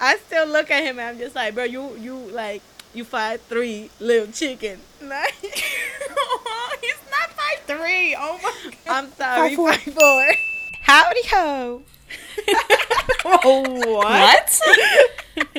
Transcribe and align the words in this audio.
I 0.00 0.16
still 0.16 0.46
look 0.46 0.70
at 0.70 0.82
him 0.84 0.98
and 0.98 1.08
I'm 1.08 1.18
just 1.18 1.34
like, 1.34 1.54
bro, 1.54 1.64
you 1.64 1.96
you 1.96 2.16
like 2.16 2.62
you 2.94 3.04
five 3.04 3.40
three 3.42 3.90
little 4.00 4.32
chicken. 4.32 4.80
Like, 5.00 5.34
He's 5.42 6.98
not 7.10 7.30
five 7.30 7.60
three. 7.66 8.16
Oh 8.18 8.38
my 8.42 8.54
god. 8.64 8.74
I'm 8.86 9.12
sorry, 9.12 9.48
Five, 9.54 9.56
four. 9.56 9.72
five 9.72 9.94
four. 9.94 10.34
Howdy 10.82 11.26
ho. 11.28 11.82
what? 13.22 13.44
What? 13.44 14.60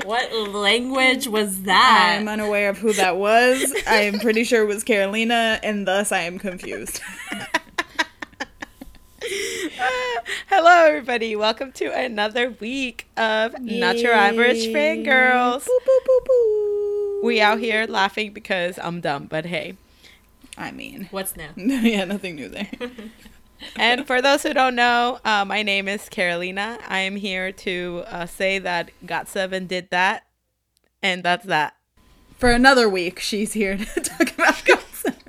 what 0.06 0.34
language 0.50 1.28
was 1.28 1.62
that? 1.64 2.18
I'm 2.20 2.28
unaware 2.28 2.70
of 2.70 2.78
who 2.80 2.94
that 2.94 3.18
was. 3.18 3.74
I 3.88 4.02
am 4.02 4.20
pretty 4.20 4.44
sure 4.44 4.64
it 4.64 4.68
was 4.68 4.84
Carolina, 4.84 5.60
and 5.64 5.88
thus 5.88 6.12
I 6.12 6.22
am 6.22 6.38
confused. 6.40 7.02
Hello, 10.48 10.86
everybody. 10.88 11.36
Welcome 11.36 11.72
to 11.74 11.94
another 11.94 12.50
week 12.50 13.08
of 13.16 13.60
Not 13.60 14.00
Your 14.00 14.14
Average 14.14 14.68
Fangirls. 14.68 15.66
Boop, 15.66 15.86
boop, 15.86 16.08
boop, 16.08 16.26
boop. 16.28 17.24
We 17.24 17.40
out 17.40 17.60
here 17.60 17.86
laughing 17.86 18.34
because 18.34 18.80
I'm 18.80 19.02
dumb, 19.02 19.28
but 19.28 19.46
hey. 19.46 19.76
I 20.58 20.72
mean, 20.72 21.10
What's 21.12 21.36
new? 21.38 21.48
yeah, 21.58 22.06
nothing 22.06 22.36
new 22.36 22.50
there. 22.50 22.72
And 23.76 24.08
for 24.08 24.22
those 24.22 24.44
who 24.44 24.54
don't 24.54 24.76
know, 24.76 25.20
uh, 25.26 25.44
my 25.44 25.64
name 25.64 25.90
is 25.90 26.08
Carolina. 26.08 26.80
I 26.88 27.00
am 27.00 27.18
here 27.18 27.52
to 27.52 28.04
uh, 28.08 28.26
say 28.26 28.58
that 28.58 28.90
Got7 29.06 29.68
did 29.68 29.90
that, 29.90 30.26
and 31.04 31.24
that's 31.24 31.46
that. 31.46 31.76
For 32.38 32.50
another 32.52 32.88
week, 32.88 33.20
she's 33.20 33.52
here 33.52 33.76
to 33.78 34.02
talk 34.02 34.34
about 34.34 34.64
gossip. 34.64 35.22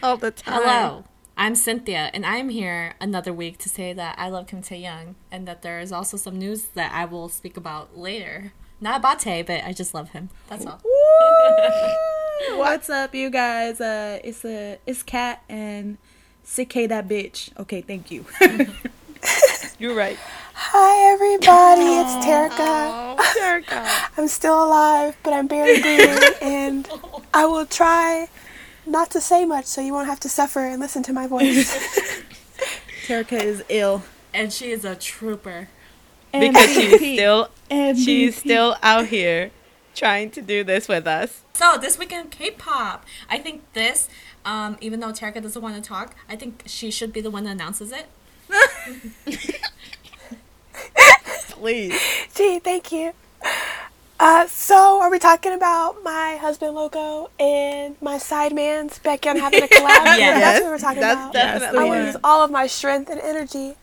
All 0.00 0.16
the 0.16 0.30
time. 0.30 0.62
Hello, 0.62 1.04
I'm 1.42 1.56
Cynthia, 1.56 2.08
and 2.14 2.24
I'm 2.24 2.50
here 2.50 2.94
another 3.00 3.32
week 3.32 3.58
to 3.58 3.68
say 3.68 3.92
that 3.94 4.14
I 4.16 4.28
love 4.28 4.46
Kim 4.46 4.62
Taehyung, 4.62 5.16
and 5.28 5.48
that 5.48 5.62
there 5.62 5.80
is 5.80 5.90
also 5.90 6.16
some 6.16 6.38
news 6.38 6.66
that 6.74 6.92
I 6.94 7.04
will 7.04 7.28
speak 7.28 7.56
about 7.56 7.98
later. 7.98 8.52
Not 8.80 9.00
about 9.00 9.18
Tae, 9.18 9.42
but 9.42 9.64
I 9.64 9.72
just 9.72 9.92
love 9.92 10.10
him. 10.10 10.28
That's 10.48 10.64
all. 10.64 10.80
What's 12.52 12.88
up, 12.88 13.12
you 13.12 13.28
guys? 13.28 13.80
Uh, 13.80 14.20
it's 14.22 14.44
a 14.44 14.78
it's 14.86 15.02
Kat 15.02 15.42
and 15.48 15.98
sick 16.44 16.74
that 16.74 17.08
bitch. 17.08 17.50
Okay, 17.58 17.80
thank 17.80 18.12
you. 18.12 18.24
You're 19.80 19.96
right. 19.96 20.18
Hi 20.54 21.12
everybody, 21.12 21.82
it's 21.82 22.24
Terica. 22.24 23.16
Oh, 23.18 23.34
Jerica. 23.36 23.84
I'm 24.16 24.28
still 24.28 24.64
alive, 24.64 25.16
but 25.24 25.32
I'm 25.32 25.48
barely 25.48 25.82
breathing, 25.82 26.34
and 26.40 26.88
I 27.34 27.46
will 27.46 27.66
try 27.66 28.28
not 28.86 29.10
to 29.12 29.20
say 29.20 29.44
much 29.44 29.66
so 29.66 29.80
you 29.80 29.92
won't 29.92 30.08
have 30.08 30.20
to 30.20 30.28
suffer 30.28 30.60
and 30.60 30.80
listen 30.80 31.02
to 31.04 31.12
my 31.12 31.26
voice. 31.26 31.74
Terica 33.06 33.42
is 33.42 33.64
ill. 33.68 34.02
And 34.34 34.52
she 34.52 34.70
is 34.70 34.84
a 34.84 34.94
trooper. 34.94 35.68
because 36.32 36.72
she's 36.72 37.00
MVP. 37.00 37.14
still 37.14 37.50
she's 37.94 38.36
still 38.36 38.76
out 38.82 39.06
here 39.06 39.50
trying 39.94 40.30
to 40.30 40.42
do 40.42 40.64
this 40.64 40.88
with 40.88 41.06
us. 41.06 41.42
So 41.54 41.76
this 41.76 41.98
weekend, 41.98 42.30
K-pop. 42.30 43.04
I 43.28 43.38
think 43.38 43.70
this, 43.74 44.08
um, 44.44 44.78
even 44.80 45.00
though 45.00 45.12
Terika 45.12 45.42
doesn't 45.42 45.60
want 45.60 45.74
to 45.76 45.82
talk, 45.82 46.14
I 46.28 46.36
think 46.36 46.62
she 46.66 46.90
should 46.90 47.12
be 47.12 47.20
the 47.20 47.30
one 47.30 47.44
that 47.44 47.50
announces 47.50 47.92
it. 47.92 48.06
Please. 51.50 52.00
Gee, 52.34 52.58
thank 52.58 52.90
you. 52.90 53.12
Uh, 54.22 54.46
so, 54.46 55.02
are 55.02 55.10
we 55.10 55.18
talking 55.18 55.52
about 55.52 55.96
my 56.04 56.36
husband 56.40 56.76
Loco 56.76 57.28
and 57.40 58.00
my 58.00 58.18
sidemans 58.18 59.02
Becky 59.02 59.28
on 59.28 59.36
having 59.36 59.64
a 59.64 59.66
collab? 59.66 60.04
Yes. 60.16 60.40
that's 60.40 60.62
what 60.62 60.70
we're 60.70 60.78
talking 60.78 61.00
That's 61.00 61.20
about. 61.20 61.32
definitely 61.32 61.78
I 61.80 61.84
want 61.84 62.00
to 62.02 62.06
use 62.06 62.16
all 62.22 62.44
of 62.44 62.48
my 62.48 62.68
strength 62.68 63.10
and 63.10 63.18
energy 63.18 63.74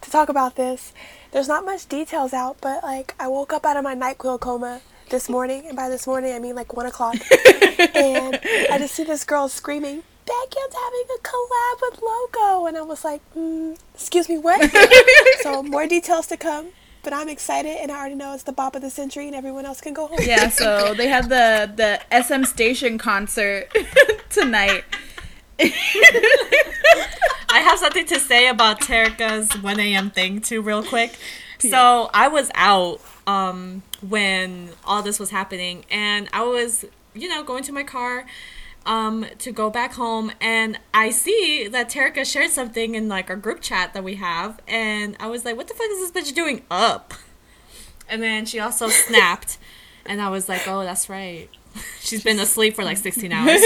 to 0.00 0.10
talk 0.10 0.30
about 0.30 0.56
this. 0.56 0.94
There's 1.32 1.46
not 1.46 1.66
much 1.66 1.86
details 1.90 2.32
out, 2.32 2.56
but 2.62 2.82
like 2.82 3.14
I 3.20 3.28
woke 3.28 3.52
up 3.52 3.66
out 3.66 3.76
of 3.76 3.84
my 3.84 3.94
NyQuil 3.94 4.40
coma 4.40 4.80
this 5.10 5.28
morning, 5.28 5.66
and 5.66 5.76
by 5.76 5.90
this 5.90 6.06
morning 6.06 6.32
I 6.32 6.38
mean 6.38 6.54
like 6.54 6.72
one 6.72 6.86
o'clock, 6.86 7.16
and 7.94 8.40
I 8.72 8.76
just 8.78 8.94
see 8.94 9.04
this 9.04 9.24
girl 9.24 9.50
screaming, 9.50 10.04
"Becky's 10.24 10.74
having 10.74 11.04
a 11.14 11.20
collab 11.20 11.80
with 11.82 12.00
Loco," 12.00 12.64
and 12.64 12.78
I 12.78 12.80
was 12.80 13.04
like, 13.04 13.20
mm, 13.36 13.76
"Excuse 13.92 14.30
me, 14.30 14.38
what?" 14.38 14.70
so 15.42 15.62
more 15.62 15.86
details 15.86 16.28
to 16.28 16.38
come. 16.38 16.68
But 17.02 17.12
I'm 17.12 17.28
excited, 17.28 17.78
and 17.80 17.90
I 17.90 17.98
already 17.98 18.14
know 18.14 18.32
it's 18.32 18.44
the 18.44 18.52
bop 18.52 18.76
of 18.76 18.82
the 18.82 18.90
century, 18.90 19.26
and 19.26 19.34
everyone 19.34 19.66
else 19.66 19.80
can 19.80 19.92
go 19.92 20.06
home. 20.06 20.20
Yeah, 20.22 20.48
so 20.48 20.94
they 20.96 21.08
had 21.08 21.28
the 21.28 21.70
the 21.74 22.22
SM 22.22 22.44
Station 22.44 22.98
concert 22.98 23.76
tonight. 24.30 24.84
I 25.60 27.60
have 27.60 27.78
something 27.78 28.06
to 28.06 28.18
say 28.18 28.48
about 28.48 28.80
Terika's 28.80 29.52
1 29.60 29.80
a.m. 29.80 30.10
thing 30.10 30.40
too, 30.40 30.62
real 30.62 30.82
quick. 30.82 31.16
So 31.58 32.10
I 32.12 32.26
was 32.26 32.50
out 32.54 33.00
um, 33.26 33.82
when 34.06 34.70
all 34.84 35.02
this 35.02 35.20
was 35.20 35.30
happening, 35.30 35.84
and 35.90 36.28
I 36.32 36.42
was, 36.42 36.84
you 37.14 37.28
know, 37.28 37.44
going 37.44 37.62
to 37.64 37.72
my 37.72 37.84
car 37.84 38.26
um, 38.86 39.26
to 39.38 39.52
go 39.52 39.70
back 39.70 39.94
home, 39.94 40.32
and 40.40 40.78
I 40.92 41.10
see 41.10 41.68
that 41.68 41.88
Terika 41.88 42.24
shared 42.24 42.50
something 42.50 42.94
in 42.94 43.08
like 43.08 43.30
our 43.30 43.36
group 43.36 43.60
chat 43.60 43.94
that 43.94 44.04
we 44.04 44.16
have, 44.16 44.60
and 44.66 45.16
I 45.20 45.26
was 45.28 45.44
like, 45.44 45.56
"What 45.56 45.68
the 45.68 45.74
fuck 45.74 45.88
is 45.90 46.12
this 46.12 46.30
bitch 46.30 46.34
doing 46.34 46.62
up?" 46.70 47.14
And 48.08 48.22
then 48.22 48.46
she 48.46 48.60
also 48.60 48.88
snapped, 48.90 49.58
and 50.06 50.20
I 50.20 50.28
was 50.28 50.48
like, 50.48 50.66
"Oh, 50.66 50.82
that's 50.82 51.08
right." 51.08 51.48
She's 52.00 52.22
been 52.22 52.38
asleep 52.38 52.74
for 52.74 52.84
like 52.84 52.98
16 52.98 53.32
hours. 53.32 53.60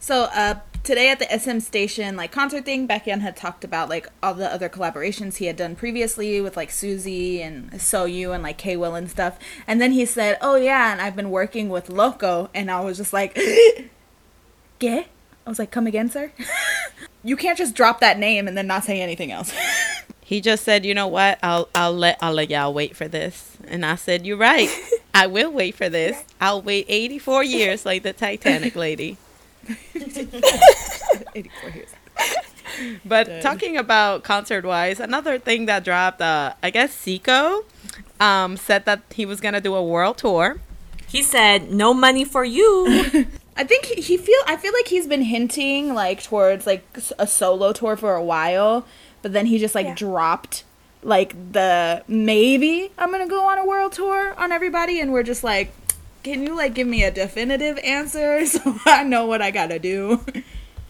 So 0.00 0.24
uh 0.34 0.60
today 0.82 1.10
at 1.10 1.18
the 1.18 1.38
SM 1.38 1.58
Station 1.60 2.16
like 2.16 2.32
concert 2.32 2.64
thing, 2.64 2.88
Baekhyun 2.88 3.20
had 3.20 3.36
talked 3.36 3.64
about 3.64 3.88
like 3.88 4.08
all 4.22 4.34
the 4.34 4.52
other 4.52 4.68
collaborations 4.68 5.36
he 5.36 5.46
had 5.46 5.56
done 5.56 5.76
previously 5.76 6.40
with 6.40 6.56
like 6.56 6.70
Suzy 6.70 7.42
and 7.42 7.70
Soyou 7.72 8.34
and 8.34 8.42
like 8.42 8.58
K 8.58 8.76
Will 8.76 8.94
and 8.94 9.10
stuff. 9.10 9.38
And 9.66 9.80
then 9.80 9.92
he 9.92 10.04
said, 10.06 10.38
"Oh 10.40 10.56
yeah, 10.56 10.92
and 10.92 11.00
I've 11.00 11.16
been 11.16 11.30
working 11.30 11.68
with 11.68 11.90
Loco." 11.90 12.50
And 12.54 12.70
I 12.70 12.80
was 12.80 12.96
just 12.96 13.12
like, 13.12 13.38
"Get?" 14.80 15.06
I 15.46 15.48
was 15.48 15.60
like, 15.60 15.70
"Come 15.70 15.86
again, 15.86 16.10
sir?" 16.10 16.32
you 17.22 17.36
can't 17.36 17.56
just 17.56 17.76
drop 17.76 18.00
that 18.00 18.18
name 18.18 18.48
and 18.48 18.56
then 18.56 18.66
not 18.66 18.82
say 18.84 19.00
anything 19.00 19.30
else. 19.30 19.54
He 20.30 20.40
just 20.40 20.62
said, 20.62 20.86
"You 20.86 20.94
know 20.94 21.08
what? 21.08 21.40
I'll 21.42 21.68
I'll 21.74 21.92
let 21.92 22.16
I'll 22.22 22.32
let 22.32 22.50
y'all 22.50 22.72
wait 22.72 22.94
for 22.94 23.08
this." 23.08 23.56
And 23.66 23.84
I 23.84 23.96
said, 23.96 24.24
"You're 24.24 24.36
right. 24.36 24.70
I 25.12 25.26
will 25.26 25.50
wait 25.50 25.74
for 25.74 25.88
this. 25.88 26.22
I'll 26.40 26.62
wait 26.62 26.86
84 26.88 27.42
years 27.42 27.84
like 27.84 28.04
the 28.04 28.12
Titanic 28.12 28.76
lady." 28.76 29.16
84 29.96 31.70
years. 31.70 31.88
But 33.04 33.26
Dead. 33.26 33.42
talking 33.42 33.76
about 33.76 34.22
concert 34.22 34.64
wise, 34.64 35.00
another 35.00 35.36
thing 35.36 35.66
that 35.66 35.82
dropped, 35.82 36.20
uh, 36.20 36.54
I 36.62 36.70
guess 36.70 36.96
Zico 36.96 37.64
um, 38.20 38.56
said 38.56 38.84
that 38.84 39.02
he 39.12 39.26
was 39.26 39.40
gonna 39.40 39.60
do 39.60 39.74
a 39.74 39.82
world 39.82 40.18
tour. 40.18 40.60
He 41.10 41.22
said, 41.22 41.72
"No 41.72 41.92
money 41.92 42.24
for 42.24 42.44
you." 42.44 42.86
I 43.56 43.64
think 43.64 43.84
he, 43.86 44.16
feel 44.16 44.40
I 44.46 44.56
feel 44.56 44.72
like 44.72 44.88
he's 44.88 45.06
been 45.06 45.22
hinting 45.22 45.92
like 45.92 46.22
towards 46.22 46.66
like 46.66 46.82
a 47.18 47.26
solo 47.26 47.72
tour 47.72 47.96
for 47.96 48.14
a 48.14 48.22
while, 48.22 48.86
but 49.22 49.32
then 49.32 49.46
he 49.46 49.58
just 49.58 49.74
like 49.74 49.86
Yeah. 49.86 49.94
dropped 49.94 50.64
like 51.02 51.34
the 51.52 52.02
maybe 52.08 52.90
I'm 52.98 53.10
gonna 53.10 53.26
go 53.28 53.44
on 53.46 53.58
a 53.58 53.66
world 53.66 53.92
tour 53.92 54.34
on 54.38 54.52
everybody, 54.52 55.00
and 55.00 55.12
we're 55.12 55.22
just 55.22 55.44
like, 55.44 55.72
can 56.22 56.42
you 56.46 56.54
like 56.56 56.74
give 56.74 56.86
me 56.86 57.04
a 57.04 57.10
definitive 57.10 57.78
answer 57.78 58.46
so 58.54 58.78
I 58.86 59.02
know 59.04 59.26
what 59.26 59.42
I 59.42 59.50
gotta 59.50 59.78
do? 59.78 60.24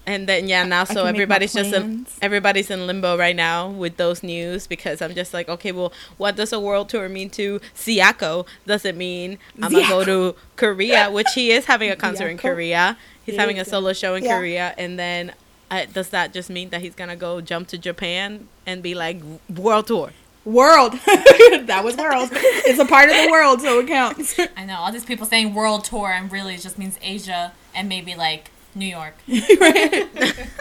And 0.07 0.27
then 0.27 0.49
yeah, 0.49 0.65
now 0.65 0.85
so 0.85 0.95
can 0.95 1.05
make 1.05 1.05
my 1.05 1.11
everybody's 1.11 1.53
just 1.53 1.73
in, 1.73 2.07
everybody's 2.23 2.71
in 2.71 2.87
limbo 2.87 3.17
right 3.17 3.37
now 3.37 3.69
with 3.69 3.97
those 3.97 4.23
news 4.23 4.67
because 4.67 5.01
I'm 5.03 5.15
just 5.15 5.33
like, 5.35 5.49
okay, 5.49 5.73
well, 5.73 5.93
what 6.17 6.37
does 6.37 6.53
a 6.53 6.59
world 6.59 6.89
tour 6.89 7.09
mean 7.09 7.31
to 7.31 7.61
Zico? 7.77 8.47
Does 8.67 8.85
it 8.85 8.97
mean 8.97 9.39
I'm 9.63 9.71
gonna 9.71 9.87
go 9.89 10.05
to 10.05 10.35
Korea, 10.57 11.11
which 11.11 11.29
he 11.35 11.53
is 11.53 11.67
having 11.67 11.91
a 11.91 11.97
concert 11.97 12.29
in 12.29 12.39
Korea? 12.39 12.97
He's 13.25 13.37
having 13.37 13.59
a 13.61 13.65
solo 13.65 13.93
show 13.93 14.15
in 14.15 14.25
Yeah. 14.25 14.39
Korea, 14.39 14.75
and 14.79 14.99
then 14.99 15.33
uh, 15.71 15.85
does 15.93 16.09
that 16.09 16.33
just 16.33 16.51
mean 16.51 16.71
that 16.71 16.81
he's 16.81 16.95
gonna 16.95 17.15
go 17.15 17.41
jump 17.41 17.69
to 17.69 17.79
Japan 17.79 18.49
and 18.67 18.83
be 18.83 18.95
like 18.95 19.21
world 19.55 19.87
tour? 19.87 20.13
World, 20.45 20.93
that 21.05 21.83
was 21.85 21.97
world. 21.97 22.31
It's 22.33 22.79
a 22.79 22.87
part 22.87 23.11
of 23.11 23.15
the 23.15 23.29
world, 23.31 23.61
so 23.61 23.79
it 23.81 23.87
counts. 23.87 24.41
I 24.57 24.65
know 24.65 24.77
all 24.79 24.91
these 24.91 25.05
people 25.05 25.27
saying 25.27 25.55
world 25.55 25.85
tour 25.85 26.09
and 26.09 26.33
really 26.33 26.55
it 26.55 26.63
just 26.63 26.79
means 26.79 26.99
Asia 27.03 27.53
and 27.75 27.89
maybe 27.89 28.15
like 28.15 28.51
New 28.75 28.87
York. 28.87 29.15
right? 29.61 30.09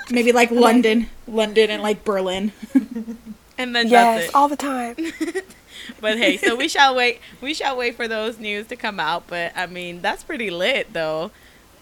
maybe 0.09 0.31
like 0.31 0.51
London, 0.51 1.09
London, 1.27 1.69
and 1.69 1.81
like 1.89 2.03
Berlin. 2.03 2.51
And 3.57 3.75
then 3.75 3.89
Yes, 3.89 4.19
that's 4.19 4.29
it. 4.29 4.35
all 4.35 4.47
the 4.47 4.55
time. 4.55 4.95
But 5.99 6.17
hey, 6.17 6.37
so 6.37 6.55
we 6.55 6.69
shall 6.69 6.95
wait. 6.95 7.19
We 7.41 7.53
shall 7.53 7.75
wait 7.75 7.95
for 7.95 8.07
those 8.07 8.39
news 8.39 8.67
to 8.67 8.77
come 8.77 9.01
out. 9.01 9.27
But 9.27 9.51
I 9.53 9.65
mean, 9.65 10.01
that's 10.01 10.23
pretty 10.23 10.49
lit, 10.49 10.93
though. 10.93 11.31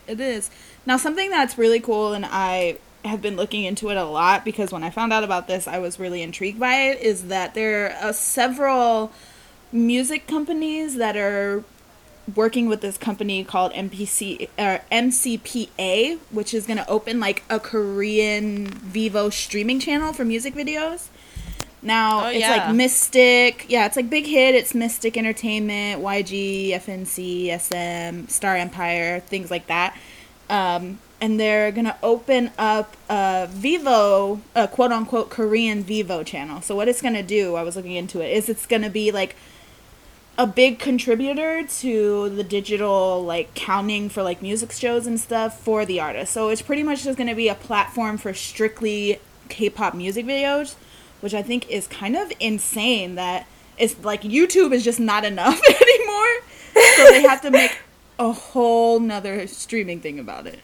It 0.08 0.20
is. 0.20 0.50
Now, 0.88 0.98
something 0.98 1.30
that's 1.30 1.56
really 1.56 1.80
cool, 1.80 2.14
and 2.14 2.26
I 2.26 2.80
have 3.06 3.22
been 3.22 3.36
looking 3.36 3.64
into 3.64 3.90
it 3.92 3.98
a 3.98 4.06
lot 4.06 4.44
because 4.44 4.72
when 4.72 4.84
I 4.84 4.90
found 4.90 5.14
out 5.14 5.24
about 5.24 5.48
this, 5.48 5.68
I 5.68 5.78
was 5.78 6.00
really 6.00 6.24
intrigued 6.24 6.60
by 6.60 6.74
it, 6.82 7.00
is 7.00 7.28
that 7.28 7.54
there 7.54 7.92
are 7.92 8.10
uh, 8.10 8.12
several 8.12 9.12
music 9.72 10.26
companies 10.26 10.96
that 10.96 11.16
are 11.16 11.64
working 12.36 12.68
with 12.68 12.82
this 12.82 12.98
company 12.98 13.44
called 13.44 13.72
MPC 13.74 14.50
or 14.58 14.82
MCPA, 14.92 16.18
which 16.32 16.54
is 16.54 16.66
going 16.66 16.78
to 16.78 16.88
open 16.90 17.20
like 17.20 17.44
a 17.50 17.60
Korean 17.60 18.68
Vevo 18.68 19.32
streaming 19.32 19.80
channel 19.80 20.14
for 20.14 20.26
music 20.26 20.54
videos. 20.54 21.08
Now 21.82 22.26
Oh, 22.26 22.30
it's 22.30 22.40
yeah. 22.40 22.66
like 22.66 22.76
Mystic. 22.76 23.66
Yeah, 23.70 23.86
it's 23.86 23.96
like 23.96 24.10
Big 24.10 24.26
Hit. 24.26 24.56
It's 24.56 24.74
Mystic 24.74 25.16
Entertainment, 25.16 26.02
YG, 26.02 26.72
FNC, 26.72 27.50
SM, 27.60 28.28
Star 28.30 28.56
Empire, 28.56 29.20
things 29.22 29.50
like 29.52 29.68
that. 29.68 29.96
Um, 30.50 31.00
and 31.22 31.40
they're 31.40 31.72
gonna 31.72 31.98
open 32.04 32.52
up 32.58 32.96
a 33.10 33.48
Vevo, 33.52 34.42
a 34.56 34.68
quote 34.68 34.92
unquote 34.92 35.30
Korean 35.30 35.84
Vevo 35.84 36.26
channel. 36.26 36.62
So 36.62 36.76
what 36.76 36.88
it's 36.88 37.02
gonna 37.02 37.24
do, 37.24 37.56
I 37.56 37.64
was 37.64 37.76
looking 37.76 37.94
into 37.94 38.22
it, 38.22 38.32
is 38.32 38.50
it's 38.50 38.66
gonna 38.66 38.90
be 38.90 39.12
like 39.12 39.36
a 40.38 40.46
big 40.46 40.78
contributor 40.78 41.66
to 41.66 42.30
the 42.30 42.44
digital 42.44 43.24
like 43.24 43.54
counting 43.56 44.08
for 44.08 44.22
like 44.22 44.42
music 44.42 44.72
shows 44.72 45.08
and 45.08 45.20
stuff 45.20 45.60
for 45.60 45.86
the 45.86 46.00
artist. 46.00 46.32
So 46.32 46.50
it's 46.50 46.62
pretty 46.62 46.84
much 46.84 47.04
just 47.04 47.18
going 47.18 47.30
to 47.30 47.36
be 47.36 47.50
a 47.50 47.56
platform 47.56 48.18
for 48.18 48.34
strictly 48.34 49.20
K-pop 49.50 49.96
music 49.96 50.26
videos, 50.26 50.76
which 51.22 51.34
I 51.34 51.42
think 51.42 51.68
is 51.70 51.88
kind 51.88 52.16
of 52.16 52.32
insane 52.40 53.16
that 53.16 53.48
it's 53.78 53.98
like 54.04 54.22
YouTube 54.22 54.74
is 54.74 54.84
just 54.84 55.00
not 55.00 55.26
enough 55.26 55.60
anymore. 55.70 56.42
So 56.96 57.10
they 57.10 57.24
have 57.24 57.42
to 57.42 57.52
make 57.52 57.78
a 58.20 58.32
whole 58.32 59.00
nother 59.00 59.48
streaming 59.48 60.02
thing 60.02 60.20
about 60.20 60.46
it. 60.46 60.60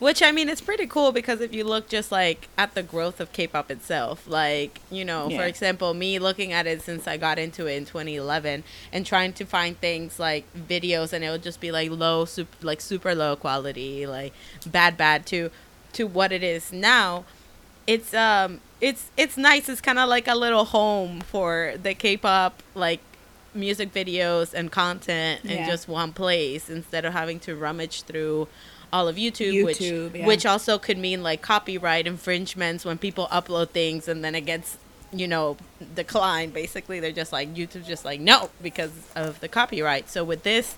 Which 0.00 0.22
I 0.22 0.32
mean, 0.32 0.48
it's 0.48 0.62
pretty 0.62 0.86
cool 0.86 1.12
because 1.12 1.42
if 1.42 1.52
you 1.54 1.62
look 1.62 1.86
just 1.88 2.10
like 2.10 2.48
at 2.56 2.74
the 2.74 2.82
growth 2.82 3.20
of 3.20 3.32
K-pop 3.34 3.70
itself, 3.70 4.26
like 4.26 4.80
you 4.90 5.04
know, 5.04 5.28
for 5.28 5.42
example, 5.44 5.92
me 5.92 6.18
looking 6.18 6.52
at 6.52 6.66
it 6.66 6.80
since 6.82 7.06
I 7.06 7.18
got 7.18 7.38
into 7.38 7.66
it 7.66 7.76
in 7.76 7.84
2011 7.84 8.64
and 8.92 9.06
trying 9.06 9.34
to 9.34 9.44
find 9.44 9.78
things 9.78 10.18
like 10.18 10.44
videos, 10.56 11.12
and 11.12 11.22
it 11.22 11.30
would 11.30 11.42
just 11.42 11.60
be 11.60 11.70
like 11.70 11.90
low, 11.90 12.24
super, 12.24 12.66
like 12.66 12.80
super 12.80 13.14
low 13.14 13.36
quality, 13.36 14.06
like 14.06 14.32
bad, 14.66 14.96
bad 14.96 15.26
to 15.26 15.50
to 15.92 16.04
what 16.06 16.32
it 16.32 16.42
is 16.42 16.72
now. 16.72 17.24
It's 17.86 18.14
um, 18.14 18.60
it's 18.80 19.10
it's 19.18 19.36
nice. 19.36 19.68
It's 19.68 19.82
kind 19.82 19.98
of 19.98 20.08
like 20.08 20.26
a 20.28 20.34
little 20.34 20.64
home 20.64 21.20
for 21.20 21.74
the 21.80 21.92
K-pop 21.92 22.62
like 22.74 23.00
music 23.54 23.92
videos 23.92 24.54
and 24.54 24.70
content 24.70 25.44
in 25.44 25.58
Yeah. 25.58 25.66
just 25.66 25.88
one 25.88 26.12
place 26.12 26.70
instead 26.70 27.04
of 27.04 27.12
having 27.12 27.40
to 27.40 27.56
rummage 27.56 28.02
through 28.02 28.48
all 28.92 29.06
of 29.08 29.16
YouTube, 29.16 29.64
which 29.64 29.80
yeah. 29.80 30.26
which 30.26 30.44
also 30.46 30.78
could 30.78 30.98
mean 30.98 31.22
like 31.22 31.42
copyright 31.42 32.06
infringements 32.06 32.84
when 32.84 32.98
people 32.98 33.28
upload 33.30 33.70
things 33.70 34.08
and 34.08 34.24
then 34.24 34.34
it 34.34 34.42
gets 34.42 34.78
you 35.12 35.26
know 35.26 35.56
declined 35.96 36.52
basically 36.52 37.00
they're 37.00 37.10
just 37.10 37.32
like 37.32 37.52
YouTube's 37.54 37.86
just 37.86 38.04
like 38.04 38.20
no 38.20 38.50
because 38.62 38.92
of 39.16 39.40
the 39.40 39.48
copyright 39.48 40.08
so 40.08 40.22
with 40.22 40.44
this 40.44 40.76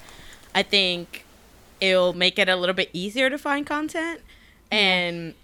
I 0.54 0.62
think 0.62 1.24
it'll 1.80 2.12
make 2.14 2.38
it 2.38 2.48
a 2.48 2.56
little 2.56 2.74
bit 2.74 2.88
easier 2.94 3.28
to 3.28 3.36
find 3.38 3.66
content 3.66 4.20
and 4.70 5.34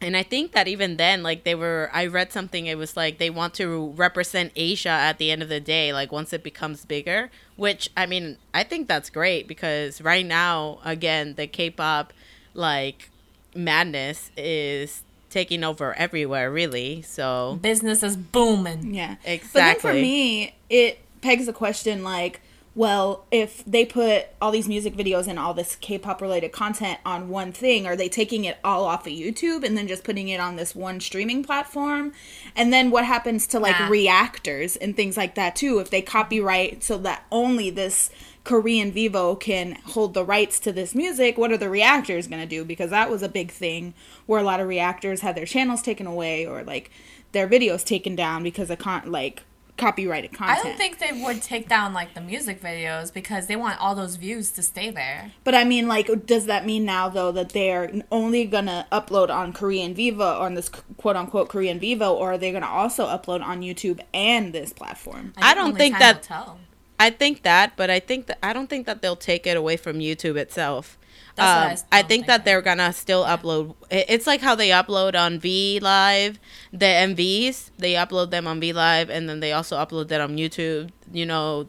and 0.00 0.16
I 0.16 0.22
think 0.22 0.52
that 0.52 0.68
even 0.68 0.96
then, 0.96 1.22
like 1.22 1.44
they 1.44 1.54
were, 1.54 1.90
I 1.92 2.06
read 2.06 2.32
something. 2.32 2.66
It 2.66 2.78
was 2.78 2.96
like 2.96 3.18
they 3.18 3.30
want 3.30 3.54
to 3.54 3.88
represent 3.96 4.52
Asia 4.54 4.90
at 4.90 5.18
the 5.18 5.30
end 5.30 5.42
of 5.42 5.48
the 5.48 5.60
day, 5.60 5.92
like 5.92 6.12
once 6.12 6.32
it 6.32 6.42
becomes 6.42 6.84
bigger. 6.84 7.30
Which 7.56 7.90
I 7.96 8.06
mean, 8.06 8.36
I 8.54 8.62
think 8.64 8.86
that's 8.88 9.10
great 9.10 9.48
because 9.48 10.00
right 10.00 10.24
now, 10.24 10.78
again, 10.84 11.34
the 11.34 11.46
K-pop 11.46 12.12
like 12.54 13.10
madness 13.54 14.30
is 14.36 15.02
taking 15.30 15.64
over 15.64 15.94
everywhere, 15.94 16.50
really. 16.50 17.02
So 17.02 17.58
Business 17.60 18.02
is 18.02 18.16
booming. 18.16 18.94
Yeah. 18.94 19.16
exactly. 19.24 19.38
But 19.52 19.52
then 19.52 19.70
Exactly. 19.74 19.90
for 19.90 19.94
me, 19.94 20.54
it 20.70 20.98
pegs 21.20 21.46
the 21.46 21.52
question 21.52 22.02
like, 22.04 22.40
well, 22.78 23.24
if 23.32 23.64
they 23.64 23.84
put 23.84 24.26
all 24.40 24.52
these 24.52 24.68
music 24.68 24.94
videos 24.94 25.26
and 25.26 25.36
all 25.36 25.52
this 25.52 25.74
K-pop 25.74 26.22
related 26.22 26.52
content 26.52 27.00
on 27.04 27.28
one 27.28 27.50
thing, 27.50 27.88
are 27.88 27.96
they 27.96 28.08
taking 28.08 28.44
it 28.44 28.56
all 28.62 28.84
off 28.84 29.04
of 29.04 29.12
YouTube 29.12 29.64
and 29.64 29.76
then 29.76 29.88
just 29.88 30.04
putting 30.04 30.28
it 30.28 30.38
on 30.38 30.54
this 30.54 30.76
one 30.76 31.00
streaming 31.00 31.42
platform? 31.42 32.12
And 32.54 32.72
then 32.72 32.92
what 32.92 33.04
happens 33.04 33.48
to 33.48 33.58
like 33.58 33.76
Yeah. 33.76 33.88
reactors 33.88 34.76
and 34.76 34.94
things 34.94 35.16
like 35.16 35.34
that 35.34 35.56
too 35.56 35.80
if 35.80 35.90
they 35.90 36.00
copyright 36.00 36.84
so 36.84 36.96
that 36.98 37.24
only 37.32 37.68
this 37.68 38.10
Korean 38.44 38.92
Vevo 38.92 39.38
can 39.38 39.78
hold 39.84 40.14
the 40.14 40.24
rights 40.24 40.60
to 40.60 40.70
this 40.70 40.94
music, 40.94 41.36
what 41.36 41.50
are 41.50 41.58
the 41.58 41.68
reactors 41.68 42.28
going 42.28 42.40
to 42.42 42.46
do? 42.46 42.64
Because 42.64 42.90
that 42.90 43.10
was 43.10 43.24
a 43.24 43.28
big 43.28 43.50
thing 43.50 43.92
where 44.26 44.38
a 44.38 44.44
lot 44.44 44.60
of 44.60 44.68
reactors 44.68 45.22
had 45.22 45.34
their 45.34 45.46
channels 45.46 45.82
taken 45.82 46.06
away 46.06 46.46
or 46.46 46.62
like 46.62 46.92
their 47.32 47.48
videos 47.48 47.84
taken 47.84 48.14
down 48.14 48.44
because 48.44 48.70
of 48.70 48.78
con- 48.78 49.10
like 49.10 49.42
copyrighted 49.78 50.32
content. 50.32 50.58
I 50.58 50.62
don't 50.62 50.76
think 50.76 50.98
they 50.98 51.22
would 51.24 51.40
take 51.40 51.68
down 51.68 51.94
like 51.94 52.14
the 52.14 52.20
music 52.20 52.60
videos 52.60 53.12
because 53.12 53.46
they 53.46 53.56
want 53.56 53.80
all 53.80 53.94
those 53.94 54.16
views 54.16 54.50
to 54.52 54.62
stay 54.62 54.90
there. 54.90 55.32
but 55.44 55.54
I 55.54 55.64
mean, 55.64 55.88
like, 55.88 56.26
does 56.26 56.46
that 56.46 56.66
mean 56.66 56.84
now 56.84 57.08
though 57.08 57.32
that 57.32 57.50
they're 57.50 58.02
only 58.10 58.44
gonna 58.44 58.86
upload 58.92 59.30
on 59.30 59.52
Korean 59.52 59.94
Vevo 59.94 60.40
on 60.40 60.54
this 60.54 60.68
quote 60.68 61.16
unquote 61.16 61.48
Korean 61.48 61.80
Vevo, 61.80 62.12
or 62.12 62.32
are 62.32 62.38
they 62.38 62.52
gonna 62.52 62.66
also 62.66 63.06
upload 63.06 63.42
on 63.42 63.62
YouTube 63.62 64.00
and 64.12 64.52
this 64.52 64.72
platform? 64.72 65.32
I 65.38 65.54
don't 65.54 65.68
only 65.68 65.78
think 65.78 65.94
time 65.94 66.00
that- 66.00 66.16
will 66.16 66.22
tell. 66.22 66.58
I 67.00 67.10
think 67.10 67.44
that, 67.44 67.74
but 67.76 67.90
I 67.90 68.00
think 68.00 68.26
that 68.26 68.38
I 68.42 68.52
don't 68.52 68.68
think 68.68 68.86
that 68.86 69.02
they'll 69.02 69.14
take 69.14 69.46
it 69.46 69.56
away 69.56 69.76
from 69.76 70.00
YouTube 70.00 70.36
itself. 70.36 70.98
That's 71.38 71.56
what 71.56 71.62
I 71.62 71.66
Um, 71.66 71.72
s- 71.72 71.84
I 71.92 71.96
think 71.98 72.08
think 72.08 72.26
that 72.26 72.44
they're 72.44 72.62
gonna 72.62 72.92
still 72.92 73.24
upload. 73.24 73.74
It's 73.90 74.26
like 74.26 74.40
how 74.40 74.54
they 74.54 74.68
upload 74.70 75.14
on 75.14 75.38
V 75.38 75.78
Live, 75.80 76.38
the 76.72 76.86
MVs. 76.86 77.70
They 77.78 77.92
upload 77.94 78.30
them 78.30 78.46
on 78.46 78.60
V 78.60 78.72
Live, 78.72 79.08
and 79.10 79.28
then 79.28 79.40
they 79.40 79.52
also 79.52 79.76
upload 79.76 80.08
that 80.08 80.20
on 80.20 80.36
YouTube. 80.36 80.90
You 81.12 81.26
know, 81.26 81.68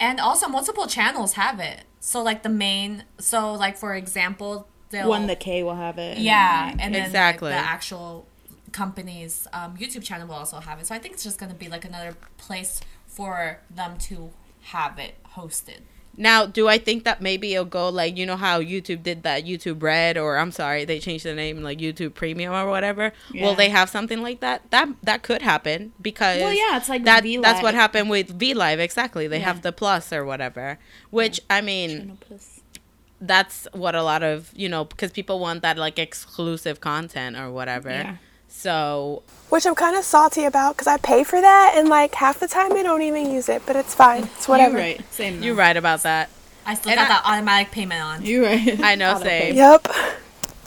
And 0.00 0.18
also, 0.18 0.48
multiple 0.48 0.86
channels 0.86 1.34
have 1.34 1.60
it. 1.60 1.82
So, 2.00 2.22
like 2.22 2.42
the 2.42 2.48
main, 2.48 3.04
so 3.18 3.52
like 3.52 3.76
for 3.76 3.94
example, 3.94 4.66
they'll 4.90 5.08
1theK 5.08 5.62
will 5.62 5.74
have 5.76 5.98
it. 5.98 6.18
yeah, 6.18 6.70
then- 6.70 6.80
and 6.80 6.94
then 6.94 7.04
Exactly. 7.04 7.50
the 7.50 7.56
actual 7.58 8.26
company's 8.72 9.46
um, 9.52 9.76
YouTube 9.76 10.02
channel 10.04 10.26
will 10.28 10.36
also 10.36 10.60
have 10.60 10.78
it. 10.80 10.86
So 10.86 10.94
I 10.94 10.98
think 10.98 11.14
it's 11.14 11.24
just 11.24 11.38
going 11.38 11.50
to 11.52 11.58
be 11.58 11.68
like 11.68 11.84
another 11.84 12.16
place 12.38 12.80
for 13.06 13.58
them 13.68 13.98
to 13.98 14.30
have 14.62 14.98
it 14.98 15.14
hosted. 15.36 15.80
Now, 16.20 16.44
do 16.44 16.68
I 16.68 16.76
think 16.76 17.04
that 17.04 17.22
maybe 17.22 17.54
it'll 17.54 17.64
go 17.64 17.88
like 17.88 18.16
you 18.18 18.26
know 18.26 18.36
how 18.36 18.60
YouTube 18.60 19.02
did 19.02 19.22
that 19.22 19.46
YouTube 19.46 19.82
Red 19.82 20.18
or 20.18 20.36
I'm 20.36 20.52
sorry 20.52 20.84
they 20.84 20.98
changed 21.00 21.24
the 21.24 21.34
name 21.34 21.62
like 21.62 21.78
YouTube 21.78 22.12
Premium 22.12 22.52
or 22.52 22.66
whatever? 22.68 23.12
Yeah. 23.32 23.46
Will 23.46 23.54
they 23.54 23.70
have 23.70 23.88
something 23.88 24.20
like 24.22 24.40
that? 24.40 24.70
That 24.70 24.90
that 25.02 25.22
could 25.22 25.40
happen 25.40 25.92
because 26.00 26.40
Well, 26.42 26.52
yeah, 26.52 26.76
it's 26.76 26.90
like 26.90 27.04
that. 27.04 27.22
V 27.22 27.38
That's 27.38 27.62
what 27.62 27.74
happened 27.74 28.10
with 28.10 28.28
V 28.38 28.52
Live 28.52 28.80
exactly. 28.80 29.26
They 29.28 29.38
Yeah. 29.38 29.46
have 29.46 29.62
the 29.62 29.72
Plus 29.72 30.12
or 30.12 30.26
whatever, 30.26 30.78
which 31.10 31.40
I 31.48 31.62
mean 31.62 32.18
that's 33.22 33.66
what 33.72 33.94
a 33.94 34.02
lot 34.02 34.22
of 34.22 34.50
you 34.54 34.68
know 34.68 34.84
because 34.84 35.10
people 35.12 35.40
want 35.40 35.62
that 35.62 35.78
like 35.78 35.98
exclusive 35.98 36.80
content 36.82 37.36
or 37.36 37.50
whatever. 37.50 38.18
Yeah. 38.50 38.62
So 38.62 39.22
Which 39.48 39.66
I'm 39.66 39.74
kind 39.74 39.96
of 39.96 40.04
salty 40.04 40.44
about 40.44 40.76
because 40.76 40.86
I 40.86 40.96
pay 40.98 41.24
for 41.24 41.40
that 41.40 41.74
and 41.76 41.88
like 41.88 42.14
half 42.14 42.38
the 42.40 42.48
time 42.48 42.72
I 42.72 42.82
don't 42.82 43.02
even 43.02 43.30
use 43.32 43.48
it, 43.48 43.62
but 43.66 43.76
it's 43.76 43.94
fine. 43.94 44.24
It's 44.24 44.48
whatever. 44.48 44.72
You're 44.78 44.86
right. 44.86 45.12
Same. 45.12 45.42
you're 45.42 45.54
right 45.54 45.76
about 45.76 46.02
that. 46.02 46.28
I 46.66 46.74
still 46.74 46.90
And 46.92 46.98
got 46.98 47.06
I- 47.10 47.14
that 47.14 47.22
automatic 47.24 47.72
payment 47.72 48.02
on. 48.02 48.24
You're 48.26 48.44
right. 48.44 48.80
I 48.82 48.94
know, 48.96 49.18
same. 49.20 49.54
Yep. 49.56 49.88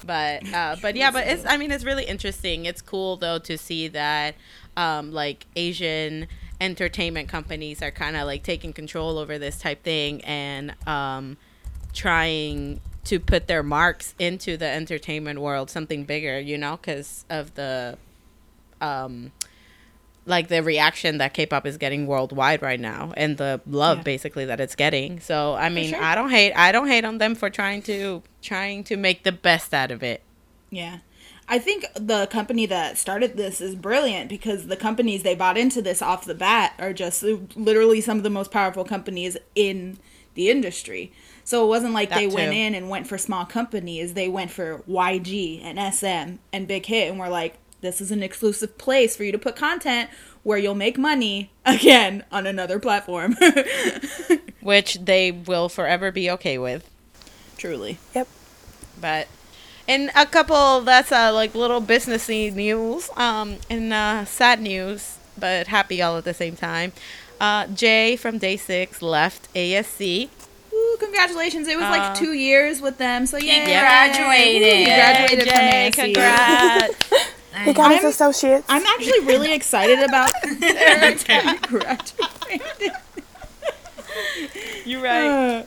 but 0.05 0.53
uh, 0.53 0.75
but 0.81 0.95
yeah, 0.95 1.11
but 1.11 1.27
it's 1.27 1.45
I 1.45 1.57
mean 1.57 1.71
it's 1.71 1.83
really 1.85 2.05
interesting. 2.05 2.65
It's 2.65 2.81
cool 2.81 3.15
though 3.17 3.39
to 3.39 3.57
see 3.57 3.87
that 3.89 4.35
um, 4.75 5.11
like 5.11 5.45
Asian 5.55 6.27
entertainment 6.59 7.27
companies 7.29 7.81
are 7.81 7.91
kind 7.91 8.15
of 8.15 8.25
like 8.25 8.41
taking 8.43 8.73
control 8.73 9.17
over 9.17 9.37
this 9.37 9.59
type 9.59 9.83
thing 9.83 10.21
and 10.23 10.73
um, 10.87 11.37
trying 11.93 12.79
to 13.05 13.19
put 13.19 13.47
their 13.47 13.63
marks 13.63 14.15
into 14.17 14.55
the 14.57 14.67
entertainment 14.67 15.39
world, 15.41 15.69
something 15.69 16.05
bigger, 16.05 16.39
you 16.39 16.57
know, 16.57 16.77
because 16.77 17.25
of 17.29 17.53
the 17.55 17.97
um 18.81 19.31
like 20.25 20.47
the 20.47 20.63
reaction 20.63 21.17
that 21.17 21.33
K-pop 21.33 21.65
is 21.65 21.77
getting 21.77 22.07
worldwide 22.07 22.61
right 22.61 22.79
now 22.79 23.11
and 23.17 23.37
the 23.37 23.59
love 23.67 23.97
Yeah. 23.99 24.03
basically 24.03 24.45
that 24.45 24.61
it's 24.61 24.75
getting. 24.75 25.19
So 25.19 25.53
I 25.53 25.69
mean, 25.69 25.89
sure. 25.89 26.01
I 26.01 26.15
don't 26.15 26.29
hate 26.29 26.53
I 26.53 26.71
don't 26.71 26.87
hate 26.87 27.03
on 27.03 27.17
them 27.17 27.35
for 27.35 27.49
trying 27.49 27.81
to 27.83 28.23
trying 28.41 28.83
to 28.85 28.95
make 28.97 29.23
the 29.23 29.33
best 29.33 29.73
out 29.73 29.91
of 29.91 30.01
it. 30.01 30.21
Yeah. 30.69 30.99
I 31.47 31.59
think 31.59 31.85
the 31.93 32.25
company 32.27 32.65
that 32.67 32.97
started 32.97 33.35
this 33.35 33.59
is 33.59 33.75
brilliant 33.75 34.29
because 34.29 34.67
the 34.67 34.77
companies 34.77 35.23
they 35.23 35.35
bought 35.35 35.57
into 35.57 35.81
this 35.81 36.01
off 36.01 36.23
the 36.23 36.33
bat 36.33 36.73
are 36.79 36.93
just 36.93 37.21
literally 37.21 37.99
some 37.99 38.15
of 38.15 38.23
the 38.23 38.29
most 38.29 38.49
powerful 38.49 38.85
companies 38.85 39.35
in 39.55 39.97
the 40.35 40.49
industry. 40.49 41.11
So 41.43 41.63
it 41.65 41.67
wasn't 41.67 41.93
like 41.93 42.09
That 42.09 42.19
they 42.19 42.27
went 42.27 42.53
in 42.53 42.73
and 42.73 42.89
went 42.89 43.07
for 43.07 43.17
small 43.17 43.45
companies. 43.45 44.13
They 44.13 44.29
went 44.29 44.51
for 44.51 44.79
YG 44.89 45.61
and 45.63 45.93
SM 45.93 46.39
and 46.53 46.67
Big 46.67 46.85
Hit 46.85 47.09
and 47.09 47.19
were 47.19 47.29
like, 47.29 47.57
this 47.81 47.99
is 47.99 48.11
an 48.11 48.23
exclusive 48.23 48.77
place 48.77 49.15
for 49.15 49.23
you 49.25 49.31
to 49.33 49.37
put 49.37 49.55
content 49.55 50.09
where 50.43 50.57
you'll 50.57 50.75
make 50.75 50.97
money 50.97 51.51
again 51.65 52.23
on 52.31 52.47
another 52.47 52.79
platform. 52.79 53.35
which 54.61 54.95
they 54.95 55.31
will 55.31 55.69
forever 55.69 56.11
be 56.11 56.29
okay 56.31 56.57
with. 56.57 56.89
Truly. 57.57 57.97
Yep. 58.15 58.27
But 58.99 59.27
and 59.87 60.11
a 60.15 60.25
couple 60.25 60.81
that's 60.81 61.11
uh, 61.11 61.31
like 61.33 61.53
little 61.53 61.81
businessy 61.81 62.53
news, 62.53 63.09
um, 63.17 63.57
and 63.69 63.91
uh, 63.91 64.25
sad 64.25 64.61
news, 64.61 65.17
but 65.37 65.67
happy 65.67 66.01
all 66.01 66.17
at 66.17 66.23
the 66.23 66.33
same 66.33 66.55
time. 66.55 66.93
Uh, 67.39 67.67
Jay 67.67 68.15
from 68.15 68.37
Day 68.37 68.55
Six 68.55 69.01
left 69.01 69.53
ASC. 69.53 70.29
Ooh, 70.73 70.97
congratulations. 70.99 71.67
It 71.67 71.75
was 71.77 71.85
Uh, 71.85 71.89
like 71.89 72.15
two 72.17 72.33
years 72.33 72.81
with 72.81 72.97
them. 72.97 73.25
So 73.27 73.37
yeah. 73.37 73.65
graduated. 73.65 74.77
He 74.79 74.85
graduated 74.85 75.45
Jay, 75.45 75.91
from 75.91 76.03
ASC. 76.05 76.13
congrats. 76.13 76.95
He 77.65 77.71
got 77.71 77.91
his 77.91 77.99
I'm- 78.01 78.09
associates. 78.09 78.65
I'm 78.67 78.83
actually 78.83 79.19
really 79.27 79.53
excited 79.53 79.99
about 79.99 80.31
Erica 80.63 81.55
graduating. 81.61 82.91
You're 84.85 85.07
Uh, 85.07 85.63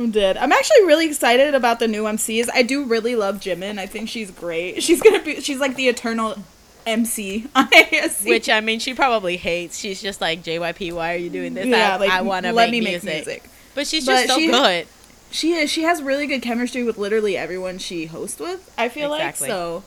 I'm 0.00 0.10
dead. 0.10 0.36
I'm 0.36 0.50
actually 0.52 0.84
really 0.84 1.06
excited 1.06 1.54
about 1.54 1.78
the 1.78 1.86
new 1.88 2.04
MCs. 2.04 2.48
I 2.52 2.62
do 2.62 2.84
really 2.84 3.14
love 3.14 3.36
Jimin. 3.36 3.78
I 3.78 3.86
think 3.86 4.08
she's 4.08 4.30
great. 4.32 4.82
She's 4.82 5.00
gonna 5.00 5.22
be. 5.22 5.40
She's 5.40 5.58
like 5.58 5.76
the 5.76 5.88
eternal 5.88 6.36
MC 6.84 7.46
on 7.54 7.68
ASC. 7.70 8.28
Which 8.28 8.48
I 8.50 8.60
mean, 8.60 8.80
she 8.80 8.92
probably 8.94 9.36
hates. 9.36 9.78
She's 9.78 10.02
just 10.02 10.20
like 10.20 10.42
JYP. 10.42 10.92
Why 10.92 11.14
are 11.14 11.18
you 11.18 11.30
doing 11.30 11.54
this? 11.54 11.66
yeah, 11.66 11.94
I, 11.94 11.96
like 11.98 12.10
I 12.10 12.22
want 12.22 12.46
to 12.46 12.52
let 12.52 12.70
make 12.70 12.82
me 12.82 12.90
music. 12.90 13.04
make 13.04 13.26
music. 13.26 13.44
But 13.78 13.86
she's 13.86 14.04
But 14.04 14.12
just 14.26 14.28
so 14.28 14.38
she- 14.40 14.46
good. 14.48 14.86
She 15.30 15.52
is. 15.52 15.70
She 15.70 15.82
has 15.82 16.02
really 16.02 16.26
good 16.26 16.42
chemistry 16.42 16.82
with 16.82 16.98
literally 16.98 17.36
everyone 17.36 17.78
she 17.78 18.06
hosts 18.06 18.40
with. 18.40 18.72
I 18.76 18.88
feel 18.88 19.14
Exactly. 19.14 19.48
like 19.48 19.56
so. 19.56 19.84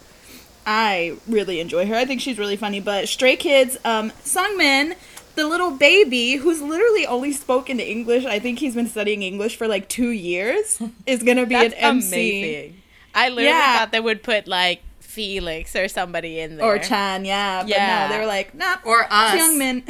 I 0.66 1.18
really 1.28 1.60
enjoy 1.60 1.86
her. 1.88 1.96
I 1.96 2.06
think 2.06 2.22
she's 2.22 2.38
really 2.38 2.56
funny. 2.56 2.80
But 2.80 3.10
Stray 3.10 3.36
Kids, 3.36 3.78
um, 3.84 4.12
Sungmin, 4.24 4.96
the 5.36 5.46
little 5.48 5.72
baby 5.72 6.36
who's 6.36 6.62
literally 6.62 7.06
only 7.06 7.34
spoken 7.34 7.82
English. 7.82 8.24
I 8.24 8.40
think 8.40 8.60
he's 8.60 8.76
been 8.76 8.88
studying 8.88 9.24
English 9.24 9.58
for 9.58 9.68
like 9.68 9.90
two 9.90 10.12
years. 10.12 10.80
Is 11.06 11.22
gonna 11.22 11.46
be 11.46 11.56
That's 11.56 11.74
an 11.74 11.80
MC 11.98 12.14
amazing. 12.14 12.82
I 13.14 13.28
literally 13.28 13.48
Yeah. 13.50 13.78
thought 13.80 13.92
they 13.92 14.00
would 14.00 14.24
put 14.24 14.48
like 14.48 14.84
Felix 15.00 15.76
or 15.76 15.90
somebody 15.90 16.40
in 16.40 16.56
there. 16.56 16.66
or 16.66 16.80
Chan. 16.80 17.26
Yeah, 17.26 17.62
but 17.64 17.70
Yeah. 17.70 18.08
no, 18.08 18.14
they 18.14 18.20
were 18.22 18.28
like, 18.28 18.56
nah, 18.56 18.78
Or 18.86 19.06
us. 19.12 19.36
Youngmin. 19.38 19.84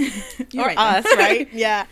You're 0.53 0.63
or 0.63 0.67
right, 0.69 0.77
then. 0.77 1.05
us, 1.05 1.17
right? 1.17 1.49
yeah. 1.53 1.85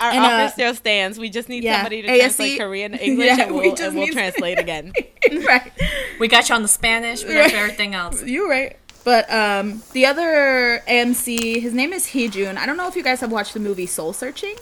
Our 0.00 0.10
And, 0.10 0.18
offer 0.20 0.34
uh, 0.34 0.48
still 0.50 0.74
stands. 0.74 1.18
We 1.18 1.28
just 1.30 1.48
need 1.48 1.64
yeah, 1.64 1.76
somebody 1.78 2.02
to 2.02 2.08
ASC 2.08 2.18
translate 2.20 2.60
Korean 2.60 2.92
to 2.92 3.04
English, 3.04 3.26
Yeah, 3.26 3.42
and 3.42 3.54
we 3.54 3.60
we'll, 3.62 3.70
just 3.74 3.82
and 3.88 3.96
we'll 3.96 4.06
need- 4.06 4.12
translate 4.12 4.58
again. 4.66 4.92
right. 5.46 5.72
We 6.20 6.28
got 6.28 6.48
you 6.48 6.54
on 6.54 6.62
the 6.62 6.68
Spanish. 6.68 7.24
We 7.24 7.34
got 7.34 7.50
you 7.52 7.58
everything 7.58 7.94
else. 7.94 8.22
You're 8.22 8.48
right. 8.48 8.76
But 9.04 9.32
um, 9.32 9.82
the 9.92 10.06
other 10.06 10.82
AMC, 10.86 11.60
his 11.62 11.72
name 11.72 11.92
is 11.92 12.08
Heejun. 12.08 12.56
I 12.58 12.66
don't 12.66 12.76
know 12.76 12.88
if 12.88 12.94
you 12.96 13.02
guys 13.02 13.20
have 13.20 13.32
watched 13.32 13.54
the 13.54 13.60
movie 13.60 13.86
Soul 13.86 14.12
Searching. 14.12 14.54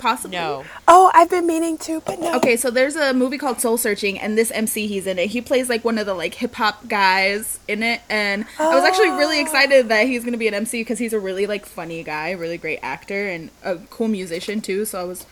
Possibly. 0.00 0.36
No. 0.38 0.64
oh, 0.88 1.10
I've 1.14 1.30
been 1.30 1.46
meaning 1.46 1.78
to, 1.78 2.00
but 2.00 2.18
no. 2.18 2.34
Okay, 2.36 2.56
so 2.56 2.70
there's 2.70 2.96
a 2.96 3.12
movie 3.14 3.38
called 3.38 3.60
Soul 3.60 3.76
Searching, 3.78 4.18
and 4.18 4.36
this 4.36 4.50
MC 4.50 4.86
he's 4.86 5.06
in 5.06 5.18
it. 5.18 5.28
He 5.30 5.40
plays 5.40 5.68
like 5.68 5.84
one 5.84 5.98
of 5.98 6.06
the 6.06 6.14
like 6.14 6.34
hip 6.34 6.54
hop 6.54 6.88
guys 6.88 7.58
in 7.68 7.82
it, 7.82 8.00
and 8.08 8.44
I 8.58 8.74
was 8.74 8.84
actually 8.84 9.10
really 9.10 9.38
Oh. 9.38 9.42
excited 9.42 9.88
that 9.88 10.06
he's 10.06 10.24
gonna 10.24 10.36
be 10.38 10.48
an 10.48 10.54
MC 10.54 10.80
because 10.80 10.98
he's 10.98 11.12
a 11.12 11.20
really 11.20 11.46
like 11.46 11.66
funny 11.66 12.02
guy, 12.02 12.30
really 12.32 12.58
great 12.58 12.80
actor, 12.82 13.28
and 13.28 13.50
a 13.62 13.76
cool 13.90 14.08
musician 14.08 14.60
too. 14.60 14.84
So 14.84 15.00
I 15.00 15.04
was 15.04 15.26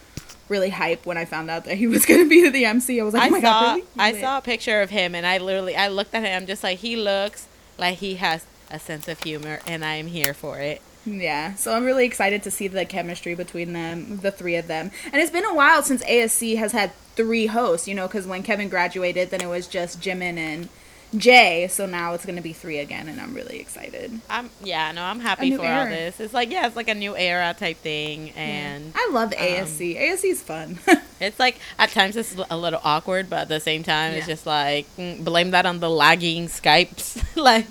really 0.49 0.71
hype 0.71 1.05
when 1.05 1.17
I 1.19 1.25
found 1.25 1.51
out 1.51 1.65
that 1.65 1.77
he 1.79 1.87
was 1.87 2.07
gonna 2.11 2.27
be 2.27 2.49
the 2.49 2.65
MC. 2.65 3.01
I 3.01 3.05
was 3.05 3.15
like, 3.15 3.23
oh 3.23 3.27
I 3.27 3.31
my 3.31 3.41
saw 3.41 3.61
god, 3.61 3.75
really? 3.77 3.87
I 3.99 4.13
Lit. 4.13 4.21
saw 4.21 4.39
a 4.39 4.43
picture 4.43 4.81
of 4.83 4.91
him, 4.91 5.15
and 5.15 5.27
I 5.27 5.39
literally 5.39 5.77
I 5.77 5.89
looked 5.89 6.15
at 6.15 6.23
him 6.25 6.47
just 6.47 6.63
like 6.63 6.79
he 6.79 6.95
looks 6.97 7.47
like 7.79 7.99
he 7.99 8.17
has 8.17 8.45
a 8.71 8.79
sense 8.79 9.09
of 9.09 9.23
humor, 9.23 9.61
and 9.67 9.85
I 9.85 9.95
am 9.95 10.09
here 10.09 10.35
for 10.35 10.59
it. 10.59 10.83
Yeah, 11.09 11.55
so 11.55 11.73
I'm 11.75 11.85
really 11.85 12.05
excited 12.05 12.43
to 12.43 12.51
see 12.51 12.69
the 12.69 12.85
chemistry 12.85 13.35
between 13.35 13.73
them, 13.73 14.19
the 14.19 14.31
three 14.31 14.57
of 14.57 14.67
them. 14.67 14.91
And 15.07 15.17
it's 15.17 15.31
been 15.31 15.45
a 15.45 15.55
while 15.55 15.83
since 15.83 16.05
ASC 16.05 16.57
has 16.59 16.73
had 16.73 16.93
three 17.17 17.47
hosts, 17.47 17.89
you 17.89 17.95
know, 17.95 18.07
because 18.07 18.27
when 18.27 18.43
Kevin 18.43 18.69
graduated, 18.69 19.31
then 19.31 19.41
it 19.41 19.49
was 19.49 19.67
just 19.67 20.01
Jimin 20.01 20.37
and 20.37 20.69
Jay. 21.17 21.67
So 21.71 21.87
now 21.87 22.13
it's 22.13 22.27
going 22.27 22.37
to 22.37 22.43
be 22.43 22.53
three 22.53 22.79
again, 22.79 23.09
and 23.09 23.19
I'm 23.21 23.33
really 23.33 23.59
excited. 23.59 24.21
I'm 24.29 24.51
yeah, 24.63 24.93
no, 24.93 25.03
I'm 25.03 25.21
happy 25.21 25.51
new 25.51 25.57
for 25.57 25.65
all 25.67 25.87
this. 25.87 26.21
It's 26.21 26.35
like 26.35 26.51
yeah, 26.51 26.67
it's 26.67 26.77
like 26.77 26.89
a 26.89 26.95
new 26.95 27.17
era 27.17 27.55
type 27.59 27.79
thing, 27.79 28.31
and 28.31 28.93
I 28.95 29.09
love 29.11 29.33
Um, 29.33 29.39
ASC. 29.39 29.99
ASC 29.99 30.25
is 30.25 30.43
fun. 30.43 30.79
it's 31.21 31.39
like 31.39 31.59
at 31.79 31.91
times 31.91 32.17
it's 32.17 32.37
a 32.51 32.57
little 32.59 32.81
awkward, 32.85 33.31
but 33.31 33.41
at 33.41 33.49
the 33.49 33.61
same 33.61 33.83
time, 33.83 34.13
it's 34.13 34.27
just 34.27 34.45
like 34.47 34.87
mm, 34.99 35.25
blame 35.25 35.53
that 35.53 35.65
on 35.65 35.81
the 35.81 35.89
lagging 35.89 36.47
Skypes. 36.49 37.25
like 37.37 37.67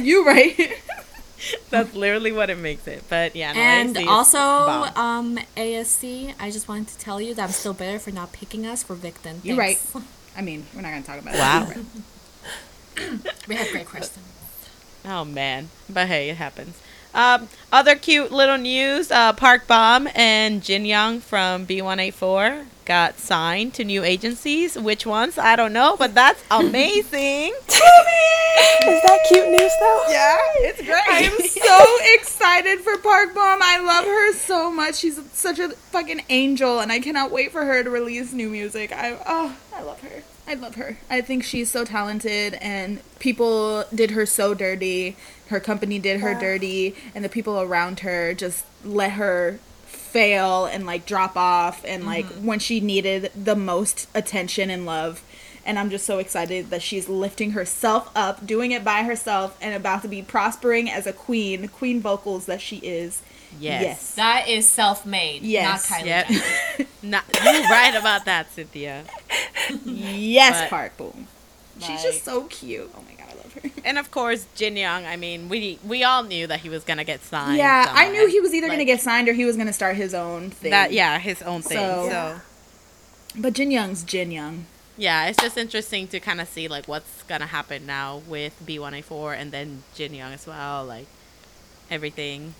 you 0.00 0.24
right. 0.26 0.72
that's 1.70 1.94
literally 1.94 2.32
what 2.32 2.50
it 2.50 2.58
makes 2.58 2.86
it. 2.86 3.04
But 3.08 3.36
yeah, 3.36 3.52
no, 3.52 3.60
And 3.60 3.96
ASC 3.96 4.06
also, 4.06 4.38
um, 5.00 5.38
ASC, 5.56 6.34
I 6.40 6.50
just 6.50 6.68
wanted 6.68 6.88
to 6.88 6.98
tell 6.98 7.20
you 7.20 7.34
that 7.34 7.42
I'm 7.42 7.50
still 7.50 7.74
bitter 7.74 7.98
for 7.98 8.10
not 8.10 8.32
picking 8.32 8.66
us 8.66 8.82
for 8.82 8.96
Victon. 8.96 9.44
You're 9.44 9.56
right. 9.56 9.80
I 10.36 10.42
mean, 10.42 10.66
we're 10.74 10.82
not 10.82 10.90
going 10.90 11.02
to 11.02 11.08
talk 11.08 11.20
about 11.20 11.34
Wow. 11.34 11.70
it. 11.70 13.36
We 13.48 13.54
had 13.54 13.70
great 13.70 13.86
questions. 13.86 14.24
Oh 15.04 15.24
man, 15.24 15.70
but 15.88 16.08
hey, 16.08 16.28
it 16.30 16.36
happens. 16.36 16.76
Um, 17.18 17.48
other 17.72 17.96
cute 17.96 18.30
little 18.30 18.58
news: 18.58 19.10
uh, 19.10 19.32
Park 19.32 19.66
Bom 19.66 20.08
and 20.14 20.62
Jin 20.62 20.84
Young 20.84 21.18
from 21.18 21.66
B1A4 21.66 22.64
got 22.84 23.18
signed 23.18 23.74
to 23.74 23.82
new 23.82 24.04
agencies. 24.04 24.78
Which 24.78 25.04
ones? 25.04 25.36
I 25.36 25.56
don't 25.56 25.72
know, 25.72 25.96
but 25.98 26.14
that's 26.14 26.40
amazing. 26.50 27.54
Is 27.68 29.02
that 29.02 29.18
cute 29.28 29.48
news 29.48 29.72
though? 29.80 30.04
Yeah, 30.08 30.38
it's 30.58 30.80
great. 30.80 31.08
I 31.08 31.22
am 31.22 31.38
so 31.48 31.96
excited 32.14 32.78
for 32.82 32.96
Park 32.98 33.34
Bom. 33.34 33.58
I 33.62 33.80
love 33.80 34.04
her 34.04 34.32
so 34.34 34.70
much. 34.70 34.94
She's 34.94 35.20
such 35.32 35.58
a 35.58 35.70
fucking 35.70 36.22
angel, 36.28 36.78
and 36.78 36.92
I 36.92 37.00
cannot 37.00 37.32
wait 37.32 37.50
for 37.50 37.64
her 37.64 37.82
to 37.82 37.90
release 37.90 38.32
new 38.32 38.48
music. 38.48 38.92
I 38.92 39.18
oh, 39.26 39.56
I 39.74 39.82
love 39.82 40.00
her. 40.02 40.22
I 40.46 40.54
love 40.54 40.76
her. 40.76 40.96
I 41.10 41.20
think 41.20 41.44
she's 41.44 41.70
so 41.70 41.84
talented, 41.84 42.54
and 42.54 43.00
people 43.18 43.84
did 43.94 44.12
her 44.12 44.24
so 44.24 44.54
dirty. 44.54 45.16
Her 45.48 45.60
company 45.60 45.98
did 45.98 46.20
her 46.20 46.32
Yeah. 46.32 46.40
dirty, 46.40 46.94
and 47.14 47.24
the 47.24 47.28
people 47.28 47.60
around 47.60 48.00
her 48.00 48.34
just 48.34 48.64
let 48.84 49.12
her 49.12 49.58
fail 49.86 50.64
and 50.66 50.86
like 50.86 51.04
drop 51.06 51.36
off 51.36 51.84
and 51.84 52.06
like 52.06 52.24
mm-hmm. 52.24 52.46
when 52.46 52.58
she 52.58 52.80
needed 52.80 53.30
the 53.34 53.56
most 53.56 54.06
attention 54.14 54.70
and 54.70 54.86
love 54.86 55.22
and 55.68 55.78
I'm 55.78 55.90
just 55.90 56.06
so 56.06 56.18
excited 56.18 56.70
that 56.70 56.80
she's 56.80 57.10
lifting 57.10 57.50
herself 57.50 58.10
up, 58.16 58.46
doing 58.46 58.72
it 58.72 58.82
by 58.82 59.02
herself, 59.02 59.54
and 59.60 59.74
about 59.74 60.00
to 60.00 60.08
be 60.08 60.22
prospering 60.22 60.88
as 60.88 61.06
a 61.06 61.12
queen, 61.12 61.60
the 61.60 61.68
queen 61.68 62.00
vocals 62.00 62.46
that 62.46 62.62
she 62.62 62.76
is. 62.78 63.20
Yes. 63.60 63.82
yes. 63.82 64.14
That 64.14 64.48
is 64.48 64.66
self-made, 64.66 65.42
Yes. 65.42 65.90
not 65.90 65.98
Kylie 65.98 66.06
Yep. 66.06 66.28
Jenner. 66.28 66.88
Not, 67.02 67.24
you're 67.44 67.62
right 67.62 67.94
about 67.94 68.24
that, 68.24 68.50
Cynthia. 68.50 69.04
Yes, 69.84 70.62
But- 70.62 70.70
Park 70.70 70.96
Bom. 70.96 71.26
She's 71.80 72.02
just 72.02 72.24
so 72.24 72.44
cute. 72.44 72.90
Oh 72.96 73.02
And 73.84 73.98
of 73.98 74.10
course, 74.10 74.46
Jin 74.54 74.76
Young. 74.76 75.06
I 75.06 75.16
mean, 75.16 75.48
we 75.48 75.78
we 75.84 76.04
all 76.04 76.22
knew 76.22 76.46
that 76.46 76.60
he 76.60 76.68
was 76.68 76.84
gonna 76.84 77.04
get 77.04 77.22
signed. 77.24 77.56
yeah, 77.58 77.86
I 77.88 78.10
knew 78.10 78.26
he 78.28 78.40
was 78.40 78.52
either 78.54 78.68
gonna 78.68 78.84
get 78.84 79.00
signed 79.00 79.28
or 79.28 79.32
he 79.32 79.44
was 79.44 79.56
gonna 79.56 79.72
start 79.72 79.96
his 79.96 80.14
own 80.14 80.50
thing. 80.50 80.70
that. 80.70 80.92
Yeah, 80.92 81.18
his 81.18 81.42
own 81.42 81.62
thing. 81.62 81.78
So- 81.78 82.08
so 82.10 82.40
But 83.36 83.52
Jin 83.54 83.70
Young's 83.70 84.02
Jin 84.04 84.30
Young. 84.30 84.66
yeah, 84.96 85.26
it's 85.28 85.40
just 85.40 85.56
interesting 85.56 86.08
to 86.08 86.20
kind 86.20 86.40
of 86.40 86.48
see 86.48 86.68
like 86.68 86.86
what's 86.88 87.22
gonna 87.24 87.46
happen 87.46 87.86
now 87.86 88.22
with 88.26 88.54
B1A4 88.66 89.34
and 89.40 89.52
then 89.52 89.82
Jin 89.94 90.12
Young 90.14 90.32
as 90.32 90.46
well, 90.46 90.84
like 90.84 91.06
everything. 91.90 92.54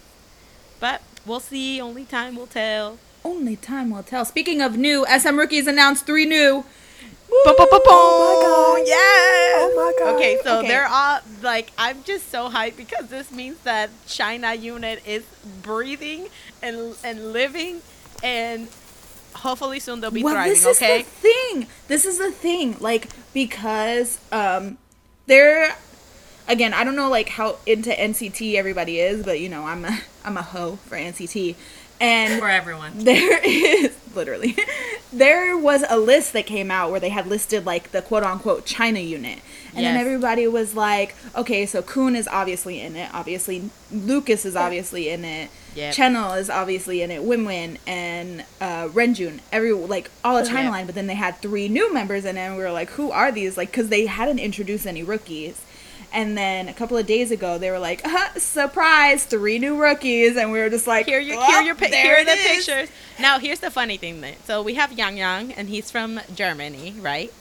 But 0.81 1.03
we'll 1.27 1.41
see. 1.41 1.81
Only 1.81 2.05
time 2.05 2.37
will 2.37 2.47
tell. 2.47 2.99
Only 3.25 3.57
time 3.57 3.91
will 3.91 4.05
tell. 4.05 4.25
Speaking 4.25 4.61
of 4.63 4.77
new, 4.77 5.05
SM 5.07 5.37
rookies 5.37 5.67
announced 5.67 6.07
three 6.07 6.25
new. 6.25 6.65
Oh 7.31 8.75
my 8.79 8.79
god. 8.79 8.87
Yes. 8.87 9.55
Oh 9.61 9.75
my 9.77 10.05
god. 10.05 10.15
Okay, 10.17 10.39
so 10.43 10.59
Okay. 10.59 10.69
they're 10.69 10.87
all 10.89 11.21
like 11.43 11.71
I'm 11.79 12.03
just 12.05 12.31
so 12.31 12.49
hyped 12.49 12.77
because 12.77 13.09
this 13.09 13.31
means 13.31 13.59
that 13.61 13.91
China 14.07 14.55
unit 14.55 15.03
is 15.07 15.25
breathing 15.63 16.29
and 16.63 16.97
and 17.05 17.33
living 17.33 17.83
and 18.23 18.69
hopefully 19.35 19.79
soon 19.79 20.01
they'll 20.01 20.11
be 20.11 20.23
well, 20.23 20.35
thriving. 20.35 20.53
this 20.53 20.65
is 20.67 20.77
okay. 20.77 21.03
the 21.03 21.05
thing. 21.09 21.67
This 21.87 22.05
is 22.05 22.19
the 22.19 22.31
thing. 22.31 22.77
Like 22.81 23.09
because 23.33 24.19
um, 24.33 24.79
they're 25.27 25.75
again. 26.49 26.73
I 26.75 26.85
don't 26.85 26.97
know 26.97 27.11
like 27.11 27.29
how 27.29 27.57
into 27.67 27.91
NCT 27.91 28.55
everybody 28.55 28.99
is, 29.01 29.25
but 29.25 29.41
you 29.41 29.49
know 29.49 29.65
I'm 29.67 29.85
a 29.85 29.99
I'm 30.25 30.37
a 30.37 30.43
hoe 30.43 30.77
for 30.87 30.97
NCT, 30.97 31.55
and 32.01 32.41
For 32.41 32.49
everyone. 32.49 32.93
there 33.05 33.41
is 33.45 33.97
literally 34.15 34.57
there 35.13 35.57
was 35.57 35.85
a 35.89 35.97
list 35.99 36.33
that 36.33 36.47
came 36.47 36.71
out 36.71 36.91
where 36.91 37.01
they 37.01 37.09
had 37.11 37.27
listed 37.27 37.65
like 37.67 37.91
the 37.93 38.03
quote 38.03 38.23
unquote 38.23 38.65
China 38.67 39.01
unit. 39.01 39.41
And 39.75 39.85
then 39.87 39.97
everybody 39.97 40.49
was 40.49 40.75
like, 40.75 41.15
okay, 41.37 41.65
so 41.65 41.83
Kun 41.83 42.17
is 42.17 42.27
obviously 42.27 42.81
in 42.81 42.97
it. 42.97 43.15
Obviously, 43.15 43.71
Lucas 43.93 44.45
is 44.45 44.57
obviously 44.57 45.09
in 45.09 45.25
it. 45.25 45.51
Yep. 45.77 45.95
Chenle 45.95 46.37
is 46.37 46.51
obviously 46.51 47.01
in 47.03 47.13
it. 47.13 47.23
Win 47.23 47.45
Win 47.45 47.79
and 47.87 48.41
uh, 48.61 48.89
Renjun, 48.89 49.39
every 49.53 49.73
like 49.73 50.11
all 50.25 50.43
the 50.43 50.49
China 50.49 50.65
Yep. 50.65 50.71
line. 50.73 50.87
But 50.87 50.97
then 50.97 51.07
they 51.07 51.15
had 51.15 51.37
three 51.37 51.69
new 51.69 51.93
members 51.95 52.25
in 52.25 52.37
it, 52.37 52.41
and 52.41 52.57
we 52.57 52.63
were 52.65 52.73
like, 52.73 52.91
who 52.91 53.13
are 53.13 53.31
these? 53.31 53.57
Like, 53.57 53.71
because 53.71 53.89
they 53.89 54.07
hadn't 54.07 54.41
introduced 54.41 54.85
any 54.87 55.05
rookies. 55.05 55.63
And 56.13 56.39
then 56.39 56.69
a 56.69 56.73
couple 56.73 56.97
of 56.97 57.07
days 57.07 57.31
ago, 57.31 57.59
they 57.59 57.71
were 57.71 57.79
like, 57.79 58.03
surprise, 58.39 59.25
three 59.25 59.59
new 59.59 59.77
rookies, 59.77 60.37
and 60.37 60.51
we 60.51 60.59
were 60.59 60.71
just 60.71 60.87
like, 60.87 61.07
Here, 61.07 61.21
you, 61.21 61.37
"Well, 61.37 61.47
here, 61.47 61.61
your, 61.63 61.75
here 61.77 62.17
are 62.21 62.25
the 62.25 62.31
is." 62.33 62.65
pictures. 62.67 62.89
Now, 63.21 63.39
here's 63.39 63.61
the 63.61 63.71
funny 63.71 63.97
thing. 63.99 64.21
Then. 64.21 64.35
So 64.45 64.63
we 64.63 64.75
have 64.75 64.93
Yang 64.93 65.19
Yang, 65.19 65.53
and 65.53 65.69
he's 65.69 65.91
from 65.91 66.21
Germany, 66.35 66.95
right? 67.01 67.33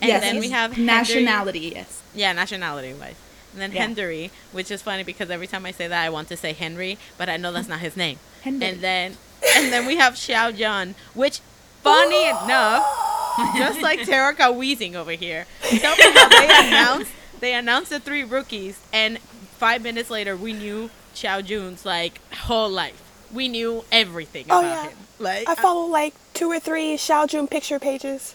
And 0.00 0.08
yes, 0.08 0.22
then 0.22 0.38
we 0.40 0.50
have 0.50 0.72
Hendery- 0.72 0.86
nationality. 0.86 1.72
Yes. 1.74 2.02
Yeah, 2.14 2.32
nationality 2.32 2.94
wise. 2.94 3.14
And 3.52 3.60
then 3.62 3.72
Yeah. 3.72 3.82
Hendery, 3.82 4.30
which 4.52 4.70
is 4.70 4.82
funny 4.82 5.02
because 5.04 5.30
every 5.30 5.46
time 5.46 5.64
I 5.66 5.70
say 5.72 5.86
that, 5.86 6.02
I 6.04 6.10
want 6.10 6.28
to 6.28 6.36
say 6.36 6.52
Henry, 6.52 6.98
but 7.18 7.28
I 7.28 7.36
know 7.36 7.52
that's 7.52 7.68
not 7.68 7.80
his 7.80 7.96
name. 7.96 8.18
Henry. 8.42 8.66
And 8.66 8.80
then, 8.80 9.16
and 9.56 9.72
then 9.72 9.86
we 9.86 9.96
have 9.96 10.14
Xiao 10.14 10.56
Jun, 10.56 10.94
which, 11.14 11.40
funny 11.82 12.28
enough, 12.28 12.84
just 13.56 13.80
like 13.82 14.00
Terika 14.00 14.54
wheezing 14.54 14.96
over 14.96 15.12
here. 15.12 15.46
Tell 15.62 15.96
me 15.96 16.12
how 16.12 16.28
they 16.28 16.46
announced 16.68 17.12
they 17.40 17.54
announced 17.54 17.90
the 17.90 18.00
three 18.00 18.24
rookies, 18.24 18.78
and 18.92 19.18
five 19.58 19.82
minutes 19.82 20.10
later, 20.10 20.36
we 20.36 20.52
knew 20.52 20.90
Xiao 21.14 21.44
Jun's 21.44 21.84
like 21.86 22.20
whole 22.34 22.68
life. 22.70 23.02
We 23.32 23.48
knew 23.48 23.84
everything 23.90 24.46
Oh, 24.50 24.60
about 24.60 24.62
yeah. 24.84 24.88
him. 24.90 24.98
Like, 25.18 25.48
I 25.48 25.54
follow 25.54 25.86
like 25.86 26.14
two 26.34 26.48
or 26.50 26.60
three 26.60 26.96
Xiao 26.96 27.26
Jun 27.28 27.48
picture 27.48 27.78
pages. 27.78 28.34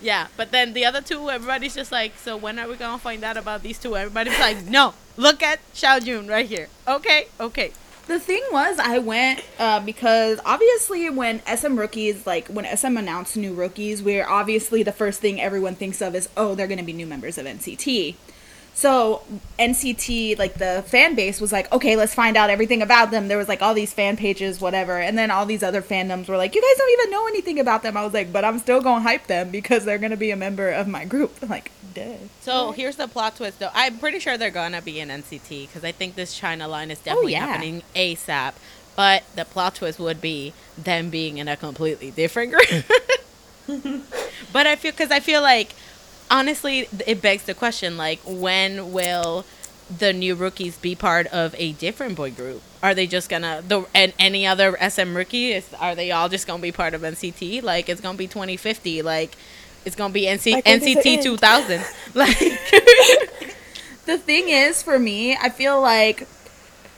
yeah, 0.00 0.26
but 0.36 0.50
then 0.52 0.72
the 0.74 0.84
other 0.84 1.00
two, 1.00 1.30
everybody's 1.30 1.74
just 1.74 1.90
like, 1.92 2.16
so 2.18 2.36
when 2.36 2.58
are 2.58 2.68
we 2.68 2.76
gonna 2.76 2.98
find 2.98 3.24
out 3.24 3.36
about 3.36 3.62
these 3.62 3.78
two? 3.78 3.96
Everybody's 3.96 4.38
like, 4.40 4.64
no, 4.66 4.94
look 5.16 5.42
at 5.42 5.60
Xiao 5.74 6.04
Jun 6.04 6.26
right 6.26 6.46
here. 6.46 6.68
Okay, 6.86 7.28
okay. 7.40 7.72
The 8.08 8.20
thing 8.20 8.42
was, 8.52 8.78
I 8.78 8.98
went 8.98 9.42
uh, 9.58 9.80
because 9.80 10.38
obviously 10.44 11.10
when 11.10 11.42
SM 11.46 11.76
rookies, 11.76 12.24
like 12.24 12.46
when 12.48 12.64
SM 12.76 12.96
announced 12.96 13.36
new 13.36 13.52
rookies, 13.52 14.00
we're 14.00 14.24
obviously 14.28 14.84
the 14.84 14.92
first 14.92 15.20
thing 15.20 15.40
everyone 15.40 15.74
thinks 15.74 16.00
of 16.00 16.14
is, 16.14 16.28
oh, 16.36 16.54
they're 16.54 16.68
going 16.68 16.78
to 16.78 16.84
be 16.84 16.92
new 16.92 17.06
members 17.06 17.36
of 17.36 17.46
NCT. 17.46 18.14
So 18.76 19.22
NCT, 19.58 20.38
like 20.38 20.52
the 20.54 20.84
fan 20.86 21.14
base 21.14 21.40
was 21.40 21.50
like, 21.50 21.72
okay, 21.72 21.96
let's 21.96 22.14
find 22.14 22.36
out 22.36 22.50
everything 22.50 22.82
about 22.82 23.10
them. 23.10 23.26
There 23.26 23.38
was 23.38 23.48
like 23.48 23.62
all 23.62 23.72
these 23.72 23.94
fan 23.94 24.18
pages, 24.18 24.60
whatever, 24.60 24.98
and 24.98 25.16
then 25.16 25.30
all 25.30 25.46
these 25.46 25.62
other 25.62 25.80
fandoms 25.80 26.28
were 26.28 26.36
like, 26.36 26.54
you 26.54 26.60
guys 26.60 26.76
don't 26.76 26.92
even 26.92 27.10
know 27.10 27.26
anything 27.26 27.58
about 27.58 27.82
them. 27.82 27.96
I 27.96 28.04
was 28.04 28.12
like, 28.12 28.34
but 28.34 28.44
I'm 28.44 28.58
still 28.58 28.82
going 28.82 29.02
to 29.02 29.08
hype 29.08 29.28
them 29.28 29.48
because 29.50 29.86
they're 29.86 29.96
going 29.96 30.10
to 30.10 30.18
be 30.18 30.30
a 30.30 30.36
member 30.36 30.68
of 30.68 30.86
my 30.88 31.06
group. 31.06 31.34
like, 31.48 31.72
duh. 31.94 32.16
So 32.42 32.72
here's 32.72 32.96
the 32.96 33.08
plot 33.08 33.36
twist, 33.36 33.60
though. 33.60 33.70
I'm 33.72 33.96
pretty 33.96 34.18
sure 34.18 34.36
they're 34.36 34.50
gonna 34.50 34.82
be 34.82 35.00
in 35.00 35.08
NCT 35.08 35.68
because 35.68 35.82
I 35.82 35.92
think 35.92 36.14
this 36.14 36.36
China 36.36 36.68
line 36.68 36.90
is 36.90 36.98
oh, 37.00 37.04
definitely 37.04 37.32
yeah. 37.32 37.46
happening 37.46 37.82
ASAP. 37.94 38.52
But 38.94 39.24
the 39.34 39.46
plot 39.46 39.76
twist 39.76 39.98
would 39.98 40.20
be 40.20 40.52
them 40.76 41.08
being 41.08 41.38
in 41.38 41.48
a 41.48 41.56
completely 41.56 42.10
different 42.10 42.52
group. 42.52 42.84
but 44.52 44.66
I 44.66 44.76
feel 44.76 44.92
because 44.92 45.10
I 45.10 45.20
feel 45.20 45.40
like 45.40 45.74
honestly, 46.30 46.88
it 47.06 47.22
begs 47.22 47.44
the 47.44 47.54
question: 47.54 47.96
like, 47.96 48.20
when 48.24 48.92
will 48.92 49.44
the 49.98 50.12
new 50.12 50.34
rookies 50.34 50.76
be 50.76 50.94
part 50.94 51.26
of 51.28 51.54
a 51.58 51.72
different 51.72 52.16
boy 52.16 52.30
group? 52.30 52.62
Are 52.82 52.94
they 52.94 53.06
just 53.06 53.28
gonna 53.28 53.62
the 53.66 53.86
and 53.94 54.12
any 54.18 54.46
other 54.46 54.76
SM 54.78 55.16
rookie? 55.16 55.52
Is, 55.52 55.72
are 55.74 55.94
they 55.94 56.10
all 56.10 56.28
just 56.28 56.46
gonna 56.46 56.62
be 56.62 56.72
part 56.72 56.94
of 56.94 57.02
NCT? 57.02 57.62
Like, 57.62 57.88
it's 57.88 58.00
gonna 58.00 58.18
be 58.18 58.26
2050. 58.26 59.02
Like. 59.02 59.36
It's 59.84 59.94
gonna 59.94 60.12
be 60.12 60.22
NC, 60.22 60.50
Like, 60.54 60.66
when 60.66 60.80
does 60.80 60.88
it 60.88 60.98
NCT 60.98 61.22
2000. 61.22 61.84
Like, 62.14 62.36
the 64.06 64.16
thing 64.16 64.48
is 64.48 64.82
for 64.82 64.98
me 64.98 65.36
i 65.36 65.48
feel 65.48 65.80
like 65.80 66.26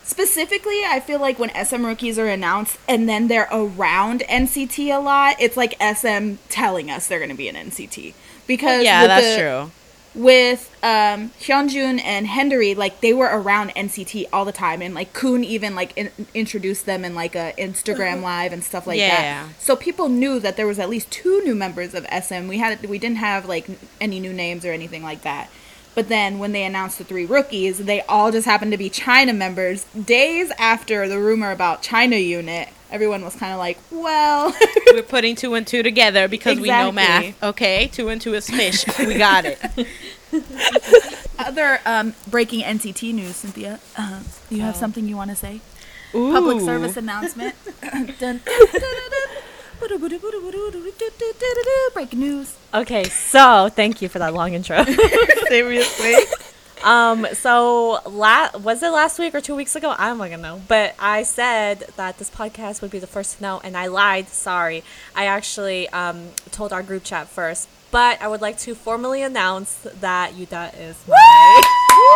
specifically 0.05 0.83
i 0.87 1.01
feel 1.01 1.19
like 1.19 1.39
when 1.39 1.51
sm 1.65 1.85
rookies 1.85 2.19
are 2.19 2.29
announced 2.29 2.79
and 2.87 3.09
then 3.09 3.29
they're 3.29 3.49
around 3.51 4.21
nct 4.29 4.95
a 4.95 5.01
lot 5.01 5.35
it's 5.41 5.57
like 5.57 5.75
sm 5.97 6.35
telling 6.49 6.91
us 6.91 7.09
they're 7.09 7.19
going 7.19 7.31
to 7.31 7.37
be 7.37 7.49
in 7.49 7.57
nct 7.57 8.15
because 8.49 8.83
yeah, 8.83 9.03
with 9.03 9.09
that's 9.09 9.37
the- 9.37 9.41
true. 9.41 9.71
with 10.15 10.75
um 10.83 11.31
hyunjun 11.39 12.01
and 12.03 12.27
hendery 12.27 12.75
like 12.75 13.01
they 13.03 13.13
were 13.13 13.27
around 13.27 13.69
nct 13.77 14.25
all 14.33 14.45
the 14.45 14.53
time 14.53 14.81
and 14.83 14.95
like 14.95 15.13
kun 15.13 15.45
even 15.45 15.75
like 15.77 15.97
in- 15.97 16.11
introduced 16.35 16.87
them 16.87 17.05
in 17.05 17.15
like 17.15 17.35
a 17.37 17.53
instagram 17.59 18.23
live 18.23 18.53
and 18.53 18.65
stuff 18.65 18.87
like 18.87 18.99
Yeah. 18.99 19.45
that 19.45 19.61
so 19.61 19.77
people 19.77 20.09
knew 20.09 20.41
that 20.41 20.57
there 20.57 20.67
was 20.67 20.79
at 20.79 20.89
least 20.89 21.11
two 21.11 21.43
new 21.45 21.55
members 21.55 21.95
of 21.95 22.07
sm 22.23 22.49
we 22.49 22.59
had 22.59 22.85
we 22.89 22.99
didn't 22.99 23.19
have 23.19 23.47
like 23.47 23.67
any 24.01 24.19
new 24.19 24.33
names 24.33 24.65
or 24.65 24.73
anything 24.73 25.03
like 25.05 25.23
that 25.23 25.51
but 25.95 26.09
then 26.09 26.39
when 26.39 26.53
they 26.53 26.65
announced 26.65 26.99
the 26.99 27.05
three 27.05 27.27
rookies, 27.27 27.79
they 27.79 28.03
all 28.03 28.31
just 28.31 28.47
happened 28.47 28.71
to 28.71 28.79
be 28.79 28.89
China 28.89 29.33
members. 29.33 29.83
Days 29.87 30.53
after 30.57 31.09
the 31.09 31.19
rumor 31.19 31.51
about 31.51 31.83
China 31.83 32.15
unit, 32.15 32.69
everyone 32.91 33.25
was 33.25 33.35
kind 33.37 33.53
of 33.53 33.59
like, 33.59 33.79
well, 33.91 34.55
We're 34.93 35.03
putting 35.09 35.37
two 35.37 35.55
and 35.55 35.67
two 35.67 35.83
together 35.83 36.29
because 36.29 36.59
we 36.61 36.69
know 36.69 36.93
math. 36.93 37.43
Okay, 37.43 37.89
two 37.89 38.09
and 38.09 38.21
two 38.21 38.35
is 38.35 38.49
fish. 38.49 38.85
we 38.99 39.17
got 39.17 39.45
it. 39.45 39.59
other 41.39 41.81
um, 41.87 42.15
breaking 42.29 42.63
NCT 42.63 43.15
news, 43.15 43.37
Cynthia. 43.37 43.81
Uh, 43.97 44.21
you 44.51 44.61
have 44.63 44.77
something 44.77 45.07
you 45.07 45.17
want 45.17 45.31
to 45.31 45.37
say? 45.37 45.61
Ooh. 46.15 46.33
Public 46.33 46.61
service 46.61 46.97
announcement. 46.97 47.55
Breaking 51.95 52.21
news. 52.21 52.57
Okay, 52.75 53.05
so 53.05 53.69
thank 53.71 54.03
you 54.03 54.09
for 54.09 54.19
that 54.19 54.35
long 54.35 54.55
intro. 54.55 54.85
Seriously. 55.49 56.15
Um, 56.85 57.27
so 57.33 58.01
la- 58.07 58.51
was 58.59 58.83
it 58.83 58.91
last 58.91 59.19
week 59.19 59.35
or 59.35 59.41
two 59.41 59.55
weeks 59.55 59.77
ago? 59.77 59.95
I 59.97 60.09
don't 60.09 60.19
fucking 60.19 60.41
know. 60.41 60.61
But 60.69 60.95
I 60.99 61.23
said 61.23 61.81
that 61.97 62.19
this 62.19 62.31
podcast 62.31 62.83
would 62.83 62.91
be 62.91 62.99
the 62.99 63.07
first 63.07 63.37
to 63.37 63.43
know, 63.43 63.61
and 63.63 63.77
I 63.77 63.87
lied. 63.87 64.29
Sorry. 64.29 64.83
I 65.15 65.27
actually 65.27 65.89
um, 65.91 66.29
told 66.51 66.73
our 66.73 66.83
group 66.83 67.05
chat 67.05 67.29
first. 67.29 67.69
But 67.91 68.21
I 68.21 68.29
would 68.29 68.41
like 68.43 68.59
to 68.61 68.75
formally 68.75 69.23
announce 69.23 69.75
that 70.01 70.35
Yuta 70.35 70.73
is 70.79 70.97
my 71.09 71.63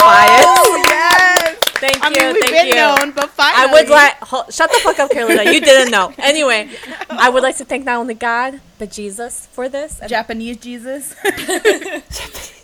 bias. 0.01 0.87
yes. 0.89 1.59
Thank 1.83 1.97
you. 1.97 2.01
I 2.03 2.11
mean, 2.11 2.35
we've 2.35 2.43
thank 2.45 2.55
been 2.55 2.67
you. 2.69 2.75
known, 2.75 3.11
but 3.11 3.31
finally. 3.31 3.69
I 3.69 3.73
would 3.73 3.89
like 3.89 4.15
shut 4.53 4.71
the 4.71 4.79
fuck 4.85 4.99
up, 5.01 5.11
Carolina. 5.11 5.51
You 5.51 5.61
didn't 5.61 5.91
know. 5.91 6.13
Anyway, 6.23 6.71
I 7.11 7.29
would 7.29 7.43
like 7.43 7.57
to 7.57 7.65
thank 7.65 7.85
not 7.85 7.97
only 7.99 8.15
God 8.15 8.61
but 8.79 8.91
Jesus 8.91 9.47
for 9.53 9.69
this. 9.69 9.99
And, 10.01 10.09
Japanese 10.09 10.59
Jesus. 10.59 11.15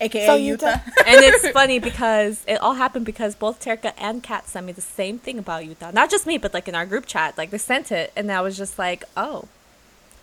AKA 0.01 0.25
So 0.25 0.37
Yuta. 0.37 0.57
Yuta. 0.57 0.81
and 1.05 1.23
it's 1.23 1.49
funny 1.49 1.79
because 1.79 2.43
it 2.47 2.61
all 2.61 2.75
happened 2.75 3.05
because 3.05 3.35
both 3.35 3.59
Terka 3.59 3.93
and 3.97 4.23
Kat 4.23 4.47
sent 4.47 4.65
me 4.65 4.71
the 4.71 4.81
same 4.81 5.19
thing 5.19 5.37
about 5.37 5.63
Yuta. 5.63 5.93
Not 5.93 6.09
just 6.09 6.25
me, 6.25 6.37
but 6.37 6.53
like 6.53 6.67
in 6.69 6.75
our 6.75 6.85
group 6.85 7.05
chat. 7.05 7.37
Like 7.37 7.49
they 7.49 7.57
sent 7.57 7.91
it, 7.91 8.13
and 8.15 8.31
I 8.31 8.39
was 8.41 8.57
just 8.57 8.79
like, 8.79 9.03
oh, 9.17 9.47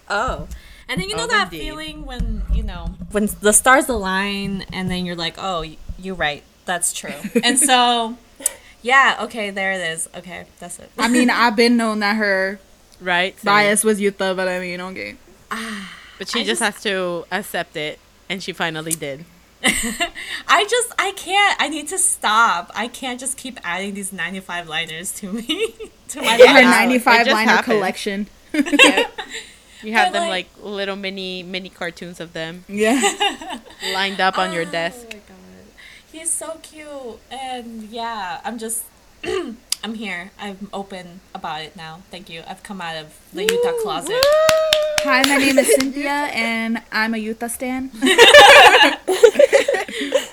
oh. 0.08 0.48
And 0.88 1.00
then 1.00 1.08
you 1.08 1.16
know 1.16 1.24
Oh, 1.24 1.26
that 1.28 1.52
indeed. 1.52 1.60
feeling 1.66 2.06
when 2.06 2.42
you 2.52 2.62
know 2.62 2.94
when 3.10 3.28
the 3.40 3.52
stars 3.52 3.88
align, 3.88 4.64
and 4.72 4.90
then 4.90 5.04
you're 5.06 5.16
like, 5.16 5.34
oh, 5.38 5.64
you're 5.98 6.14
right, 6.14 6.42
that's 6.64 6.92
true. 6.92 7.14
and 7.44 7.58
so, 7.58 8.16
yeah, 8.82 9.16
okay, 9.22 9.50
there 9.50 9.72
it 9.72 9.80
is. 9.80 10.08
Okay, 10.16 10.46
that's 10.60 10.78
it. 10.78 10.90
I 10.98 11.08
mean, 11.08 11.28
I've 11.30 11.56
been 11.56 11.76
known 11.76 12.00
that 12.00 12.16
her 12.16 12.60
right. 13.00 13.34
same. 13.38 13.44
bias 13.44 13.82
was 13.84 14.00
Yuta, 14.00 14.36
but 14.36 14.46
I 14.48 14.60
mean, 14.60 14.80
okay. 14.80 15.16
But 16.18 16.28
she 16.28 16.44
just, 16.44 16.60
just- 16.60 16.62
has 16.76 16.82
to 16.84 17.26
accept 17.30 17.76
it, 17.76 17.98
and 18.30 18.42
she 18.42 18.52
finally 18.52 18.92
did. 18.92 19.24
I 20.48 20.64
just 20.70 20.92
I 20.98 21.12
can't. 21.16 21.56
I 21.60 21.68
need 21.68 21.88
to 21.88 21.98
stop. 21.98 22.70
I 22.74 22.88
can't 22.88 23.18
just 23.18 23.36
keep 23.36 23.58
adding 23.64 23.94
these 23.94 24.12
95 24.12 24.68
liners 24.68 25.12
to 25.14 25.32
me 25.32 25.74
to 26.08 26.20
my 26.22 26.32
Her 26.36 26.44
Yeah, 26.44 26.52
life. 26.52 26.64
95 26.64 27.26
liner 27.26 27.50
happened. 27.50 27.64
collection. 27.64 28.26
You 29.82 29.92
have 29.92 30.12
But, 30.12 30.20
them 30.20 30.28
like- 30.28 30.48
like 30.56 30.64
little 30.64 30.96
mini 30.96 31.42
mini 31.42 31.68
cartoons 31.68 32.20
of 32.20 32.32
them 32.32 32.64
Yeah. 32.68 33.00
lined 33.92 34.20
up 34.20 34.38
on 34.38 34.52
your 34.52 34.62
Oh 34.66 34.70
desk. 34.70 35.06
my 35.12 35.18
god, 35.18 35.66
he's 36.12 36.30
so 36.30 36.58
cute, 36.62 37.20
and 37.30 37.84
yeah, 37.90 38.40
I'm 38.44 38.58
just. 38.58 38.84
I'm 39.84 39.94
here. 39.94 40.32
I'm 40.40 40.68
open 40.72 41.20
about 41.34 41.60
it 41.62 41.76
now. 41.76 42.00
Thank 42.10 42.28
you. 42.30 42.42
I've 42.48 42.62
come 42.62 42.80
out 42.80 42.96
of 42.96 43.14
the 43.32 43.44
Yuta 43.46 43.82
closet. 43.82 44.16
Hi, 45.04 45.22
my 45.28 45.36
name 45.36 45.58
is 45.58 45.68
Cynthia, 45.76 46.10
and 46.32 46.82
I'm 46.90 47.14
a 47.14 47.18
Yuta 47.18 47.48
stan. 47.50 47.90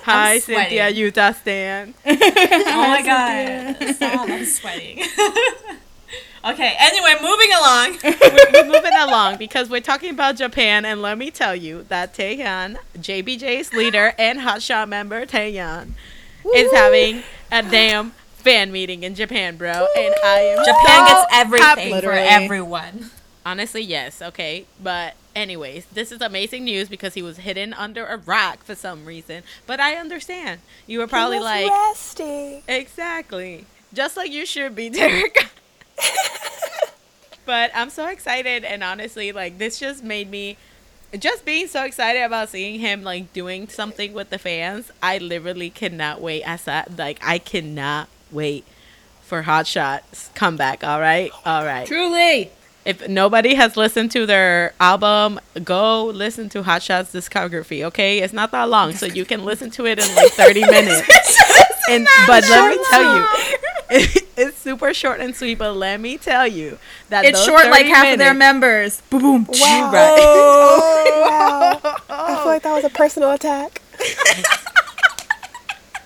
Hi, 0.04 0.38
Cynthia. 0.40 0.90
Yuta 0.92 1.34
Stan. 1.34 1.94
Oh 2.06 2.88
my 2.88 3.02
god. 3.04 3.94
Stop, 3.94 4.28
I'm 4.28 4.44
sweating. 4.44 5.02
Okay, 6.46 6.76
anyway, 6.78 7.14
moving 7.22 7.50
along. 7.52 7.98
we're 8.52 8.66
moving 8.66 8.92
along 8.98 9.38
because 9.38 9.68
we're 9.68 9.80
talking 9.80 10.10
about 10.10 10.36
Japan, 10.36 10.84
and 10.84 11.02
let 11.02 11.18
me 11.18 11.30
tell 11.30 11.54
you 11.54 11.84
that 11.88 12.14
Taehyun, 12.14 12.76
JBJ's 12.98 13.72
leader 13.72 14.12
and 14.18 14.40
Hotshot 14.40 14.88
member 14.88 15.26
Taehyun, 15.26 15.92
is 16.54 16.72
having 16.72 17.22
a 17.50 17.62
damn 17.62 18.10
fan 18.44 18.70
meeting 18.70 19.02
in 19.02 19.14
Japan, 19.14 19.56
bro. 19.56 19.86
And 19.96 20.14
I 20.24 20.40
am 20.40 20.64
Japan 20.64 21.08
so 21.08 21.14
gets 21.14 21.26
everything 21.32 21.92
happy. 21.92 22.06
for 22.06 22.12
everyone. 22.12 23.10
Honestly, 23.46 23.82
yes, 23.82 24.22
okay. 24.22 24.66
But 24.82 25.14
anyways, 25.34 25.86
this 25.86 26.12
is 26.12 26.20
amazing 26.20 26.64
news 26.64 26.88
because 26.88 27.14
he 27.14 27.22
was 27.22 27.38
hidden 27.38 27.74
under 27.74 28.06
a 28.06 28.16
rock 28.16 28.64
for 28.64 28.74
some 28.74 29.04
reason. 29.04 29.42
But 29.66 29.80
I 29.80 29.96
understand. 29.96 30.60
You 30.86 31.00
were 31.00 31.06
probably 31.06 31.36
He 31.38 31.42
was 31.42 31.44
like 31.44 31.70
resting. 31.70 32.62
Exactly. 32.68 33.66
Just 33.92 34.16
like 34.16 34.30
you 34.30 34.46
should 34.46 34.74
be, 34.74 34.88
Derek. 34.90 35.50
but 37.46 37.70
I'm 37.74 37.90
so 37.90 38.06
excited 38.08 38.64
and 38.64 38.82
honestly, 38.82 39.32
like 39.32 39.58
this 39.58 39.78
just 39.78 40.02
made 40.02 40.30
me 40.30 40.56
just 41.18 41.44
being 41.44 41.66
so 41.66 41.84
excited 41.84 42.22
about 42.22 42.48
seeing 42.48 42.80
him 42.80 43.02
like 43.02 43.32
doing 43.32 43.68
something 43.68 44.12
with 44.12 44.30
the 44.30 44.38
fans. 44.38 44.90
I 45.02 45.18
literally 45.18 45.70
cannot 45.70 46.20
wait. 46.20 46.44
I 46.44 46.56
said 46.56 46.98
like 46.98 47.18
I 47.22 47.38
cannot 47.38 48.08
wait 48.30 48.64
for 49.22 49.42
Hot 49.42 49.66
Shot's 49.66 50.30
comeback, 50.34 50.84
all 50.84 51.00
right? 51.00 51.30
All 51.44 51.64
right. 51.64 51.86
Truly. 51.86 52.50
If 52.84 53.08
nobody 53.08 53.54
has 53.54 53.76
listened 53.78 54.10
to 54.12 54.26
their 54.26 54.74
album, 54.78 55.40
go 55.62 56.04
listen 56.06 56.50
to 56.50 56.62
Hot 56.62 56.82
Shot's 56.82 57.12
discography, 57.12 57.82
okay? 57.84 58.18
It's 58.18 58.34
not 58.34 58.50
that 58.50 58.68
long, 58.68 58.92
so 58.92 59.06
you 59.06 59.24
can 59.24 59.44
listen 59.44 59.70
to 59.72 59.86
it 59.86 59.98
in 59.98 60.14
like 60.14 60.32
30 60.32 60.60
minutes. 60.66 61.08
and 61.88 62.06
but 62.26 62.44
let 62.50 62.76
me 62.76 62.84
tell 62.90 63.16
you, 63.16 63.26
it's 64.36 64.58
super 64.58 64.92
short 64.92 65.20
and 65.20 65.34
sweet, 65.34 65.56
but 65.58 65.72
let 65.76 65.98
me 65.98 66.18
tell 66.18 66.46
you 66.46 66.78
that 67.08 67.24
It's 67.24 67.42
short 67.42 67.64
like 67.70 67.86
30 67.86 67.88
half 67.88 68.12
of 68.12 68.18
their 68.18 68.34
members. 68.34 69.00
Boom, 69.08 69.44
boom. 69.44 69.46
Wow. 69.60 69.90
right. 69.92 70.16
Oh, 70.20 71.80
wow. 71.82 71.96
I 72.10 72.36
feel 72.36 72.46
like 72.46 72.62
that 72.62 72.74
was 72.74 72.84
a 72.84 72.90
personal 72.90 73.30
attack. 73.30 73.80
I 73.98 74.04
feel 74.04 74.14
like 74.18 74.24
that 74.24 74.34
was 74.34 74.38
a 74.38 74.42
personal 74.42 74.42
attack. 74.42 74.42
My 74.42 74.42
god. 74.42 74.44
Stop, 74.44 74.84
I'm 74.98 75.24
sweating. 75.24 76.04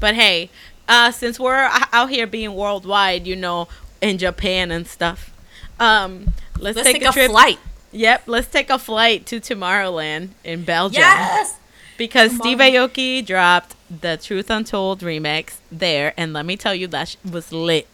But 0.00 0.14
hey, 0.14 0.50
uh, 0.88 1.10
since 1.10 1.40
we're 1.40 1.68
out 1.92 2.10
here 2.10 2.26
being 2.26 2.54
worldwide, 2.54 3.26
you 3.26 3.36
know, 3.36 3.68
in 4.00 4.18
Japan 4.18 4.70
and 4.70 4.86
stuff, 4.86 5.33
um, 5.80 6.32
let's, 6.58 6.76
Let's 6.76 6.86
take, 6.88 6.96
take 6.96 7.06
a, 7.06 7.10
a 7.10 7.12
trip. 7.12 7.30
flight. 7.30 7.58
Yep, 7.92 8.22
let's 8.26 8.48
take 8.48 8.70
a 8.70 8.78
flight 8.78 9.24
to 9.26 9.40
Tomorrowland 9.40 10.30
in 10.42 10.64
Belgium. 10.64 11.00
Yes. 11.00 11.58
Because 11.96 12.34
Steve 12.34 12.58
Aoki 12.58 13.24
dropped 13.24 13.76
the 13.88 14.16
Truth 14.16 14.50
Untold 14.50 15.00
remix 15.00 15.58
there, 15.70 16.12
and 16.16 16.32
let 16.32 16.44
me 16.44 16.56
tell 16.56 16.74
you, 16.74 16.88
that 16.88 17.08
sh- 17.10 17.16
was 17.30 17.52
lit. 17.52 17.86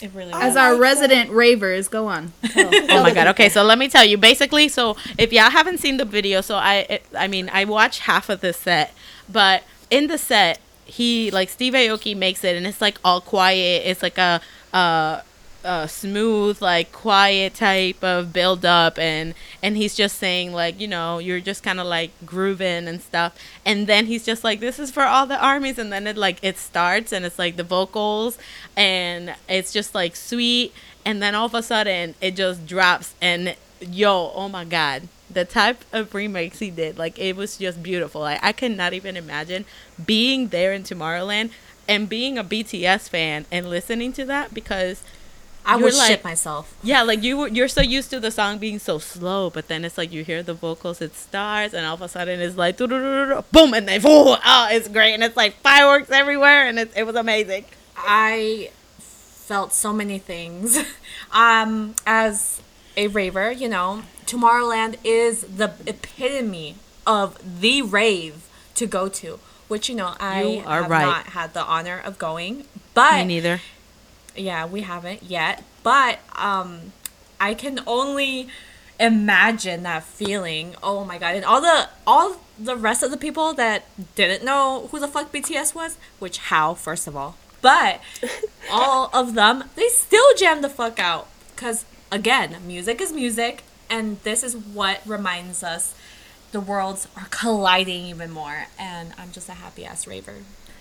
It 0.00 0.12
really 0.14 0.32
As 0.32 0.56
our 0.56 0.72
like 0.72 0.80
resident 0.80 1.30
ravers, 1.30 1.88
go 1.88 2.06
on. 2.06 2.32
Oh 2.56 3.02
my 3.02 3.12
god. 3.12 3.26
Okay, 3.28 3.48
so 3.50 3.62
let 3.64 3.76
me 3.78 3.88
tell 3.88 4.04
you. 4.04 4.16
Basically, 4.16 4.68
so 4.68 4.96
if 5.18 5.32
y'all 5.32 5.50
haven't 5.50 5.78
seen 5.78 5.96
the 5.96 6.04
video, 6.04 6.40
so 6.42 6.54
I, 6.54 6.74
it, 6.88 7.04
I 7.18 7.26
mean, 7.26 7.50
I 7.52 7.64
watched 7.64 8.00
half 8.00 8.28
of 8.28 8.40
the 8.40 8.52
set, 8.52 8.94
but 9.28 9.64
in 9.90 10.06
the 10.06 10.16
set, 10.16 10.60
he 10.84 11.30
like 11.32 11.48
Steve 11.48 11.72
Aoki 11.74 12.16
makes 12.16 12.44
it, 12.44 12.56
and 12.56 12.66
it's 12.68 12.80
like 12.80 12.98
all 13.04 13.20
quiet. 13.20 13.82
It's 13.84 14.02
like 14.02 14.16
a, 14.16 14.40
uh, 14.72 15.22
a 15.64 15.88
smooth, 15.88 16.60
like 16.60 16.92
quiet 16.92 17.54
type 17.54 18.02
of 18.02 18.32
build 18.32 18.64
up, 18.64 18.98
and 18.98 19.34
and 19.62 19.76
he's 19.76 19.94
just 19.94 20.18
saying 20.18 20.52
like, 20.52 20.80
you 20.80 20.88
know, 20.88 21.18
you're 21.18 21.40
just 21.40 21.62
kind 21.62 21.80
of 21.80 21.86
like 21.86 22.10
grooving 22.24 22.88
and 22.88 23.00
stuff, 23.00 23.38
and 23.64 23.86
then 23.86 24.06
he's 24.06 24.24
just 24.24 24.44
like, 24.44 24.60
this 24.60 24.78
is 24.78 24.90
for 24.90 25.04
all 25.04 25.26
the 25.26 25.42
armies, 25.42 25.78
and 25.78 25.92
then 25.92 26.06
it 26.06 26.16
like 26.16 26.38
it 26.42 26.58
starts, 26.58 27.12
and 27.12 27.24
it's 27.24 27.38
like 27.38 27.56
the 27.56 27.64
vocals, 27.64 28.38
and 28.76 29.34
it's 29.48 29.72
just 29.72 29.94
like 29.94 30.16
sweet, 30.16 30.72
and 31.04 31.22
then 31.22 31.34
all 31.34 31.46
of 31.46 31.54
a 31.54 31.62
sudden 31.62 32.14
it 32.20 32.36
just 32.36 32.66
drops, 32.66 33.14
and 33.20 33.56
yo, 33.80 34.32
oh 34.34 34.48
my 34.48 34.64
god. 34.64 35.08
The 35.32 35.44
type 35.44 35.84
of 35.92 36.10
remix 36.10 36.58
he 36.58 36.70
did, 36.70 36.98
like 36.98 37.16
it 37.16 37.36
was 37.36 37.56
just 37.56 37.84
beautiful. 37.84 38.22
Like 38.22 38.40
I 38.42 38.50
could 38.50 38.76
not 38.76 38.94
even 38.94 39.16
imagine 39.16 39.64
being 40.04 40.48
there 40.48 40.72
in 40.72 40.82
Tomorrowland 40.82 41.50
and 41.88 42.08
being 42.08 42.36
a 42.36 42.44
BTS 42.44 43.08
fan 43.08 43.46
and 43.50 43.70
listening 43.70 44.12
to 44.14 44.24
that 44.24 44.52
because 44.52 45.04
I 45.64 45.76
would 45.76 45.94
like- 45.94 46.08
shit 46.08 46.24
myself. 46.24 46.74
yeah, 46.82 47.02
like 47.02 47.22
you 47.22 47.46
you're 47.46 47.68
so 47.68 47.80
used 47.82 48.10
to 48.10 48.20
the 48.20 48.30
song 48.30 48.58
being 48.58 48.78
so 48.78 48.98
slow, 48.98 49.50
but 49.50 49.68
then 49.68 49.84
it's 49.84 49.98
like 49.98 50.12
you 50.12 50.24
hear 50.24 50.42
the 50.42 50.54
vocals, 50.54 51.00
it 51.00 51.14
starts, 51.14 51.74
and 51.74 51.86
all 51.86 51.94
of 51.94 52.02
a 52.02 52.08
sudden 52.08 52.40
it's 52.40 52.56
like 52.56 52.76
boom, 52.78 53.74
and 53.74 53.86
then 53.88 54.00
oh, 54.04 54.38
oh, 54.44 54.68
it's 54.70 54.88
great, 54.88 55.14
and 55.14 55.22
it's 55.22 55.36
like 55.36 55.54
fireworks 55.56 56.10
everywhere, 56.10 56.66
and 56.66 56.78
it, 56.78 56.90
it 56.96 57.04
was 57.04 57.16
amazing. 57.16 57.64
I 57.96 58.70
felt 58.98 59.72
so 59.72 59.92
many 59.92 60.18
things. 60.18 60.78
um, 61.32 61.94
as 62.06 62.60
a 62.96 63.08
raver, 63.08 63.50
you 63.52 63.68
know, 63.68 64.02
Tomorrowland 64.26 64.96
is 65.04 65.42
the 65.42 65.72
epitome 65.86 66.76
of 67.06 67.38
the 67.60 67.82
rave 67.82 68.48
to 68.76 68.86
go 68.86 69.08
to, 69.08 69.38
which 69.68 69.88
you 69.88 69.94
know 69.94 70.14
I 70.20 70.42
You 70.42 70.60
have 70.62 70.88
right. 70.90 71.02
not 71.04 71.26
had 71.28 71.52
the 71.54 71.62
honor 71.64 72.00
of 72.04 72.18
going, 72.18 72.64
but 72.94 73.18
Me 73.18 73.24
neither. 73.24 73.60
Yeah, 74.36 74.66
we 74.66 74.82
haven't 74.82 75.22
yet. 75.22 75.62
But 75.82 76.20
um, 76.36 76.92
I 77.40 77.54
can 77.54 77.80
only 77.86 78.48
imagine 78.98 79.82
that 79.84 80.04
feeling. 80.04 80.74
Oh 80.82 81.04
my 81.04 81.18
god! 81.18 81.36
And 81.36 81.44
all 81.44 81.60
the 81.60 81.88
all 82.06 82.36
the 82.58 82.76
rest 82.76 83.02
of 83.02 83.10
the 83.10 83.16
people 83.16 83.54
that 83.54 83.84
didn't 84.14 84.44
know 84.44 84.88
who 84.90 84.98
the 84.98 85.08
fuck 85.08 85.32
BTS 85.32 85.74
was, 85.74 85.96
which 86.18 86.38
how 86.38 86.74
first 86.74 87.06
of 87.06 87.16
all, 87.16 87.36
but 87.62 88.00
all 88.70 89.10
of 89.12 89.34
them 89.34 89.64
they 89.74 89.88
still 89.88 90.34
jam 90.36 90.62
the 90.62 90.68
fuck 90.68 90.98
out 90.98 91.28
because 91.54 91.84
again, 92.10 92.56
music 92.66 93.00
is 93.00 93.12
music, 93.12 93.62
and 93.88 94.20
this 94.22 94.42
is 94.42 94.56
what 94.56 95.00
reminds 95.06 95.62
us 95.62 95.94
the 96.52 96.60
worlds 96.60 97.06
are 97.16 97.26
colliding 97.30 98.06
even 98.06 98.30
more. 98.30 98.66
And 98.78 99.12
I'm 99.18 99.30
just 99.32 99.48
a 99.48 99.52
happy 99.52 99.84
ass 99.84 100.06
raver. 100.06 100.36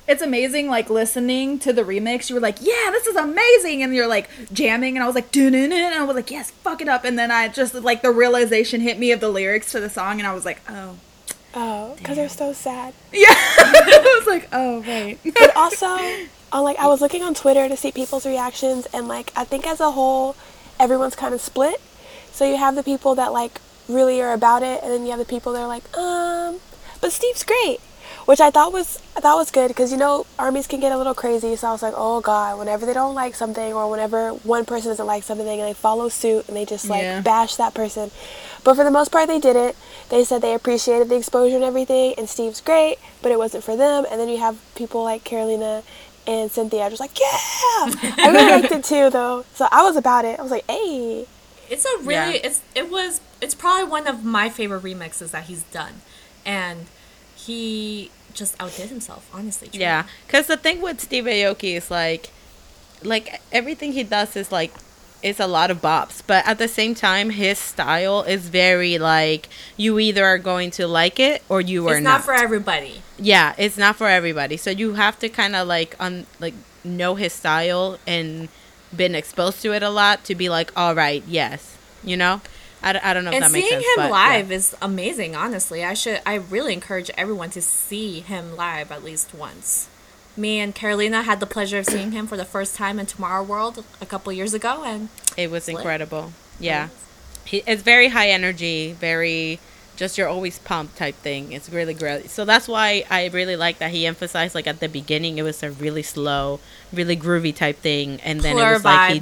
It's 0.10 0.24
amazing, 0.24 0.68
like 0.70 0.90
listening 0.90 1.60
to 1.60 1.72
the 1.72 1.84
remix. 1.84 2.30
You 2.30 2.36
were 2.36 2.42
like, 2.42 2.58
"Yeah, 2.62 2.90
this 2.92 3.06
is 3.06 3.16
amazing," 3.16 3.84
and 3.84 3.94
you're 3.94 4.08
like 4.08 4.28
jamming, 4.52 4.96
and 4.98 5.04
I 5.04 5.06
was 5.06 5.14
like, 5.16 5.32
"Dun 5.32 5.52
dun 5.52 5.72
and 5.72 5.94
I 5.94 6.04
was 6.04 6.16
like, 6.16 6.32
"Yes, 6.32 6.50
fuck 6.50 6.82
it 6.82 6.88
up." 6.90 7.04
And 7.06 7.18
then 7.18 7.30
I 7.30 7.48
just 7.48 7.76
like 7.76 8.02
the 8.02 8.10
realization 8.12 8.82
hit 8.82 8.98
me 8.98 9.12
of 9.12 9.20
the 9.20 9.30
lyrics 9.30 9.72
to 9.74 9.80
the 9.80 9.90
song, 9.90 10.20
and 10.20 10.28
I 10.28 10.34
was 10.34 10.46
like, 10.46 10.62
"Oh, 10.68 10.96
Oh, 11.54 11.96
because 11.98 12.16
they're 12.18 12.28
so 12.30 12.54
sad. 12.54 12.94
yeah." 13.14 13.28
I 13.34 14.16
was 14.20 14.28
like, 14.28 14.50
"Oh, 14.52 14.82
right." 14.82 15.20
But 15.36 15.56
also, 15.56 15.86
on 16.52 16.64
like 16.64 16.80
I 16.80 16.88
was 16.88 17.02
looking 17.02 17.22
on 17.22 17.36
Twitter 17.36 17.70
to 17.70 17.78
see 17.78 17.92
people's 17.92 18.26
reactions, 18.26 18.88
and 18.94 19.08
like 19.08 19.32
I 19.36 19.44
think 19.46 19.68
as 19.68 19.80
a 19.80 19.92
whole, 19.92 20.36
everyone's 20.80 21.16
kind 21.16 21.36
of 21.36 21.42
split. 21.42 21.80
So 22.32 22.50
you 22.50 22.58
have 22.58 22.74
the 22.76 22.84
people 22.84 23.14
that 23.16 23.32
like 23.32 23.62
really 23.88 24.22
are 24.24 24.34
about 24.34 24.64
it, 24.64 24.82
and 24.82 24.92
then 24.92 25.04
you 25.04 25.12
have 25.12 25.20
the 25.20 25.26
people 25.26 25.54
that 25.54 25.62
are 25.62 25.68
like, 25.68 25.86
um, 25.96 26.60
but 27.02 27.12
Steve's 27.12 27.44
great, 27.44 27.80
which 28.30 28.40
I 28.40 28.52
thought 28.52 28.72
was 28.72 29.02
I 29.18 29.22
thought 29.22 29.38
was 29.38 29.50
good 29.50 29.70
because 29.70 29.92
you 29.92 29.98
know 29.98 30.28
armies 30.38 30.68
can 30.68 30.80
get 30.80 30.92
a 30.92 30.98
little 30.98 31.16
crazy. 31.16 31.56
So 31.56 31.68
I 31.68 31.72
was 31.72 31.82
like, 31.82 31.96
oh 31.98 32.22
god, 32.22 32.60
whenever 32.60 32.86
they 32.86 32.94
don't 32.94 33.16
like 33.16 33.34
something 33.34 33.74
or 33.74 33.90
whenever 33.90 34.30
one 34.56 34.66
person 34.66 34.92
doesn't 34.92 35.08
like 35.08 35.24
something 35.24 35.48
and 35.48 35.60
they 35.68 35.74
follow 35.74 36.10
suit 36.10 36.48
and 36.48 36.56
they 36.56 36.64
just 36.64 36.88
like 36.88 37.02
Yeah. 37.02 37.22
bash 37.22 37.56
that 37.56 37.74
person. 37.74 38.12
But 38.64 38.76
for 38.76 38.84
the 38.84 38.92
most 38.92 39.12
part, 39.12 39.28
they 39.28 39.40
didn't. 39.40 39.76
They 40.10 40.24
said 40.24 40.44
they 40.44 40.54
appreciated 40.54 41.10
the 41.10 41.16
exposure 41.16 41.56
and 41.56 41.64
everything, 41.64 42.14
and 42.20 42.30
Steve's 42.30 42.62
great, 42.62 42.98
but 43.24 43.32
it 43.32 43.40
wasn't 43.40 43.64
for 43.64 43.76
them. 43.76 44.06
And 44.12 44.20
then 44.20 44.30
you 44.30 44.38
have 44.38 44.58
people 44.76 45.04
like 45.04 45.24
Carolina 45.24 45.82
and 46.28 46.52
Cynthia 46.52 46.88
just 46.92 47.00
like, 47.00 47.20
yeah, 47.20 47.36
I 48.26 48.30
really 48.32 48.52
liked 48.62 48.72
it 48.72 48.84
too, 48.84 49.10
though. 49.10 49.44
So 49.56 49.68
I 49.72 49.82
was 49.82 49.96
about 49.96 50.26
it. 50.26 50.38
I 50.40 50.44
was 50.44 50.52
like, 50.52 50.66
hey, 50.70 51.26
It's 51.68 51.84
a 51.86 51.98
really 52.04 52.36
Yeah. 52.36 52.48
it's 52.48 52.62
it 52.76 52.92
was 52.92 53.22
it's 53.42 53.56
probably 53.56 53.86
one 53.90 54.06
of 54.06 54.24
my 54.24 54.50
favorite 54.50 54.84
remixes 54.84 55.32
that 55.32 55.46
he's 55.46 55.64
done, 55.64 56.02
and 56.46 56.86
he 57.36 58.12
just 58.40 58.56
outdid 58.60 58.90
himself. 58.90 59.30
Honestly, 59.34 59.68
truly. 59.68 59.82
Yeah, 59.82 60.06
because 60.26 60.48
the 60.48 60.58
thing 60.58 60.82
with 60.82 61.00
Steve 61.02 61.26
Aoki 61.26 61.76
is 61.78 61.92
like, 61.92 62.32
like 63.04 63.42
everything 63.52 63.92
he 63.94 64.04
does 64.04 64.36
is 64.36 64.52
like, 64.52 64.72
it's 65.22 65.40
a 65.40 65.48
lot 65.48 65.70
of 65.70 65.82
bops, 65.82 66.24
but 66.26 66.48
at 66.48 66.58
the 66.60 66.68
same 66.70 66.96
time, 66.96 67.32
his 67.32 67.60
style 67.60 68.24
is 68.24 68.48
very 68.48 68.98
like 68.98 69.50
you 69.76 70.00
either 70.00 70.24
are 70.24 70.38
going 70.38 70.72
to 70.72 70.88
like 70.88 71.20
it 71.20 71.44
or 71.50 71.60
you 71.60 71.86
are 71.90 72.00
not. 72.00 72.00
it's 72.00 72.04
not 72.04 72.24
for 72.24 72.34
everybody. 72.34 73.02
yeah, 73.18 73.54
it's 73.58 73.78
not 73.78 73.98
for 73.98 74.08
everybody. 74.08 74.56
So 74.56 74.70
you 74.72 74.94
have 74.94 75.20
to 75.20 75.28
kind 75.28 75.56
of 75.58 75.68
like 75.68 75.96
un 76.00 76.26
like 76.40 76.54
know 76.86 77.16
his 77.16 77.34
style 77.34 77.98
and 78.08 78.48
been 78.96 79.14
exposed 79.14 79.62
to 79.62 79.74
it 79.74 79.84
a 79.84 79.90
lot 79.90 80.24
to 80.24 80.36
be 80.36 80.48
like, 80.48 80.72
all 80.76 80.96
right, 80.96 81.22
yes, 81.28 81.78
you 82.02 82.16
know. 82.16 82.40
I, 82.82 82.94
d- 82.94 83.00
I 83.04 83.14
don't 83.14 83.24
know 83.26 83.32
if 83.32 83.36
And 83.36 83.44
that 83.44 83.52
makes 83.52 83.70
sense. 83.70 83.84
seeing 83.84 83.96
him 83.98 84.10
but, 84.10 84.12
live 84.12 84.50
yeah. 84.50 84.56
is 84.58 84.76
amazing. 84.82 85.36
Honestly, 85.36 85.84
I 85.84 85.94
should 85.94 86.22
I 86.26 86.36
really 86.36 86.74
encourage 86.74 87.10
everyone 87.18 87.50
to 87.52 87.62
see 87.62 88.22
him 88.22 88.56
live 88.56 88.92
at 88.92 89.04
least 89.04 89.34
once. 89.34 89.88
Me 90.38 90.60
and 90.60 90.74
Carolina 90.74 91.24
had 91.24 91.40
the 91.42 91.46
pleasure 91.46 91.80
of 91.80 91.86
seeing 91.86 92.12
him 92.14 92.26
for 92.26 92.38
the 92.38 92.46
first 92.46 92.76
time 92.76 92.98
in 93.00 93.06
Tomorrow 93.06 93.44
World 93.44 93.84
a 94.00 94.06
couple 94.06 94.32
years 94.32 94.54
ago, 94.54 94.84
and 94.86 95.10
It 95.36 95.52
was 95.52 95.68
incredible. 95.68 96.32
Yeah. 96.60 96.90
He, 97.44 97.64
it's 97.68 97.82
very 97.82 98.10
high 98.10 98.30
energy, 98.30 98.94
very 98.94 99.60
just 99.98 100.18
you're 100.18 100.30
always 100.30 100.58
pumped 100.60 100.96
type 100.96 101.16
thing. 101.16 101.52
It's 101.52 101.70
really 101.70 101.94
great. 101.94 102.30
So 102.30 102.46
that's 102.46 102.70
why 102.70 103.04
I 103.10 103.28
really 103.28 103.58
like 103.58 103.80
that 103.80 103.92
he 103.92 104.06
emphasized 104.06 104.56
like 104.56 104.66
at 104.66 104.80
the 104.80 104.88
beginning 104.88 105.38
it 105.38 105.42
was 105.42 105.62
a 105.62 105.72
really 105.72 106.04
slow, 106.04 106.62
really 106.94 107.18
groovy 107.18 107.54
type 107.54 107.78
thing 107.80 108.22
and 108.22 108.40
then 108.40 108.54
it 108.56 108.60
Plur 108.60 108.74
was 108.76 108.86
like 108.86 109.12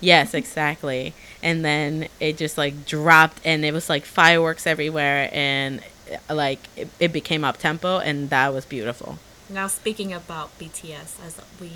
Yes, 0.00 0.34
exactly. 0.34 1.14
And 1.42 1.64
then 1.64 2.08
it 2.20 2.36
just 2.36 2.58
like 2.58 2.84
dropped 2.86 3.40
and 3.44 3.64
it 3.64 3.72
was 3.72 3.88
like 3.88 4.04
fireworks 4.04 4.66
everywhere 4.66 5.28
and 5.32 5.80
like 6.28 6.60
it, 6.76 6.88
it 6.98 7.12
became 7.12 7.44
up 7.44 7.58
tempo 7.58 7.98
and 7.98 8.30
that 8.30 8.52
was 8.52 8.64
beautiful. 8.64 9.18
now 9.48 9.66
speaking 9.68 10.12
about 10.12 10.56
BTS 10.58 11.24
as 11.24 11.40
we 11.60 11.70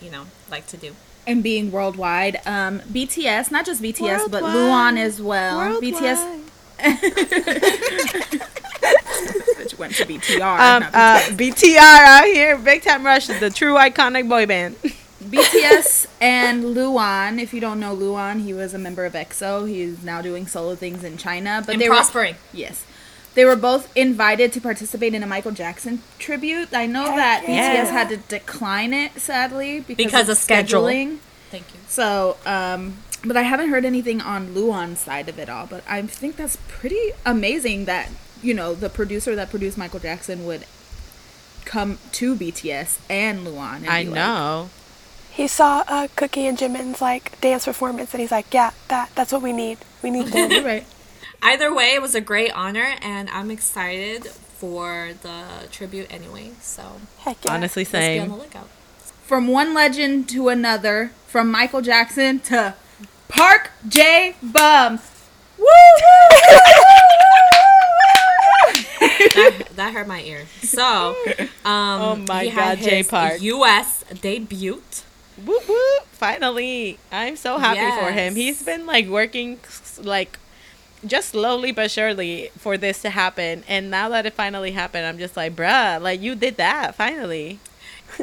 you 0.00 0.10
know 0.10 0.24
like 0.50 0.66
to 0.68 0.76
do. 0.76 0.94
and 1.26 1.42
being 1.42 1.70
worldwide. 1.72 2.36
Um, 2.46 2.80
BTS, 2.80 3.50
not 3.50 3.66
just 3.66 3.82
BTS, 3.82 4.30
but 4.30 4.42
Worldwide. 4.42 4.94
Luhan 4.94 4.98
as 4.98 5.20
well. 5.20 5.80
BTS 5.80 6.20
which 9.58 9.78
went 9.78 9.94
to 9.94 10.04
BTR. 10.06 10.40
Um, 10.58 10.82
uh, 10.92 11.20
BTR 11.32 11.76
out 11.78 12.24
here, 12.24 12.56
Big 12.58 12.82
Time 12.82 13.04
Rush, 13.04 13.26
the 13.26 13.50
true 13.50 13.74
iconic 13.74 14.28
boy 14.28 14.46
band. 14.46 14.76
BTS 15.30 16.06
and 16.20 16.64
Luhan. 16.64 17.40
If 17.40 17.52
you 17.54 17.60
don't 17.60 17.80
know 17.80 17.94
Luhan, 17.94 18.42
he 18.42 18.52
was 18.54 18.74
a 18.74 18.78
member 18.78 19.04
of 19.04 19.12
EXO. 19.14 19.68
He's 19.68 20.02
now 20.02 20.22
doing 20.22 20.46
solo 20.46 20.74
things 20.74 21.04
in 21.04 21.16
China. 21.16 21.62
But 21.64 21.74
and 21.74 21.82
they 21.82 21.88
prospering. 21.88 22.34
were 22.34 22.40
yes, 22.52 22.84
they 23.34 23.44
were 23.44 23.56
both 23.56 23.94
invited 23.96 24.52
to 24.54 24.60
participate 24.60 25.14
in 25.14 25.22
a 25.22 25.26
Michael 25.26 25.52
Jackson 25.52 26.02
tribute. 26.18 26.74
I 26.74 26.86
know 26.86 27.04
that 27.04 27.44
yeah. 27.46 27.84
BTS 27.84 27.90
had 27.90 28.08
to 28.10 28.16
decline 28.16 28.92
it 28.92 29.12
sadly 29.20 29.80
because, 29.80 30.04
Because 30.04 30.28
of 30.28 30.38
schedule. 30.38 30.82
scheduling. 30.84 31.18
Thank 31.50 31.72
you. 31.72 31.80
So, 31.88 32.36
um, 32.44 32.98
but 33.24 33.36
I 33.36 33.42
haven't 33.42 33.68
heard 33.70 33.84
anything 33.84 34.20
on 34.20 34.48
Luhan's 34.54 35.00
side 35.00 35.28
of 35.28 35.38
it 35.38 35.48
all. 35.48 35.66
But 35.66 35.82
I 35.88 36.02
think 36.02 36.36
that's 36.36 36.58
pretty 36.68 37.12
amazing 37.24 37.84
that 37.86 38.10
you 38.42 38.54
know 38.54 38.74
the 38.74 38.88
producer 38.88 39.34
that 39.34 39.50
produced 39.50 39.76
Michael 39.78 40.00
Jackson 40.00 40.44
would 40.46 40.64
come 41.64 41.98
to 42.12 42.34
BTS 42.34 42.98
and 43.10 43.46
Luhan. 43.46 43.76
And 43.78 43.88
I 43.90 44.02
be 44.04 44.10
like, 44.10 44.14
know. 44.16 44.70
He 45.38 45.46
saw 45.46 45.84
uh, 45.86 46.08
Kookie 46.16 46.48
and 46.48 46.58
Jimin's 46.58 47.00
like 47.00 47.40
dance 47.40 47.64
performance, 47.64 48.12
and 48.12 48.20
he's 48.20 48.32
like, 48.32 48.52
yeah, 48.52 48.72
that 48.88 49.12
that's 49.14 49.32
what 49.32 49.40
we 49.40 49.52
need. 49.52 49.78
We 50.02 50.10
need 50.10 50.26
them. 50.32 50.50
You're 50.50 50.64
right. 50.64 50.84
Either 51.40 51.72
way, 51.72 51.94
it 51.94 52.02
was 52.02 52.16
a 52.16 52.20
great 52.20 52.50
honor, 52.56 52.96
and 53.00 53.30
I'm 53.30 53.48
excited 53.48 54.26
for 54.26 55.10
the 55.22 55.68
tribute 55.70 56.12
anyway. 56.12 56.50
So 56.60 56.82
Heck 57.18 57.44
yeah. 57.44 57.52
Honestly, 57.54 57.84
let's 57.84 57.92
be 57.92 58.18
on 58.18 58.30
the 58.30 58.34
lookout. 58.34 58.68
from 59.22 59.46
one 59.46 59.74
legend 59.74 60.28
to 60.30 60.48
another, 60.48 61.12
from 61.28 61.52
Michael 61.52 61.82
Jackson 61.82 62.40
to 62.40 62.74
Park 63.28 63.70
Jaebeom. 63.88 65.00
Woo! 65.56 65.66
that, 69.36 69.68
that 69.76 69.92
hurt 69.94 70.08
my 70.08 70.20
ear. 70.22 70.46
So, 70.62 71.14
um, 71.38 71.46
Oh 71.64 72.16
my 72.28 72.42
he 72.44 72.48
had 72.50 72.78
God, 72.80 72.84
Jay 72.84 72.96
his 72.98 73.08
Park. 73.08 73.40
U.S. 73.40 74.04
debut. 74.20 74.82
Whoop 75.44 75.68
whoop! 75.68 76.06
Finally, 76.12 76.98
I'm 77.12 77.36
so 77.36 77.58
happy 77.58 77.90
for 78.00 78.10
him. 78.12 78.34
He's 78.34 78.62
been 78.62 78.86
like 78.86 79.06
working 79.06 79.60
like 80.02 80.38
just 81.06 81.30
slowly 81.30 81.70
but 81.70 81.90
surely 81.90 82.50
for 82.58 82.76
this 82.76 83.02
to 83.02 83.10
happen, 83.10 83.64
and 83.68 83.90
now 83.90 84.08
that 84.08 84.26
it 84.26 84.34
finally 84.34 84.72
happened, 84.72 85.06
I'm 85.06 85.18
just 85.18 85.36
like, 85.36 85.54
bruh, 85.54 86.00
like 86.00 86.20
you 86.20 86.34
did 86.34 86.56
that 86.56 86.94
finally. 86.94 87.60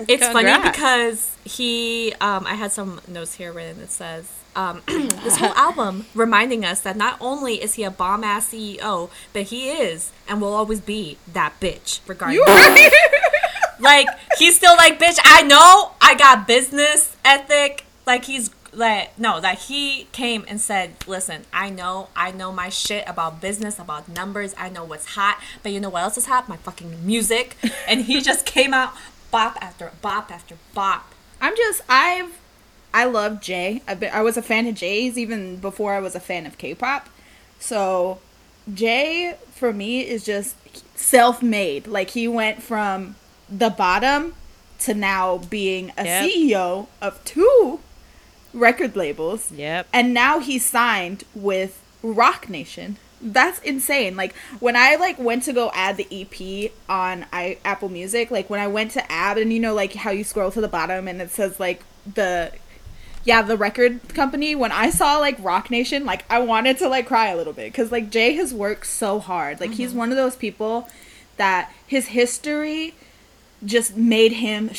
It's 0.10 0.28
funny 0.28 0.52
because 0.62 1.38
he, 1.46 2.14
um, 2.20 2.46
I 2.48 2.56
had 2.56 2.72
some 2.72 3.00
notes 3.08 3.36
here 3.36 3.54
written. 3.54 3.82
It 3.82 3.92
says 3.92 4.30
um, 4.56 4.82
this 4.88 5.38
whole 5.38 5.54
album 5.54 6.06
reminding 6.16 6.66
us 6.66 6.82
that 6.82 6.96
not 6.96 7.18
only 7.22 7.62
is 7.62 7.76
he 7.76 7.84
a 7.84 7.92
bomb 7.92 8.24
ass 8.24 8.52
CEO, 8.52 9.10
but 9.34 9.44
he 9.44 9.70
is 9.70 10.12
and 10.28 10.42
will 10.42 10.54
always 10.54 10.82
be 10.82 11.18
that 11.32 11.60
bitch. 11.60 12.00
Regarding 12.08 12.38
like 13.80 14.08
he's 14.38 14.56
still 14.56 14.76
like 14.76 15.00
bitch. 15.00 15.20
I 15.24 15.42
know 15.44 15.92
I 16.02 16.16
got 16.16 16.48
business 16.48 17.16
ethic. 17.24 17.86
Like 18.06 18.26
he's 18.26 18.52
like 18.74 19.18
no, 19.18 19.40
that 19.40 19.60
he 19.60 20.08
came 20.12 20.46
and 20.48 20.60
said, 20.60 20.96
"Listen, 21.08 21.46
I 21.54 21.70
know, 21.70 22.10
I 22.16 22.32
know 22.32 22.52
my 22.52 22.70
shit 22.70 23.04
about 23.08 23.42
business, 23.42 23.80
about 23.80 24.10
numbers. 24.10 24.54
I 24.58 24.70
know 24.70 24.84
what's 24.84 25.16
hot, 25.16 25.40
but 25.64 25.72
you 25.72 25.80
know 25.80 25.90
what 25.90 26.04
else 26.04 26.18
is 26.18 26.26
hot? 26.26 26.50
My 26.50 26.58
fucking 26.58 27.06
music." 27.06 27.56
And 27.88 28.02
he 28.02 28.22
just 28.22 28.46
came 28.46 28.74
out 28.74 28.94
bop 29.32 29.58
after 29.62 29.92
bop 30.02 30.32
after 30.32 30.56
bop. 30.74 31.14
I'm 31.42 31.56
just 31.56 31.82
I've 31.90 32.38
I 32.94 33.06
love 33.06 33.42
Jay. 33.42 33.82
I've 33.88 34.00
been 34.00 34.14
I 34.14 34.22
was 34.22 34.38
a 34.38 34.42
fan 34.42 34.68
of 34.68 34.76
Jay's 34.76 35.18
even 35.18 35.58
before 35.58 35.94
I 35.94 36.00
was 36.00 36.16
a 36.16 36.20
fan 36.20 36.46
of 36.46 36.58
K-pop. 36.58 37.10
So 37.60 38.20
Jay 38.74 39.36
for 39.52 39.74
me 39.74 40.02
is 40.02 40.24
just 40.24 40.56
self-made. 40.98 41.88
Like 41.88 42.12
he 42.12 42.28
went 42.28 42.64
from 42.64 43.16
the 43.50 43.70
bottom 43.70 44.34
to 44.80 44.94
now 44.94 45.38
being 45.38 45.92
a 45.98 46.04
Yep. 46.04 46.24
CEO 46.24 46.88
of 47.02 47.24
two 47.24 47.80
record 48.54 48.96
labels. 48.96 49.52
Yep. 49.52 49.88
And 49.94 50.14
now 50.14 50.40
he's 50.40 50.66
signed 50.66 51.24
with 51.34 51.82
Roc 52.02 52.50
Nation. 52.50 52.98
That's 53.22 53.60
insane. 53.60 54.16
Like 54.16 54.36
when 54.60 54.76
I 54.76 54.96
like 54.96 55.18
went 55.18 55.44
to 55.44 55.54
go 55.54 55.72
add 55.74 55.98
the 55.98 56.08
EP 56.12 56.72
on 56.90 57.26
I, 57.32 57.58
Apple 57.66 57.90
Music, 57.90 58.30
like 58.30 58.50
when 58.50 58.60
I 58.60 58.68
went 58.68 58.92
to 58.92 59.12
add 59.12 59.38
and 59.38 59.52
you 59.52 59.60
know 59.60 59.74
like 59.74 59.94
how 59.94 60.12
you 60.12 60.24
scroll 60.24 60.52
to 60.52 60.62
the 60.62 60.68
bottom 60.68 61.08
and 61.08 61.22
it 61.22 61.32
says 61.32 61.60
like 61.60 61.84
the 62.14 62.52
yeah, 63.24 63.42
the 63.42 63.58
record 63.58 64.14
company, 64.14 64.54
when 64.54 64.72
I 64.72 64.92
saw 64.92 65.18
like 65.18 65.38
Roc 65.40 65.72
Nation, 65.72 66.06
like 66.06 66.24
I 66.30 66.40
wanted 66.40 66.78
to 66.80 66.88
like 66.88 67.08
cry 67.08 67.30
a 67.30 67.36
little 67.36 67.54
bit 67.54 67.74
cuz 67.74 67.92
like 67.92 68.12
Jay 68.12 68.34
has 68.34 68.54
worked 68.54 68.86
so 68.86 69.20
hard. 69.20 69.60
Like 69.60 69.74
he's 69.74 69.90
mm-hmm. 69.90 70.00
one 70.00 70.12
of 70.12 70.18
those 70.18 70.36
people 70.36 70.88
that 71.38 71.72
his 71.88 72.08
history 72.08 72.94
just 73.64 73.96
made 73.96 74.34
him 74.34 74.70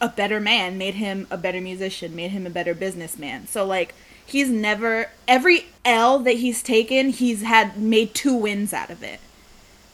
a 0.00 0.08
better 0.08 0.40
man, 0.40 0.78
made 0.78 0.94
him 0.94 1.26
a 1.30 1.36
better 1.36 1.60
musician, 1.60 2.16
made 2.16 2.30
him 2.30 2.46
a 2.46 2.50
better 2.50 2.74
businessman. 2.74 3.46
So 3.46 3.64
like 3.64 3.94
he's 4.24 4.48
never 4.48 5.10
every 5.28 5.66
L 5.84 6.18
that 6.20 6.36
he's 6.36 6.62
taken, 6.62 7.10
he's 7.10 7.42
had 7.42 7.76
made 7.78 8.14
two 8.14 8.34
wins 8.34 8.72
out 8.72 8.90
of 8.90 9.02
it. 9.02 9.20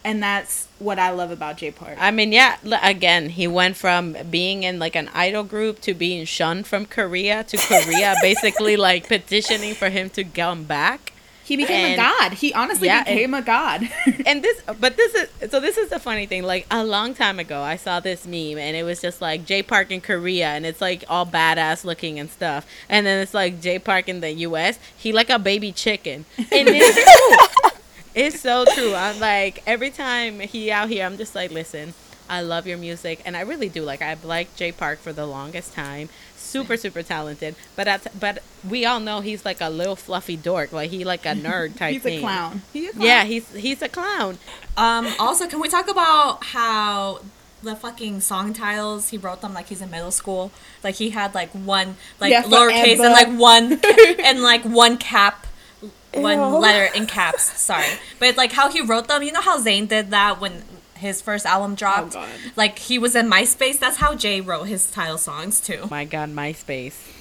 And 0.05 0.23
that's 0.23 0.69
what 0.79 1.01
I 1.01 1.11
love 1.11 1.33
about 1.33 1.57
Jay 1.57 1.73
Park. 1.73 1.97
I 1.99 2.13
mean, 2.13 2.31
yeah. 2.31 2.59
Again, 2.81 3.31
he 3.31 3.49
went 3.49 3.77
from 3.77 4.17
being 4.31 4.63
in 4.63 4.79
like 4.79 4.95
an 4.95 5.11
idol 5.13 5.43
group 5.43 5.81
to 5.81 5.95
being 5.95 6.25
shunned 6.25 6.69
from 6.69 6.87
Korea 6.87 7.43
to 7.43 7.57
Korea, 7.57 8.15
basically 8.23 8.77
like 8.77 9.09
petitioning 9.09 9.75
for 9.75 9.89
him 9.89 10.09
to 10.11 10.23
come 10.23 10.63
back. 10.63 11.13
He 11.47 11.57
became 11.57 11.87
and- 11.87 11.95
a 11.95 11.97
god. 11.97 12.33
He 12.35 12.53
honestly 12.53 12.89
Yeah, 12.89 12.99
and- 12.99 13.07
became 13.07 13.33
a 13.35 13.41
god. 13.43 13.89
and 14.27 14.43
this 14.43 14.61
but 14.81 14.97
this 14.97 15.15
is 15.15 15.51
so 15.51 15.61
this 15.61 15.77
is 15.79 15.91
the 15.91 16.01
funny 16.01 16.27
thing. 16.27 16.43
Like 16.43 16.67
a 16.73 16.85
long 16.85 17.15
time 17.15 17.39
ago 17.39 17.63
i 17.63 17.77
saw 17.77 18.01
this 18.01 18.27
meme 18.27 18.59
and 18.59 18.77
it 18.77 18.83
was 18.83 19.01
just 19.01 19.21
like 19.21 19.45
j 19.47 19.63
park 19.63 19.91
in 19.93 20.01
korea 20.01 20.49
and 20.49 20.67
it's 20.67 20.81
like 20.81 21.05
all 21.09 21.25
badass 21.25 21.85
looking 21.85 22.19
and 22.19 22.29
stuff. 22.29 22.67
And 22.89 23.07
then 23.07 23.23
it's 23.23 23.33
like 23.33 23.61
j 23.61 23.79
park 23.79 24.09
in 24.09 24.21
the 24.21 24.31
us 24.33 24.79
he 24.97 25.13
like 25.13 25.31
a 25.31 25.39
baby 25.39 25.71
chicken. 25.71 26.25
And 26.37 26.69
it's 26.69 26.95
true. 27.63 27.71
It's 28.15 28.41
so 28.41 28.65
true. 28.75 28.95
I'm 28.95 29.21
like 29.21 29.63
every 29.67 29.91
time 29.91 30.41
he 30.41 30.71
out 30.73 30.89
here 30.89 31.05
i'm 31.07 31.17
just 31.17 31.35
like 31.37 31.51
listen 31.53 31.95
i 32.29 32.41
love 32.41 32.67
your 32.67 32.77
music 32.79 33.21
and 33.25 33.37
i 33.37 33.41
really 33.43 33.69
do. 33.69 33.83
Like 33.83 34.03
i've 34.03 34.25
liked 34.25 34.57
j 34.57 34.73
park 34.73 34.99
for 34.99 35.13
the 35.13 35.27
longest 35.27 35.75
time 35.75 36.09
super 36.47 36.77
super 36.77 37.03
talented 37.03 37.55
but 37.77 37.87
at, 37.89 38.07
but 38.19 38.43
we 38.69 38.85
all 38.87 39.01
know 39.01 39.21
he's 39.21 39.45
like 39.45 39.61
a 39.61 39.69
little 39.71 39.97
fluffy 39.97 40.37
dork 40.37 40.73
like 40.73 40.91
he 40.91 41.05
like 41.05 41.25
a 41.27 41.35
nerd 41.47 41.77
type 41.77 41.93
He's 41.95 42.03
thing 42.03 42.19
a 42.19 42.21
clown. 42.23 42.63
He's 42.73 42.91
a 42.91 42.93
clown. 42.93 43.07
yeah 43.07 43.25
he's 43.25 43.51
he's 43.55 43.83
a 43.83 43.89
clown 43.89 44.39
Um, 44.77 45.09
also, 45.19 45.47
can 45.49 45.61
we 45.61 45.69
talk 45.69 45.89
about 45.89 46.45
how 46.45 47.21
the 47.63 47.75
fucking 47.75 48.21
song 48.21 48.53
titles 48.53 49.09
he 49.09 49.17
wrote 49.19 49.41
them 49.41 49.55
like 49.55 49.69
he's 49.69 49.81
in 49.83 49.91
middle 49.91 50.11
school? 50.13 50.51
Like 50.85 50.97
he 50.97 51.11
had 51.11 51.35
like 51.35 51.51
one 51.51 51.97
like 52.21 52.31
Yeah, 52.31 52.43
lowercase 52.43 53.01
and 53.01 53.13
like 53.13 53.29
one 53.39 53.81
and 54.23 54.43
like 54.43 54.63
one 54.65 54.99
cap, 54.99 55.47
one 56.13 56.39
Ew. 56.39 56.59
letter 56.59 56.93
in 56.95 57.07
caps. 57.07 57.45
Sorry, 57.61 57.89
but 58.21 58.37
like 58.37 58.53
how 58.53 58.71
he 58.71 58.81
wrote 58.83 59.09
them. 59.09 59.23
You 59.23 59.33
know 59.33 59.41
how 59.41 59.59
Zayn 59.59 59.89
did 59.89 60.11
that 60.11 60.41
when 60.41 60.63
his 60.97 61.21
first 61.23 61.47
album 61.47 61.75
dropped. 61.75 62.15
God. 62.15 62.29
Like 62.57 62.79
he 62.79 62.99
was 62.99 63.15
in 63.17 63.29
MySpace. 63.31 63.79
That's 63.79 63.97
how 63.99 64.15
Jay 64.15 64.41
wrote 64.41 64.65
his 64.65 64.91
title 64.91 65.19
songs 65.19 65.61
too. 65.61 65.87
My 65.91 66.05
God, 66.05 66.31
MySpace. 66.31 67.13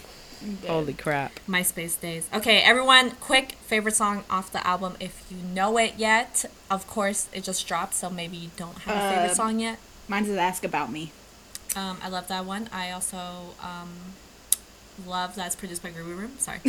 Holy 0.67 0.93
crap. 0.93 1.39
MySpace 1.47 1.99
days. 1.99 2.29
Okay, 2.33 2.59
everyone, 2.61 3.11
quick 3.11 3.53
favorite 3.65 3.95
song 3.95 4.23
off 4.29 4.51
the 4.51 4.65
album. 4.67 4.95
If 4.99 5.25
you 5.31 5.37
know 5.37 5.77
it 5.77 5.93
yet, 5.97 6.45
of 6.69 6.85
course, 6.87 7.29
it 7.33 7.43
just 7.43 7.67
dropped, 7.67 7.95
so 7.95 8.09
maybe 8.09 8.37
you 8.37 8.49
don't 8.55 8.77
have 8.79 8.95
a 8.95 9.09
favorite 9.15 9.31
Uh, 9.31 9.35
song 9.35 9.59
yet. 9.59 9.79
Mine's 10.07 10.29
is 10.29 10.37
Ask 10.37 10.63
About 10.63 10.91
Me. 10.91 11.11
Um, 11.75 11.97
I 12.03 12.09
love 12.09 12.27
that 12.27 12.45
one. 12.45 12.69
I 12.71 12.91
also 12.91 13.17
um, 13.61 13.89
love 15.07 15.35
that's 15.35 15.55
produced 15.55 15.83
by 15.83 15.89
Groovy 15.89 16.17
Room. 16.17 16.31
Sorry. 16.37 16.59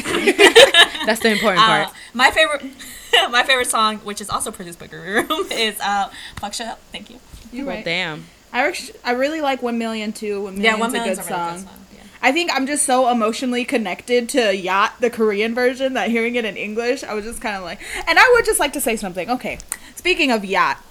That's 1.07 1.21
the 1.21 1.31
important 1.31 1.63
Uh, 1.63 1.85
part. 1.85 1.95
my 2.15 2.31
favorite, 2.31 2.65
my 3.31 3.43
favorite 3.45 3.69
song, 3.69 3.99
which 3.99 4.21
is 4.21 4.29
also 4.29 4.51
produced 4.51 4.79
by 4.79 4.89
Groovy 4.89 5.29
Room, 5.29 5.47
is 5.53 5.79
uh, 5.81 6.11
"Fuck 6.37 6.55
Shut 6.55 6.67
Up." 6.69 6.81
Thank 6.93 7.11
you. 7.11 7.19
You're 7.53 7.67
well, 7.67 7.77
right. 7.77 7.85
damn. 7.85 8.25
I, 8.53 8.67
act- 8.69 8.93
I 9.05 9.13
really 9.13 9.41
like 9.41 9.63
One 9.63 9.79
Million 9.79 10.13
too. 10.13 10.43
One 10.43 10.55
Yeah, 10.61 10.77
Million's 10.77 10.81
one 10.81 10.91
a 10.91 10.93
million's 10.95 11.19
good 11.19 11.27
a 11.27 11.31
really 11.31 11.39
song. 11.49 11.57
good 11.59 11.65
song. 11.69 11.79
Yeah. 11.95 12.01
I 12.23 12.33
think 12.33 12.51
I'm 12.53 12.67
just 12.67 12.85
so 12.85 13.09
emotionally 13.11 13.65
connected 13.65 14.29
to 14.31 14.57
Yacht, 14.57 14.95
the 15.01 15.11
Korean 15.11 15.55
version, 15.55 15.93
that 15.95 16.11
hearing 16.11 16.35
it 16.35 16.45
in 16.45 16.57
English, 16.57 17.05
I 17.05 17.15
was 17.15 17.25
just 17.25 17.41
kind 17.41 17.57
of 17.57 17.63
like. 17.63 17.81
And 18.09 18.19
I 18.19 18.33
would 18.35 18.45
just 18.45 18.59
like 18.59 18.73
to 18.73 18.81
say 18.81 18.97
something. 18.97 19.31
Okay, 19.31 19.59
speaking 19.95 20.31
of 20.33 20.45
Yacht, 20.45 20.83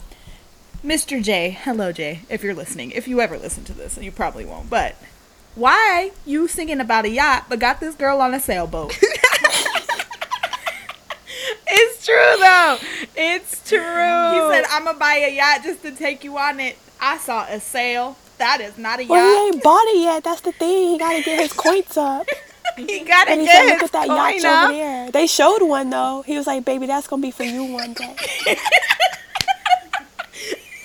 Mr. 0.86 1.21
J, 1.21 1.50
hello 1.50 1.91
Jay, 1.91 2.21
if 2.30 2.43
you're 2.43 2.54
listening, 2.54 2.91
if 2.91 3.08
you 3.08 3.19
ever 3.19 3.38
listen 3.38 3.63
to 3.65 3.74
this, 3.74 3.95
and 3.98 4.06
you 4.06 4.12
probably 4.12 4.45
won't, 4.45 4.69
but 4.69 4.95
why 5.55 6.11
you 6.25 6.47
singing 6.47 6.79
about 6.79 7.05
a 7.05 7.09
yacht 7.09 7.45
but 7.49 7.59
got 7.59 7.79
this 7.79 7.95
girl 7.95 8.21
on 8.21 8.33
a 8.33 8.39
sailboat? 8.39 8.97
It's 11.67 12.05
true, 12.05 12.15
though. 12.39 12.77
It's 13.15 13.67
true. 13.67 13.79
He 13.79 14.53
said, 14.53 14.65
"I'm 14.69 14.85
gonna 14.85 14.97
buy 14.97 15.15
a 15.15 15.35
yacht 15.35 15.63
just 15.63 15.81
to 15.81 15.91
take 15.91 16.23
you 16.23 16.37
on 16.37 16.59
it." 16.59 16.77
I 17.01 17.17
saw 17.17 17.45
a 17.49 17.59
sail. 17.59 18.17
That 18.37 18.61
is 18.61 18.77
not 18.77 18.99
a 18.99 19.03
yacht. 19.03 19.09
Well, 19.09 19.25
he 19.25 19.47
ain't 19.55 19.63
bought 19.63 19.85
it 19.87 19.97
yet. 19.99 20.23
That's 20.23 20.41
the 20.41 20.51
thing. 20.51 20.91
He 20.93 20.97
gotta 20.99 21.21
get 21.23 21.39
his 21.39 21.53
coins 21.53 21.97
up. 21.97 22.27
he 22.77 22.99
got 22.99 23.25
to 23.25 23.31
And 23.31 23.41
he 23.41 23.47
said, 23.47 23.65
"Look 23.65 23.81
his 23.81 23.89
at 23.89 23.91
that 23.93 24.07
coin 24.07 24.35
yacht 24.41 24.45
up. 24.45 24.69
over 24.69 24.73
there." 24.77 25.11
They 25.11 25.27
showed 25.27 25.63
one 25.63 25.89
though. 25.89 26.23
He 26.25 26.37
was 26.37 26.47
like, 26.47 26.63
"Baby, 26.65 26.85
that's 26.85 27.07
gonna 27.07 27.21
be 27.21 27.31
for 27.31 27.43
you 27.43 27.63
one 27.65 27.93
day." 27.93 28.15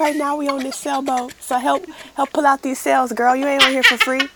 right 0.01 0.17
now, 0.17 0.37
we 0.37 0.49
on 0.49 0.63
this 0.63 0.77
sailboat, 0.77 1.35
so 1.41 1.59
help 1.59 1.85
help 2.15 2.33
pull 2.33 2.47
out 2.47 2.63
these 2.63 2.79
sails, 2.79 3.13
girl. 3.13 3.37
You 3.37 3.47
ain't 3.47 3.63
on 3.65 3.71
here 3.71 3.83
for 3.83 3.99
free. 3.99 4.29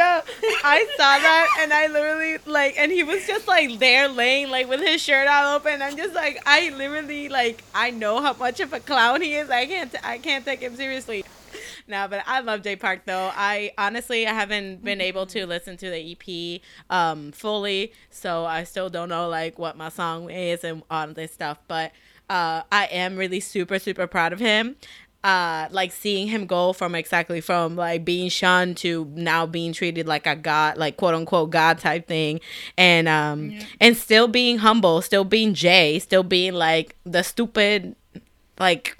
Yeah, 0.00 0.22
I 0.64 0.86
saw 0.96 1.18
that, 1.18 1.48
and 1.60 1.74
I 1.74 1.86
literally 1.88 2.38
like, 2.46 2.74
and 2.78 2.90
he 2.90 3.02
was 3.02 3.26
just 3.26 3.46
like 3.46 3.78
there 3.78 4.08
laying 4.08 4.48
like 4.48 4.66
with 4.66 4.80
his 4.80 5.02
shirt 5.02 5.28
all 5.28 5.56
open. 5.56 5.82
I'm 5.82 5.94
just 5.94 6.14
like, 6.14 6.42
I 6.46 6.70
literally 6.70 7.28
like, 7.28 7.62
I 7.74 7.90
know 7.90 8.22
how 8.22 8.32
much 8.32 8.60
of 8.60 8.72
a 8.72 8.80
clown 8.80 9.20
he 9.20 9.34
is. 9.34 9.50
I 9.50 9.66
can't, 9.66 9.94
I 10.02 10.16
can't 10.16 10.42
take 10.42 10.60
him 10.60 10.74
seriously. 10.74 11.22
No, 11.86 12.06
but 12.08 12.22
I 12.26 12.40
love 12.40 12.62
J 12.62 12.76
Park 12.76 13.02
though. 13.04 13.30
I 13.34 13.72
honestly 13.76 14.26
I 14.26 14.32
haven't 14.32 14.82
been 14.82 15.02
able 15.02 15.26
to 15.26 15.44
listen 15.46 15.76
to 15.76 15.90
the 15.90 16.12
EP 16.12 16.62
um 16.88 17.32
fully, 17.32 17.92
so 18.08 18.46
I 18.46 18.64
still 18.64 18.88
don't 18.88 19.10
know 19.10 19.28
like 19.28 19.58
what 19.58 19.76
my 19.76 19.90
song 19.90 20.30
is 20.30 20.64
and 20.64 20.82
all 20.90 21.08
this 21.08 21.32
stuff. 21.32 21.58
But 21.68 21.92
uh, 22.30 22.62
I 22.72 22.86
am 22.86 23.16
really 23.16 23.40
super 23.40 23.78
super 23.78 24.06
proud 24.06 24.32
of 24.32 24.38
him. 24.38 24.76
Uh, 25.22 25.68
like 25.70 25.92
seeing 25.92 26.28
him 26.28 26.46
go 26.46 26.72
from 26.72 26.94
exactly 26.94 27.42
from 27.42 27.76
like 27.76 28.06
being 28.06 28.30
shunned 28.30 28.74
to 28.78 29.04
now 29.14 29.44
being 29.44 29.70
treated 29.72 30.06
like 30.06 30.26
a 30.26 30.34
god, 30.34 30.78
like 30.78 30.96
quote 30.96 31.14
unquote 31.14 31.50
god 31.50 31.78
type 31.78 32.08
thing, 32.08 32.40
and 32.78 33.06
um 33.06 33.52
and 33.80 33.96
still 33.96 34.28
being 34.28 34.58
humble, 34.58 35.02
still 35.02 35.24
being 35.24 35.52
Jay, 35.52 35.98
still 35.98 36.22
being 36.22 36.54
like 36.54 36.96
the 37.04 37.22
stupid 37.22 37.94
like 38.58 38.96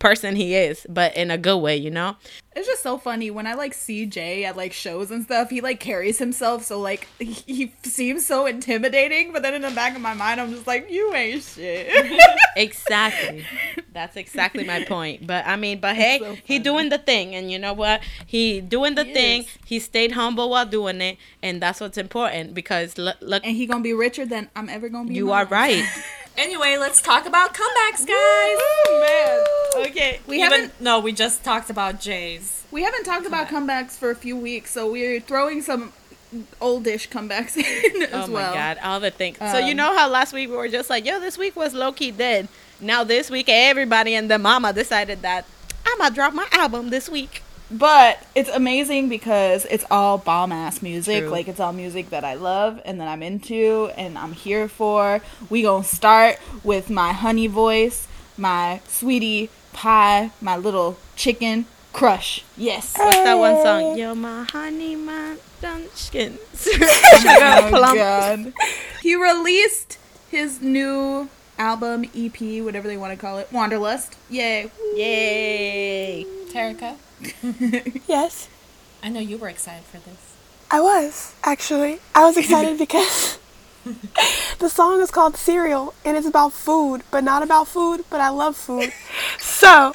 person 0.00 0.34
he 0.34 0.56
is, 0.56 0.84
but 0.88 1.16
in 1.16 1.30
a 1.30 1.38
good 1.38 1.58
way, 1.58 1.76
you 1.76 1.90
know. 1.90 2.16
It's 2.54 2.66
just 2.66 2.82
so 2.82 2.98
funny 2.98 3.30
when 3.30 3.46
I 3.46 3.54
like 3.54 3.72
see 3.72 4.04
Jay 4.04 4.44
at 4.44 4.56
like 4.58 4.72
shows 4.74 5.10
and 5.10 5.24
stuff. 5.24 5.48
He 5.48 5.60
like 5.62 5.80
carries 5.80 6.18
himself 6.18 6.64
so 6.64 6.78
like 6.80 7.08
he, 7.18 7.32
he 7.46 7.72
seems 7.82 8.26
so 8.26 8.44
intimidating, 8.46 9.32
but 9.32 9.42
then 9.42 9.54
in 9.54 9.62
the 9.62 9.70
back 9.70 9.96
of 9.96 10.02
my 10.02 10.12
mind, 10.14 10.40
I'm 10.40 10.50
just 10.50 10.66
like, 10.66 10.90
you 10.90 11.14
ain't 11.14 11.42
shit. 11.42 11.88
Exactly. 12.54 13.46
That's 13.94 14.14
exactly 14.16 14.64
my 14.64 14.84
point. 14.84 15.26
But 15.26 15.46
I 15.46 15.56
mean, 15.56 15.80
but 15.80 15.96
hey, 15.96 16.18
so 16.18 16.36
he 16.44 16.58
doing 16.58 16.90
the 16.90 16.98
thing, 16.98 17.34
and 17.34 17.50
you 17.50 17.58
know 17.58 17.72
what? 17.72 18.02
He 18.26 18.60
doing 18.60 18.94
the 18.94 19.04
He 19.04 19.14
thing. 19.14 19.40
is. 19.42 19.48
He 19.64 19.78
stayed 19.78 20.12
humble 20.12 20.50
while 20.50 20.66
doing 20.66 21.00
it, 21.00 21.16
and 21.42 21.62
that's 21.62 21.80
what's 21.80 21.96
important. 21.96 22.52
Because 22.52 22.98
look, 22.98 23.16
look 23.22 23.42
and 23.46 23.56
he 23.56 23.64
gonna 23.66 23.82
be 23.82 23.94
richer 23.94 24.26
than 24.26 24.50
I'm 24.54 24.68
ever 24.68 24.90
gonna 24.90 25.08
be. 25.08 25.14
you 25.14 25.26
my 25.28 25.44
are 25.44 25.46
right. 25.46 25.84
Anyway, 26.36 26.76
let's 26.78 27.00
talk 27.00 27.24
about 27.26 27.54
comebacks, 27.54 28.06
guys. 28.06 29.58
Okay. 29.86 30.20
We 30.26 30.36
Even 30.42 30.50
haven't 30.52 30.80
no, 30.80 31.00
we 31.00 31.12
just 31.12 31.42
talked 31.44 31.70
about 31.70 32.00
Jay's. 32.00 32.64
we 32.70 32.82
haven't 32.82 33.04
talked 33.04 33.26
about 33.26 33.48
comebacks 33.48 33.92
for 33.92 34.10
a 34.10 34.14
few 34.16 34.36
weeks, 34.36 34.70
so 34.72 34.90
we're 34.90 35.20
throwing 35.20 35.62
some 35.62 35.92
oldish 36.60 37.08
comebacks 37.10 37.56
in 37.94 38.02
as 38.02 38.10
well. 38.10 38.24
Oh 38.24 38.26
my 38.28 38.32
well. 38.32 38.54
god, 38.54 38.78
all 38.82 39.00
the 39.00 39.10
things. 39.10 39.38
so 39.38 39.58
you 39.58 39.72
Um, 39.72 39.76
know 39.76 39.96
how 39.96 40.08
last 40.08 40.32
week 40.32 40.48
we 40.48 40.56
were 40.56 40.68
just 40.68 40.88
like, 40.90 41.04
yo, 41.04 41.20
this 41.20 41.36
week 41.36 41.56
was 41.56 41.74
low 41.74 41.92
key 41.92 42.10
dead. 42.10 42.48
Now 42.80 43.04
this 43.04 43.30
week, 43.30 43.46
everybody 43.48 44.14
and 44.14 44.30
the 44.30 44.38
mama 44.38 44.72
decided 44.72 45.22
that 45.22 45.44
I'm 45.86 45.98
gonna 45.98 46.14
drop 46.14 46.32
my 46.34 46.46
album 46.52 46.90
this 46.90 47.08
week. 47.08 47.42
But 47.70 48.22
it's 48.34 48.50
amazing 48.50 49.08
because 49.08 49.64
it's 49.66 49.84
all 49.90 50.18
bomb 50.18 50.52
ass 50.52 50.82
music. 50.82 51.20
True. 51.22 51.30
Like 51.30 51.48
it's 51.48 51.60
all 51.60 51.72
music 51.72 52.10
that 52.10 52.22
I 52.24 52.34
love 52.34 52.80
and 52.84 53.00
that 53.00 53.08
I'm 53.08 53.22
into 53.22 53.90
and 53.96 54.18
I'm 54.18 54.32
here 54.32 54.68
for. 54.68 55.20
We 55.48 55.62
gonna 55.62 55.84
start 55.84 56.38
with 56.64 56.90
my 56.90 57.12
honey 57.12 57.46
voice, 57.46 58.08
my 58.36 58.80
sweetie 58.88 59.48
pie, 59.72 60.30
my 60.40 60.56
little 60.56 60.96
chicken 61.16 61.66
crush. 61.92 62.44
Yes. 62.56 62.94
What's 62.96 63.16
that 63.18 63.34
one 63.38 63.56
song? 63.62 63.82
Oh. 63.82 63.96
Yo, 63.96 64.14
my 64.14 64.44
honey, 64.44 64.96
my 64.96 65.36
dunchkins. 65.60 66.38
Oh, 67.24 67.66
plump. 67.68 67.96
God. 67.96 68.52
He 69.02 69.14
released 69.16 69.98
his 70.30 70.60
new 70.60 71.28
album, 71.58 72.04
EP, 72.16 72.40
whatever 72.64 72.86
they 72.86 72.96
want 72.96 73.12
to 73.12 73.16
call 73.18 73.38
it, 73.38 73.50
wonderlost. 73.50 74.12
Yay. 74.30 74.70
Yay! 74.94 76.24
Terica, 76.52 76.96
Yes, 78.06 78.48
I 79.02 79.08
know 79.08 79.20
you 79.20 79.38
were 79.38 79.48
excited 79.48 79.84
for 79.84 79.98
this. 79.98 80.34
I 80.70 80.80
was 80.80 81.34
actually. 81.44 81.98
I 82.14 82.24
was 82.24 82.36
excited 82.36 82.78
because 82.78 83.38
the 84.58 84.68
song 84.68 85.00
is 85.00 85.10
called 85.10 85.36
Cereal 85.36 85.94
and 86.04 86.16
it's 86.16 86.26
about 86.26 86.52
food, 86.52 87.02
but 87.10 87.24
not 87.24 87.42
about 87.42 87.68
food, 87.68 88.04
but 88.10 88.20
I 88.20 88.28
love 88.30 88.56
food. 88.56 88.92
So, 89.38 89.92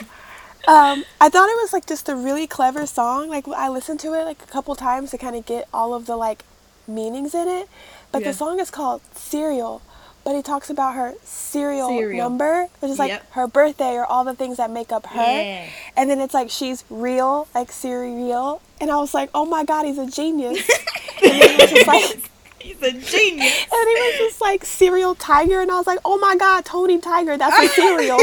um, 0.68 1.04
I 1.22 1.30
thought 1.30 1.50
it 1.50 1.58
was 1.62 1.72
like 1.74 1.86
just 1.86 2.08
a 2.10 2.16
really 2.16 2.48
clever 2.48 2.86
song. 2.86 3.30
Like 3.30 3.48
I 3.48 3.70
listened 3.70 4.00
to 4.02 4.14
it 4.14 4.24
like 4.26 4.42
a 4.44 4.48
couple 4.48 4.76
times 4.76 5.12
to 5.12 5.18
kind 5.18 5.36
of 5.36 5.46
get 5.46 5.68
all 5.74 5.94
of 5.94 6.06
the 6.06 6.16
like 6.16 6.44
meanings 6.88 7.34
in 7.36 7.48
it. 7.48 7.68
But 8.12 8.22
Yeah. 8.22 8.30
the 8.32 8.34
song 8.34 8.60
is 8.60 8.70
called 8.72 9.02
Cereal, 9.16 9.82
but 10.24 10.36
he 10.36 10.42
talks 10.42 10.70
about 10.70 10.96
her 10.96 11.14
serial, 11.24 11.90
Serial. 11.90 12.18
number, 12.30 12.68
which 12.80 12.92
is 12.92 13.00
like 13.00 13.10
Yep. 13.10 13.32
her 13.32 13.48
birthday 13.48 13.94
or 13.96 14.06
all 14.06 14.24
the 14.24 14.34
things 14.36 14.58
that 14.58 14.72
make 14.72 14.92
up 14.92 15.06
her. 15.08 15.22
Yeah. 15.42 15.66
And 15.98 16.10
then 16.10 16.20
it's 16.22 16.34
like 16.34 16.50
she's 16.50 16.84
real, 16.90 17.48
like 17.54 17.72
cereal. 17.72 18.62
And 18.80 18.90
I 18.92 18.98
was 18.98 19.14
like, 19.14 19.30
oh 19.34 19.46
my 19.46 19.64
god, 19.66 19.86
he's 19.86 19.98
a 19.98 20.06
genius. 20.08 20.60
and 21.24 21.32
then 21.42 21.50
he 21.50 21.58
was 21.62 21.72
just 21.72 21.88
like, 21.88 22.30
He's 22.68 22.84
a 22.84 22.92
genius. 22.92 23.66
and 23.74 23.88
he 23.88 23.96
was 23.96 24.18
just 24.18 24.42
like 24.42 24.66
cereal 24.66 25.16
tiger, 25.16 25.62
and 25.62 25.72
I 25.72 25.78
was 25.78 25.88
like, 25.88 26.00
oh 26.04 26.18
my 26.18 26.36
god, 26.36 26.66
Tony 26.66 27.00
Tiger, 27.00 27.38
that's 27.38 27.58
a 27.58 27.68
cereal. 27.74 28.20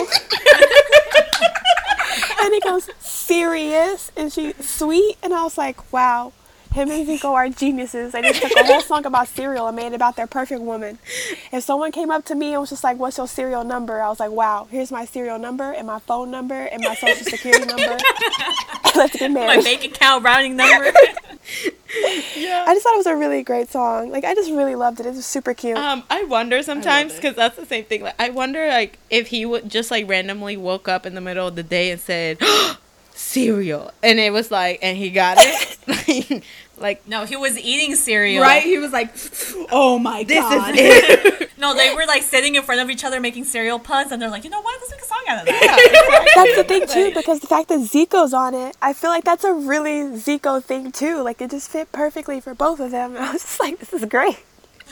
and 2.43 2.53
he 2.53 2.61
goes 2.61 2.91
serious, 2.99 4.13
and 4.17 4.31
she 4.31 4.53
sweet, 4.61 5.17
and 5.23 5.33
I 5.33 5.45
was 5.45 5.57
like, 5.57 5.91
wow. 5.93 6.33
Him 6.75 6.91
and 6.91 7.07
Zico 7.07 7.31
are 7.35 7.49
geniuses. 7.49 8.11
They 8.13 8.23
just 8.23 8.43
took 8.43 8.51
a 8.57 8.65
whole 8.65 8.81
song 8.81 9.07
about 9.07 9.29
cereal 9.29 9.69
and 9.69 9.77
made 9.77 9.93
it 9.93 9.95
about 9.95 10.17
their 10.17 10.27
perfect 10.27 10.61
woman. 10.61 10.99
If 11.53 11.63
someone 11.63 11.93
came 11.93 12.11
up 12.11 12.25
to 12.25 12.35
me 12.35 12.51
and 12.53 12.61
was 12.61 12.71
just 12.71 12.83
like, 12.83 12.99
"What's 12.99 13.17
your 13.17 13.29
serial 13.29 13.63
number?" 13.63 14.03
I 14.03 14.09
was 14.09 14.19
like, 14.19 14.33
"Wow, 14.33 14.67
here's 14.69 14.91
my 14.91 15.05
serial 15.05 15.39
number 15.39 15.71
and 15.71 15.87
my 15.87 16.01
phone 16.01 16.33
number 16.33 16.55
and 16.55 16.83
my 16.83 16.97
social 16.97 17.25
security 17.25 17.65
number. 17.65 17.97
Let's 18.97 19.17
get 19.17 19.31
My 19.31 19.61
bank 19.63 19.85
account 19.85 20.25
routing 20.25 20.57
number. 20.57 20.93
I 21.97 22.65
just 22.67 22.83
thought 22.83 22.95
it 22.95 22.97
was 22.97 23.07
a 23.07 23.15
really 23.15 23.45
great 23.45 23.71
song. 23.71 24.11
Like 24.11 24.25
I 24.25 24.35
just 24.35 24.51
really 24.51 24.75
loved 24.75 24.99
it. 24.99 25.07
It 25.07 25.15
was 25.15 25.25
super 25.25 25.55
cute. 25.55 25.79
Um, 25.79 26.03
I 26.11 26.25
wonder 26.25 26.61
sometimes 26.65 27.15
because 27.15 27.37
that's 27.37 27.57
the 27.57 27.67
same 27.67 27.85
thing. 27.85 28.03
Like, 28.03 28.21
I 28.21 28.31
wonder 28.31 28.67
like 28.67 28.99
if 29.11 29.29
he 29.29 29.47
would 29.47 29.71
just 29.71 29.93
like 29.93 30.09
randomly 30.09 30.57
woke 30.57 30.89
up 30.89 31.07
in 31.07 31.15
the 31.15 31.21
middle 31.21 31.47
of 31.47 31.55
the 31.55 31.63
day 31.63 31.93
and 31.93 32.01
said 32.01 32.39
cereal, 33.15 33.93
and 34.03 34.19
it 34.19 34.33
was 34.33 34.51
like, 34.51 34.81
and 34.83 34.97
he 34.97 35.11
got 35.11 35.37
it. 35.39 36.43
Like 36.77 37.07
no, 37.07 37.25
he 37.25 37.37
was 37.37 37.57
eating 37.59 37.95
cereal. 37.95 38.43
Right? 38.43 38.63
He 38.63 38.79
was 38.79 38.93
like, 38.93 39.15
oh 39.71 39.99
my 39.99 40.25
this 40.25 40.39
god. 40.41 40.75
is 40.75 40.81
it. 40.81 41.51
No, 41.65 41.73
they 41.73 41.95
were 41.95 42.05
like 42.05 42.23
sitting 42.23 42.57
in 42.57 42.63
front 42.63 42.81
of 42.83 42.91
each 42.91 43.05
other 43.05 43.21
making 43.21 43.45
cereal 43.45 43.79
puns, 43.79 44.13
and 44.13 44.21
they're 44.21 44.29
like, 44.29 44.45
you 44.45 44.51
know 44.51 44.61
what? 44.61 44.79
Let's 44.81 44.91
make 44.91 45.01
a 45.01 45.05
song 45.05 45.23
out 45.29 45.39
of 45.41 45.47
that. 45.47 46.33
that's 46.35 46.57
the 46.57 46.65
thing 46.65 46.87
too, 46.87 47.15
because 47.15 47.41
the 47.41 47.47
fact 47.47 47.69
that 47.69 47.79
Zico's 47.81 48.35
on 48.35 48.53
it, 48.55 48.77
I 48.83 48.93
feel 48.93 49.09
like 49.09 49.25
that's 49.25 49.45
a 49.45 49.53
really 49.55 50.03
Zico 50.19 50.63
thing 50.63 50.93
too. 50.93 51.23
Like 51.23 51.41
it 51.41 51.51
just 51.51 51.71
fit 51.71 51.91
perfectly 51.93 52.41
for 52.41 52.55
both 52.55 52.81
of 52.81 52.91
them. 52.91 53.17
I 53.19 53.33
was 53.33 53.43
just 53.43 53.61
like, 53.61 53.79
this 53.79 53.95
is 53.95 54.05
great. 54.05 54.41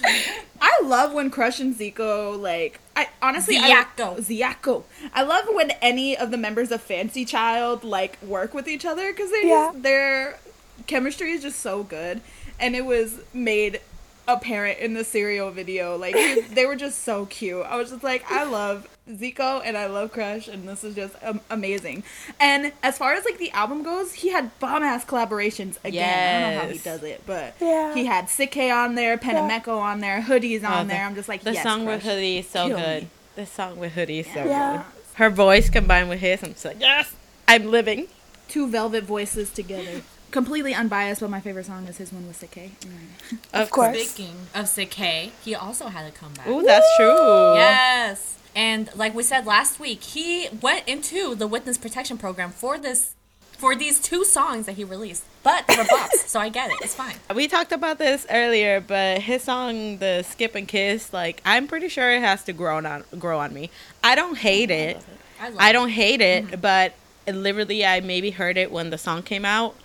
I 0.04 0.80
love 0.84 1.12
when 1.12 1.30
Crush 1.30 1.60
and 1.60 1.74
Zico 1.74 2.38
like 2.40 2.80
I 2.96 3.08
honestly 3.20 3.56
Ziaco. 3.58 4.16
I, 4.16 4.20
Ziaco. 4.20 4.84
I 5.12 5.22
love 5.24 5.44
when 5.52 5.72
any 5.82 6.16
of 6.16 6.30
the 6.30 6.36
members 6.38 6.70
of 6.70 6.86
Fanxy 6.86 7.26
Child 7.26 7.84
like 7.84 8.20
work 8.22 8.54
with 8.54 8.66
each 8.68 8.86
other 8.86 9.12
because 9.12 9.30
they 9.30 9.42
Yeah. 9.48 9.70
just, 9.72 9.82
their 9.82 10.38
chemistry 10.86 11.32
is 11.32 11.42
just 11.42 11.60
so 11.60 11.82
good, 11.82 12.20
and 12.60 12.74
it 12.76 12.84
was 12.84 13.20
made 13.34 13.80
apparent 14.28 14.78
in 14.78 14.94
the 14.94 15.02
serial 15.04 15.50
video. 15.50 15.96
Like 15.96 16.14
they- 16.14 16.40
they 16.42 16.66
were 16.66 16.76
just 16.76 17.02
so 17.02 17.26
cute. 17.26 17.64
I 17.66 17.76
was 17.76 17.90
just 17.90 18.04
like, 18.04 18.24
I 18.30 18.44
love 18.44 18.88
Zico 19.10 19.60
and 19.64 19.76
I 19.76 19.86
love 19.86 20.12
Crush, 20.12 20.46
and 20.46 20.68
this 20.68 20.84
is 20.84 20.94
just 20.94 21.14
um, 21.24 21.40
amazing. 21.50 22.04
And 22.38 22.72
as 22.84 22.96
far 22.98 23.14
as 23.14 23.24
like 23.24 23.38
the 23.38 23.50
album 23.50 23.82
goes, 23.82 24.12
he 24.12 24.28
had 24.30 24.56
bomb 24.60 24.84
ass 24.84 25.04
collaborations 25.04 25.76
again. 25.84 26.04
I 26.08 26.40
don't 26.40 26.54
know 26.54 26.60
how 26.68 26.72
he 26.72 26.78
does 26.78 27.02
it, 27.02 27.22
but 27.26 27.54
Yeah. 27.60 27.94
he 27.94 28.04
had 28.06 28.28
Sik-K 28.30 28.70
on 28.70 28.94
there, 28.94 29.18
Penomeco 29.18 29.76
on 29.78 29.98
there, 30.00 30.20
Hoody's 30.22 30.62
on 30.62 30.72
Oh, 30.72 30.82
the- 30.84 30.88
there. 30.90 31.04
I'm 31.04 31.16
just 31.16 31.28
like, 31.28 31.42
The 31.42 31.54
yes, 31.54 31.62
song 31.64 31.84
with 31.84 32.02
Crush. 32.02 32.14
Hoody 32.14 32.38
is 32.38 32.48
so 32.48 32.68
Kill 32.68 32.78
good. 32.78 33.02
me. 33.02 33.08
The 33.34 33.46
song 33.46 33.76
with 33.78 33.94
Hoody 33.94 34.20
is 34.20 34.26
so 34.26 34.44
Yeah. 34.44 34.76
good. 34.76 34.84
Her 35.14 35.30
voice 35.30 35.68
combined 35.68 36.08
with 36.08 36.20
his, 36.20 36.42
I'm 36.44 36.52
just 36.52 36.64
like, 36.64 36.80
yes, 36.80 37.12
I'm 37.48 37.70
living. 37.72 38.06
two 38.48 38.68
velvet 38.68 39.02
voices 39.04 39.50
together. 39.50 40.02
Completely 40.32 40.74
unbiased, 40.74 41.20
but 41.20 41.30
my 41.30 41.40
favorite 41.40 41.66
song 41.66 41.86
is 41.86 41.98
his 41.98 42.12
one 42.12 42.26
with 42.26 42.36
Sik-K. 42.36 42.72
Mm. 42.80 43.38
Of 43.52 43.70
course. 43.70 44.08
Speaking 44.08 44.34
of 44.54 44.66
Sik-K, 44.66 45.30
he 45.44 45.54
also 45.54 45.86
had 45.86 46.06
a 46.06 46.10
comeback. 46.10 46.46
Oh, 46.48 46.64
that's 46.64 46.86
true. 46.96 47.54
Yes. 47.54 48.38
And 48.54 48.90
like 48.96 49.14
we 49.14 49.22
said 49.22 49.46
last 49.46 49.78
week, 49.78 50.02
he 50.02 50.48
went 50.60 50.88
into 50.88 51.34
the 51.34 51.46
witness 51.46 51.78
protection 51.78 52.18
program 52.18 52.50
for 52.50 52.78
this 52.78 53.14
for 53.62 53.76
these 53.76 54.00
two 54.00 54.24
songs 54.24 54.66
that 54.66 54.72
he 54.72 54.82
released. 54.82 55.22
But 55.44 55.66
they 55.68 55.76
were 55.76 55.84
bops, 55.84 56.14
so 56.26 56.40
I 56.40 56.48
get 56.48 56.70
it. 56.70 56.78
It's 56.82 56.96
fine. 56.96 57.14
We 57.32 57.46
talked 57.46 57.70
about 57.70 57.98
this 57.98 58.26
earlier, 58.28 58.80
but 58.80 59.20
his 59.20 59.42
song, 59.42 59.98
the 59.98 60.22
"Skip 60.22 60.54
and 60.54 60.66
Kiss," 60.66 61.12
like 61.12 61.40
I'm 61.44 61.68
pretty 61.68 61.88
sure 61.88 62.10
it 62.10 62.20
has 62.20 62.42
to 62.44 62.52
grow 62.52 62.78
on 62.78 63.04
grow 63.18 63.38
on 63.38 63.54
me. 63.54 63.70
I 64.02 64.14
don't 64.14 64.36
hate 64.36 64.70
it. 64.70 64.96
I 65.40 65.48
love 65.48 65.58
I 65.60 65.72
don't 65.72 65.90
hate 65.90 66.20
it, 66.20 66.60
but 66.60 66.94
literally, 67.26 67.84
I 67.86 68.00
maybe 68.00 68.30
heard 68.30 68.56
it 68.56 68.72
when 68.72 68.90
the 68.90 68.98
song 68.98 69.22
came 69.22 69.44
out, 69.44 69.76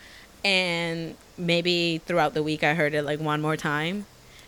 and 0.47 1.15
maybe 1.37 1.97
throughout 2.05 2.33
the 2.33 2.41
week 2.41 2.63
I 2.63 2.73
heard 2.73 2.93
it 2.93 3.03
like 3.03 3.19
one 3.19 3.41
more 3.41 3.57
time. 3.57 4.05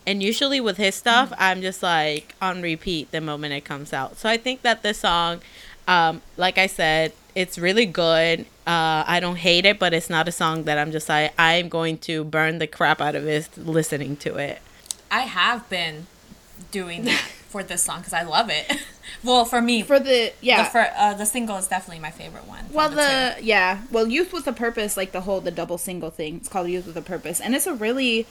And 0.08 0.24
usually 0.24 0.62
with 0.62 0.78
his 0.78 0.96
stuff, 0.96 1.34
I'm 1.38 1.62
just 1.62 1.84
like 1.84 2.36
on 2.42 2.62
repeat 2.62 3.12
the 3.12 3.20
moment 3.20 3.54
it 3.54 3.66
comes 3.66 3.92
out. 3.92 4.16
So 4.16 4.30
I 4.30 4.38
think 4.38 4.62
that 4.62 4.82
this 4.82 5.00
song, 5.00 5.42
um, 5.90 6.22
like 6.38 6.58
I 6.58 6.68
said, 6.68 7.12
it's 7.36 7.60
really 7.60 7.86
good. 7.86 8.42
Uh, 8.66 9.04
I 9.06 9.20
don't 9.20 9.36
hate 9.36 9.66
it, 9.66 9.78
but 9.78 9.94
it's 9.94 10.10
not 10.10 10.30
a 10.30 10.32
song 10.32 10.64
that 10.64 10.78
I'm 10.78 10.94
just 10.94 11.10
like 11.10 11.34
I'm 11.38 11.68
going 11.68 11.98
to 12.10 12.24
burn 12.24 12.60
the 12.60 12.68
crap 12.68 13.02
out 13.02 13.16
of 13.16 13.28
it 13.28 13.50
listening 13.58 14.16
to 14.18 14.38
it. 14.38 14.62
I 15.12 15.22
have 15.22 15.68
been 15.70 16.08
doing 16.72 17.04
that 17.06 17.26
for 17.50 17.64
this 17.64 17.84
song 17.84 18.00
because 18.00 18.14
I 18.14 18.24
love 18.24 18.50
it. 18.50 18.72
well, 19.24 19.44
for 19.46 19.62
me, 19.62 19.82
For 19.84 20.00
the 20.00 20.32
yeah, 20.42 20.64
the 20.64 20.70
fir- 20.70 20.94
uh, 20.96 21.14
the 21.16 21.26
single 21.26 21.58
is 21.58 21.68
definitely 21.68 22.02
my 22.02 22.12
favorite 22.12 22.48
one. 22.48 22.66
well 22.72 22.90
two. 22.90 22.96
the 22.96 23.36
yeah, 23.42 23.82
well 23.92 24.08
Youth 24.08 24.32
with 24.32 24.48
a 24.48 24.54
Purpose, 24.54 24.96
like 24.96 25.12
the 25.12 25.22
whole 25.22 25.42
the 25.42 25.52
double 25.52 25.78
single 25.78 26.10
thing. 26.12 26.38
It's 26.38 26.48
called 26.50 26.70
Youth 26.70 26.86
with 26.86 26.96
a 26.98 27.02
Purpose, 27.02 27.42
and 27.42 27.54
it's 27.56 27.68
a 27.68 27.74
really 27.74 28.26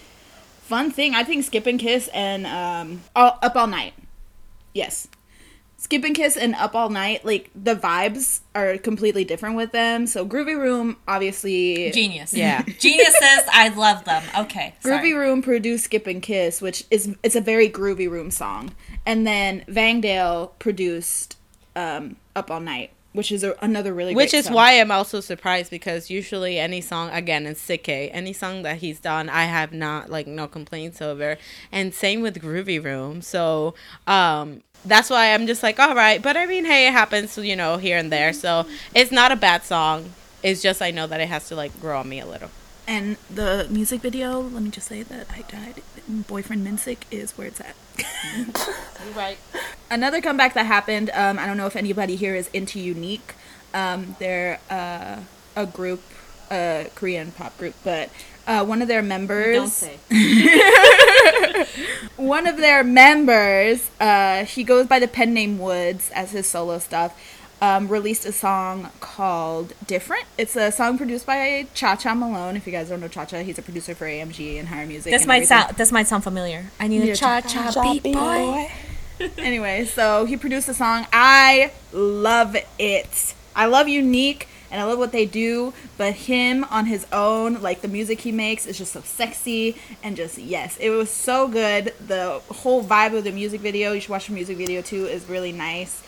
fun 0.62 0.90
thing. 0.90 1.14
I 1.14 1.24
think 1.24 1.44
Skip 1.44 1.66
and 1.66 1.78
Kiss 1.80 2.08
and 2.14 2.46
um 2.46 3.02
all, 3.14 3.38
Up 3.42 3.56
All 3.56 3.66
Night. 3.66 3.94
Yes. 4.72 5.08
Skip 5.80 6.02
and 6.02 6.14
Kiss 6.14 6.36
and 6.36 6.56
Up 6.56 6.74
All 6.74 6.90
Night, 6.90 7.24
like 7.24 7.50
the 7.54 7.76
vibes 7.76 8.40
are 8.54 8.76
completely 8.78 9.24
different 9.24 9.54
with 9.54 9.70
them. 9.70 10.08
So 10.08 10.26
Groovy 10.26 10.58
Room, 10.58 10.96
obviously, 11.06 11.92
genius. 11.92 12.34
Yeah. 12.34 12.62
geniuses. 12.78 13.44
I 13.52 13.72
love 13.76 14.04
them. 14.04 14.24
Okay, 14.36 14.74
sorry. 14.80 14.98
Groovy 14.98 15.16
Room 15.16 15.40
produced 15.40 15.84
Skip 15.84 16.08
and 16.08 16.20
Kiss, 16.20 16.60
which 16.60 16.84
is 16.90 17.16
it's 17.22 17.36
a 17.36 17.40
very 17.40 17.68
groovy 17.70 18.10
room 18.10 18.30
song. 18.32 18.74
And 19.06 19.24
then 19.26 19.64
Vangdale 19.68 20.50
produced 20.58 21.36
um, 21.76 22.16
Up 22.34 22.50
All 22.50 22.60
Night. 22.60 22.90
which 23.12 23.30
is 23.32 23.42
a, 23.44 23.54
another 23.62 23.94
really 23.94 24.14
Which 24.14 24.32
great 24.32 24.38
is 24.40 24.44
song. 24.46 24.54
why 24.54 24.80
I'm 24.80 24.90
also 24.90 25.20
surprised 25.20 25.70
because 25.70 26.10
usually 26.10 26.58
any 26.58 26.80
song 26.80 27.08
again 27.10 27.46
in 27.46 27.54
Sick, 27.54 27.88
any 27.88 28.32
song 28.32 28.62
that 28.62 28.78
he's 28.78 28.98
done, 29.00 29.28
I 29.28 29.44
have 29.44 29.72
not 29.72 30.10
like 30.10 30.26
no 30.26 30.46
complaints 30.48 31.00
over. 31.00 31.38
And 31.72 31.94
same 31.94 32.20
with 32.20 32.42
Groovy 32.42 32.82
Room. 32.82 33.22
So 33.22 33.74
um 34.06 34.62
that's 34.84 35.10
why 35.10 35.34
I'm 35.34 35.46
just 35.46 35.62
like, 35.62 35.78
all 35.78 35.94
right. 35.94 36.22
But 36.22 36.36
I 36.36 36.46
mean, 36.46 36.64
hey, 36.64 36.88
it 36.88 36.92
happens, 36.92 37.36
you 37.36 37.56
know, 37.56 37.76
here 37.76 37.98
and 37.98 38.12
there. 38.12 38.32
So 38.32 38.66
it's 38.94 39.12
not 39.12 39.32
a 39.32 39.36
bad 39.36 39.64
song. 39.64 40.12
It's 40.42 40.62
just 40.62 40.80
I 40.80 40.90
know 40.90 41.06
that 41.06 41.20
it 41.20 41.28
has 41.28 41.48
to 41.48 41.56
like 41.56 41.78
grow 41.80 42.00
on 42.00 42.08
me 42.08 42.20
a 42.20 42.26
little. 42.26 42.50
And 42.86 43.18
the 43.28 43.66
music 43.68 44.00
video, 44.00 44.40
let 44.40 44.62
me 44.62 44.70
just 44.70 44.88
say 44.88 45.02
that 45.02 45.26
I 45.30 45.42
died. 45.42 45.82
Boyfriend 46.08 46.66
Minsik 46.66 47.00
is 47.10 47.36
where 47.36 47.48
it's 47.48 47.60
at. 47.60 47.76
You're 49.04 49.14
Right. 49.14 49.36
Another 49.90 50.22
comeback 50.22 50.54
that 50.54 50.64
happened, 50.64 51.10
um, 51.10 51.38
I 51.38 51.46
don't 51.46 51.58
know 51.58 51.66
if 51.66 51.76
anybody 51.76 52.16
here 52.16 52.34
is 52.34 52.48
into 52.48 52.78
UNIQ. 52.78 53.20
Um, 53.74 54.16
they're 54.18 54.58
uh, 54.70 55.20
a 55.54 55.66
group, 55.66 56.02
a 56.50 56.90
Korean 56.94 57.32
pop 57.32 57.58
group, 57.58 57.74
but 57.84 58.08
uh, 58.48 58.64
one 58.64 58.82
of 58.82 58.88
their 58.88 59.02
members. 59.02 59.54
Don't 59.54 59.68
say. 59.68 59.98
one 62.16 62.46
of 62.46 62.56
their 62.56 62.82
members, 62.82 63.90
uh, 64.00 64.44
he 64.46 64.64
goes 64.64 64.86
by 64.86 64.98
the 64.98 65.06
pen 65.06 65.34
name 65.34 65.58
WOODZ 65.58 66.10
as 66.12 66.30
his 66.32 66.48
solo 66.48 66.78
stuff, 66.78 67.16
um, 67.60 67.88
released 67.88 68.24
a 68.24 68.32
song 68.32 68.90
called 69.00 69.74
Different. 69.86 70.24
It's 70.38 70.56
a 70.56 70.72
song 70.72 70.96
produced 70.96 71.26
by 71.26 71.66
Cha 71.74 71.96
Cha 71.96 72.14
Malone. 72.14 72.56
If 72.56 72.66
you 72.66 72.72
guys 72.72 72.88
don't 72.88 73.00
know 73.00 73.08
Cha 73.08 73.26
Cha, 73.26 73.38
he's 73.38 73.58
a 73.58 73.62
producer 73.62 73.94
for 73.94 74.06
AMG 74.06 74.58
and 74.58 74.66
H1GHR 74.68 74.88
Music. 74.88 75.12
This 75.12 75.26
might 75.26 75.42
everything. 75.42 75.58
sound 75.58 75.76
this 75.76 75.92
might 75.92 76.06
sound 76.08 76.24
familiar. 76.24 76.70
I 76.80 76.88
need 76.88 77.06
a 77.08 77.14
cha 77.14 77.42
cha 77.42 77.70
Shop 77.70 77.84
beat 77.84 78.02
beat 78.02 78.14
boy. 78.14 78.72
Anyway, 79.36 79.84
so 79.84 80.26
he 80.26 80.36
produced 80.36 80.68
a 80.68 80.74
song. 80.74 81.04
I 81.12 81.72
love 81.92 82.56
it. 82.78 83.34
I 83.56 83.66
love 83.66 83.88
UNIQ 83.88 84.46
and 84.70 84.80
I 84.80 84.84
love 84.84 84.98
what 84.98 85.12
they 85.12 85.26
do, 85.26 85.72
but 85.96 86.14
him 86.14 86.64
on 86.64 86.86
his 86.86 87.06
own, 87.12 87.62
like 87.62 87.80
the 87.80 87.88
music 87.88 88.20
he 88.20 88.32
makes 88.32 88.66
is 88.66 88.78
just 88.78 88.92
so 88.92 89.00
sexy 89.00 89.76
and 90.02 90.16
just 90.16 90.38
yes, 90.38 90.76
it 90.78 90.90
was 90.90 91.10
so 91.10 91.48
good. 91.48 91.94
The 92.06 92.40
whole 92.50 92.84
vibe 92.84 93.16
of 93.16 93.24
the 93.24 93.32
music 93.32 93.60
video, 93.60 93.92
you 93.92 94.00
should 94.00 94.10
watch 94.10 94.26
the 94.26 94.34
music 94.34 94.56
video 94.56 94.82
too, 94.82 95.06
is 95.06 95.28
really 95.28 95.52
nice. 95.52 96.02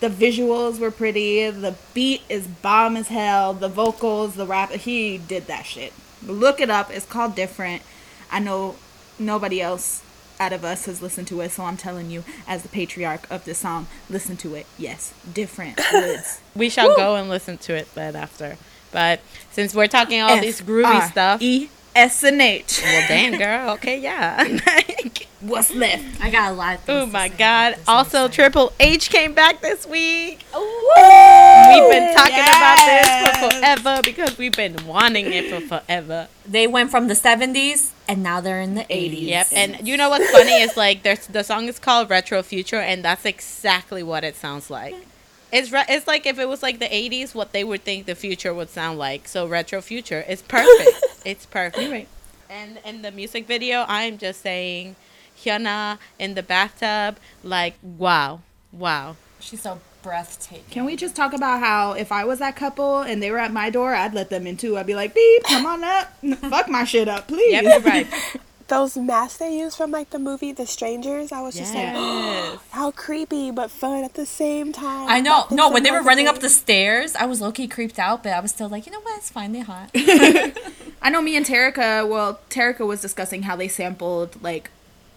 The 0.00 0.08
visuals 0.08 0.78
were 0.78 0.90
pretty, 0.90 1.48
the 1.50 1.74
beat 1.94 2.22
is 2.28 2.46
bomb 2.46 2.96
as 2.96 3.08
hell, 3.08 3.54
the 3.54 3.68
vocals, 3.68 4.34
the 4.34 4.46
rap, 4.46 4.70
he 4.70 5.18
did 5.18 5.46
that 5.46 5.64
shit. 5.64 5.92
Look 6.26 6.60
it 6.60 6.70
up, 6.70 6.90
it's 6.90 7.06
called 7.06 7.34
Different. 7.34 7.82
I 8.30 8.40
know 8.40 8.76
nobody 9.18 9.60
else 9.60 10.02
out 10.38 10.52
of 10.52 10.64
us 10.64 10.86
has 10.86 11.02
listened 11.02 11.26
to 11.28 11.40
it, 11.40 11.50
so 11.50 11.64
I'm 11.64 11.76
telling 11.76 12.10
you, 12.10 12.24
as 12.46 12.62
the 12.62 12.68
patriarch 12.68 13.30
of 13.30 13.44
this 13.44 13.58
song, 13.58 13.86
listen 14.10 14.36
to 14.38 14.54
it. 14.54 14.66
Yes, 14.78 15.14
different 15.32 15.76
WOODZ. 15.92 16.40
We 16.54 16.68
shall 16.68 16.94
go 16.96 17.16
and 17.16 17.28
listen 17.28 17.58
to 17.58 17.74
it 17.74 17.92
then 17.94 18.16
after. 18.16 18.56
But 18.92 19.20
since 19.50 19.74
we're 19.74 19.88
talking 19.88 20.20
all 20.22 20.40
this 20.40 20.60
groovy 20.60 21.10
stuff, 21.10 21.42
E 21.42 21.68
S 21.96 22.22
and 22.24 22.42
H. 22.42 22.82
well, 22.82 23.08
damn 23.08 23.38
girl, 23.38 23.70
okay, 23.74 23.98
yeah. 23.98 24.44
What's 25.40 25.74
left? 25.74 26.22
I 26.22 26.30
got 26.30 26.52
a 26.52 26.54
lot. 26.54 26.80
Oh 26.88 27.06
my 27.06 27.28
god! 27.28 27.72
about 27.72 27.76
this. 27.76 27.88
I'm 27.88 27.96
Also. 27.96 28.28
Triple 28.28 28.72
H 28.78 29.08
came 29.08 29.32
back 29.32 29.62
this 29.62 29.86
week. 29.86 30.44
Woo! 30.52 30.60
We've 30.60 31.90
been 31.90 32.14
talking 32.14 32.34
about 32.34 32.76
this 32.84 33.08
for 33.38 33.50
forever 33.50 34.00
because 34.02 34.36
we've 34.36 34.56
been 34.56 34.86
wanting 34.86 35.32
it 35.32 35.50
for 35.50 35.60
forever. 35.60 36.28
They 36.46 36.66
went 36.66 36.90
from 36.90 37.08
the 37.08 37.14
70s 37.14 37.92
and 38.08 38.22
now 38.22 38.40
they're 38.40 38.60
in 38.60 38.74
the 38.74 38.84
80s. 38.84 39.22
Yep. 39.22 39.46
And 39.52 39.88
you 39.88 39.96
know 39.96 40.10
what's 40.10 40.30
funny 40.30 40.60
is 40.60 40.76
like 40.76 41.02
there's 41.02 41.26
the 41.26 41.44
song 41.44 41.68
is 41.68 41.78
called 41.78 42.10
Retro 42.10 42.42
Future, 42.42 42.80
and 42.80 43.04
that's 43.04 43.24
exactly 43.24 44.02
what 44.02 44.22
it 44.22 44.36
sounds 44.36 44.68
like. 44.70 44.94
It's 45.52 45.70
re- 45.70 45.84
it's 45.88 46.06
like 46.06 46.26
if 46.26 46.38
it 46.38 46.48
was 46.48 46.62
like 46.62 46.78
the 46.78 46.86
80s, 46.86 47.34
what 47.34 47.52
they 47.52 47.64
would 47.64 47.82
think 47.82 48.06
the 48.06 48.14
future 48.14 48.52
would 48.52 48.70
sound 48.70 48.98
like. 48.98 49.28
So 49.28 49.46
Retro 49.46 49.80
Future 49.80 50.24
it's 50.28 50.42
perfect. 50.42 51.04
it's 51.24 51.46
perfect. 51.46 51.90
right. 51.90 52.08
And 52.48 52.78
in 52.84 53.02
the 53.02 53.10
music 53.10 53.46
video, 53.46 53.84
I'm 53.88 54.18
just 54.18 54.40
saying, 54.40 54.94
Hyuna 55.38 55.98
in 56.18 56.34
the 56.34 56.42
bathtub, 56.42 57.18
like 57.42 57.74
wow, 57.82 58.40
wow. 58.72 59.16
She's 59.40 59.62
so 59.62 59.80
breathtaking. 60.02 60.64
Can 60.70 60.84
we 60.84 60.94
just 60.94 61.16
talk 61.16 61.32
about 61.32 61.60
how 61.60 61.92
if 61.92 62.12
I 62.12 62.24
was 62.24 62.38
that 62.38 62.54
couple 62.56 63.00
and 63.00 63.22
they 63.22 63.30
were 63.30 63.38
at 63.38 63.52
my 63.52 63.70
door, 63.70 63.94
I'd 63.94 64.14
let 64.14 64.30
them 64.30 64.46
in 64.46 64.56
too. 64.56 64.78
I'd 64.78 64.86
be 64.86 64.94
like, 64.94 65.14
beep, 65.14 65.42
come 65.44 65.66
on 65.66 65.82
up. 65.82 66.12
Fuck 66.48 66.68
my 66.68 66.84
shit 66.84 67.08
up, 67.08 67.26
please. 67.28 67.52
Yep, 67.52 67.64
you're 67.64 67.80
right. 67.80 68.06
Those 68.68 68.96
masks 68.96 69.38
they 69.38 69.56
use 69.56 69.76
from 69.76 69.92
like 69.92 70.10
the 70.10 70.18
movie 70.18 70.50
The 70.50 70.66
Strangers, 70.66 71.30
I 71.30 71.40
was 71.40 71.54
just 71.56 71.72
like, 71.72 71.84
Yes. 71.94 72.58
how 72.70 72.90
creepy 72.90 73.52
but 73.52 73.70
fun 73.70 74.02
at 74.02 74.14
the 74.14 74.26
same 74.26 74.72
time. 74.72 75.08
I 75.08 75.20
know. 75.20 75.46
No, 75.52 75.70
when 75.70 75.84
they 75.84 75.92
were 75.92 76.02
running 76.02 76.26
up 76.26 76.40
the 76.40 76.48
stairs, 76.48 77.14
I 77.14 77.26
was 77.26 77.40
low 77.40 77.52
key 77.52 77.68
creeped 77.68 77.98
out, 77.98 78.24
but 78.24 78.32
I 78.32 78.40
was 78.40 78.50
still 78.50 78.68
like, 78.68 78.86
you 78.86 78.92
know 78.92 79.00
what? 79.00 79.18
It's 79.18 79.30
fine. 79.30 79.52
They're 79.52 79.64
hot. 79.64 79.90
I 79.94 81.10
know 81.10 81.22
me 81.22 81.36
and 81.36 81.46
Terica, 81.46 82.08
well, 82.08 82.40
Terica 82.50 82.84
was 82.84 83.00
discussing 83.00 83.42
how 83.42 83.54
they 83.54 83.68
sampled 83.68 84.42
like 84.42 84.70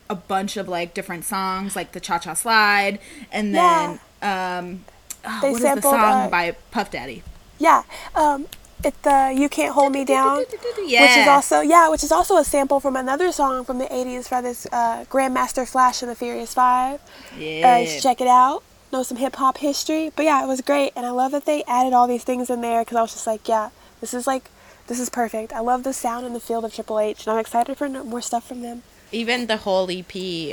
a 0.09 0.15
bunch 0.15 0.57
of 0.57 0.67
like 0.67 0.93
different 0.93 1.25
songs, 1.25 1.75
like 1.75 1.93
the 1.93 1.99
Cha 1.99 2.19
Cha 2.19 2.33
Slide, 2.33 2.99
and 3.31 3.53
then 3.55 3.99
um, 4.21 4.85
oh, 5.25 5.39
They 5.41 5.51
what 5.51 5.61
is 5.61 5.75
the 5.75 5.81
song 5.81 5.95
uh, 5.95 6.29
by 6.29 6.51
Puff 6.71 6.91
Daddy? 6.91 7.23
Yeah, 7.59 7.83
um, 8.15 8.47
it 8.83 9.01
the 9.03 9.33
You 9.35 9.49
Can't 9.49 9.73
Hold 9.73 9.91
Me 9.93 10.05
Down. 10.05 10.43
Yeah, 10.85 11.01
Which 11.01 11.17
is 11.17 11.27
also 11.27 11.61
yeah, 11.61 11.89
which 11.89 12.03
is 12.03 12.11
also 12.11 12.37
a 12.37 12.43
sample 12.43 12.79
from 12.79 12.95
another 12.95 13.31
song 13.31 13.65
from 13.65 13.77
the 13.79 13.85
'80s 13.85 14.29
by 14.29 14.41
this 14.41 14.65
uh, 14.71 15.05
Grandmaster 15.09 15.67
Flash 15.67 16.01
and 16.01 16.09
the 16.09 16.15
Furious 16.15 16.53
Five. 16.53 16.99
yeah. 17.37 17.73
Uh, 17.75 17.77
you 17.77 17.87
should 17.87 18.03
check 18.03 18.21
it 18.21 18.27
out. 18.27 18.63
Know 18.91 19.03
some 19.03 19.17
hip 19.17 19.35
hop 19.35 19.57
history, 19.59 20.11
but 20.15 20.25
yeah, 20.25 20.43
it 20.43 20.47
was 20.47 20.61
great, 20.61 20.93
and 20.95 21.05
I 21.05 21.11
love 21.11 21.31
that 21.33 21.45
they 21.45 21.63
added 21.65 21.93
all 21.93 22.07
these 22.07 22.23
things 22.23 22.49
in 22.49 22.61
there 22.61 22.81
because 22.81 22.97
I 22.97 23.01
was 23.01 23.11
just 23.13 23.27
like, 23.27 23.47
yeah, 23.47 23.69
this 24.01 24.15
is 24.15 24.25
like, 24.25 24.49
this 24.87 24.99
is 24.99 25.09
perfect. 25.11 25.53
I 25.53 25.59
love 25.59 25.83
the 25.83 25.93
sound 25.93 26.25
and 26.25 26.33
the 26.35 26.39
feel 26.39 26.65
of 26.65 26.73
Triple 26.73 26.99
H, 26.99 27.27
and 27.27 27.33
I'm 27.33 27.39
excited 27.39 27.77
for 27.77 27.87
no- 27.87 28.03
more 28.03 28.21
stuff 28.21 28.47
from 28.47 28.61
them. 28.63 28.81
Even 29.11 29.45
the 29.45 29.57
whole 29.57 29.89
EP, 29.91 30.05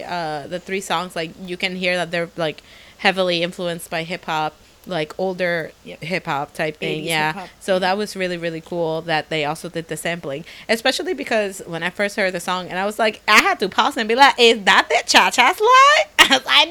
uh, 0.06 0.46
the 0.48 0.60
three 0.62 0.82
songs, 0.82 1.16
like 1.16 1.30
you 1.40 1.56
can 1.56 1.76
hear 1.76 1.96
that 1.96 2.10
they're 2.10 2.28
like 2.36 2.62
heavily 2.98 3.42
influenced 3.42 3.88
by 3.88 4.02
hip 4.02 4.26
hop, 4.26 4.54
like 4.86 5.14
older 5.18 5.72
Yep. 5.84 6.02
hip 6.02 6.24
hop 6.26 6.54
type 6.54 6.76
thing. 6.78 7.04
Yeah. 7.04 7.32
hip-hop. 7.32 7.48
So 7.60 7.78
that 7.78 7.96
was 7.98 8.14
really 8.16 8.36
really 8.36 8.60
cool 8.60 9.02
that 9.02 9.28
they 9.28 9.44
also 9.44 9.68
did 9.68 9.88
the 9.88 9.96
sampling, 9.96 10.44
especially 10.68 11.14
because 11.14 11.60
when 11.66 11.82
I 11.82 11.90
first 11.90 12.16
heard 12.16 12.32
the 12.32 12.40
song 12.40 12.68
and 12.68 12.78
I 12.78 12.86
was 12.86 12.98
like, 12.98 13.20
I 13.28 13.40
had 13.42 13.58
to 13.60 13.68
pause 13.68 13.96
and 13.96 14.08
be 14.08 14.14
like, 14.14 14.34
is 14.38 14.62
that 14.64 14.88
the 14.88 15.02
cha 15.06 15.30
cha 15.30 15.52
slide? 15.52 16.04
I 16.18 16.36
was 16.36 16.46
like, 16.46 16.70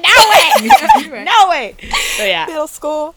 no 1.10 1.10
way, 1.12 1.24
no 1.24 1.48
way. 1.48 1.76
So 2.16 2.24
yeah, 2.24 2.46
Middle 2.46 2.66
school. 2.68 3.14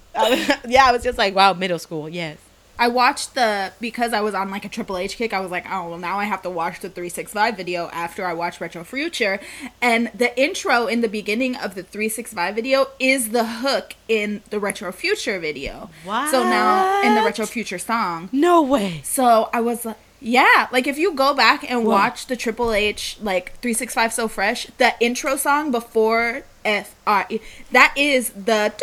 Yeah, 0.67 0.85
I 0.85 0.91
was 0.91 1.03
just 1.03 1.17
like, 1.17 1.33
wow, 1.35 1.53
middle 1.53 1.79
school, 1.79 2.09
yes. 2.09 2.37
I 2.79 2.87
watched 2.87 3.35
the 3.35 3.73
because 3.81 4.13
I 4.13 4.21
was 4.21 4.33
on 4.33 4.49
like 4.49 4.63
a 4.65 4.69
Triple 4.69 4.97
H 4.97 5.17
kick. 5.17 5.33
I 5.33 5.41
was 5.41 5.51
like, 5.51 5.65
oh 5.69 5.89
well, 5.89 5.97
now 5.99 6.17
I 6.17 6.23
have 6.25 6.41
to 6.43 6.49
watch 6.49 6.79
the 6.79 6.89
three 6.89 7.09
six 7.09 7.33
five 7.33 7.57
video 7.57 7.89
after 7.89 8.25
I 8.25 8.33
watch 8.33 8.59
Retro 8.61 8.83
Future, 8.85 9.39
and 9.81 10.09
the 10.15 10.37
intro 10.39 10.87
in 10.87 11.01
the 11.01 11.09
beginning 11.09 11.55
of 11.57 11.75
the 11.75 11.83
three 11.83 12.09
six 12.09 12.33
five 12.33 12.55
video 12.55 12.87
is 12.99 13.29
the 13.29 13.45
hook 13.45 13.95
in 14.07 14.41
the 14.49 14.59
Retro 14.59 14.91
Future 14.93 15.39
video. 15.39 15.89
Wow. 16.05 16.31
So 16.31 16.43
now 16.43 17.03
in 17.03 17.15
the 17.15 17.21
Retro 17.21 17.45
Future 17.45 17.77
song, 17.79 18.29
No 18.31 18.61
way. 18.61 19.01
so 19.03 19.49
I 19.53 19.59
was 19.61 19.85
like. 19.85 19.97
Yeah, 20.21 20.67
like 20.71 20.85
if 20.85 20.97
you 20.97 21.13
go 21.13 21.33
back 21.33 21.69
and 21.69 21.85
watch 21.85 22.27
the 22.27 22.35
Triple 22.35 22.73
H 22.73 23.17
like 23.21 23.53
365 23.59 24.13
So 24.13 24.27
Fresh, 24.27 24.67
the 24.77 24.93
intro 24.99 25.37
song 25.37 25.71
before 25.71 26.43
F 26.65 26.95
R 27.07 27.25
E, 27.29 27.39
that 27.71 27.93
is 27.95 28.31
the 28.31 28.73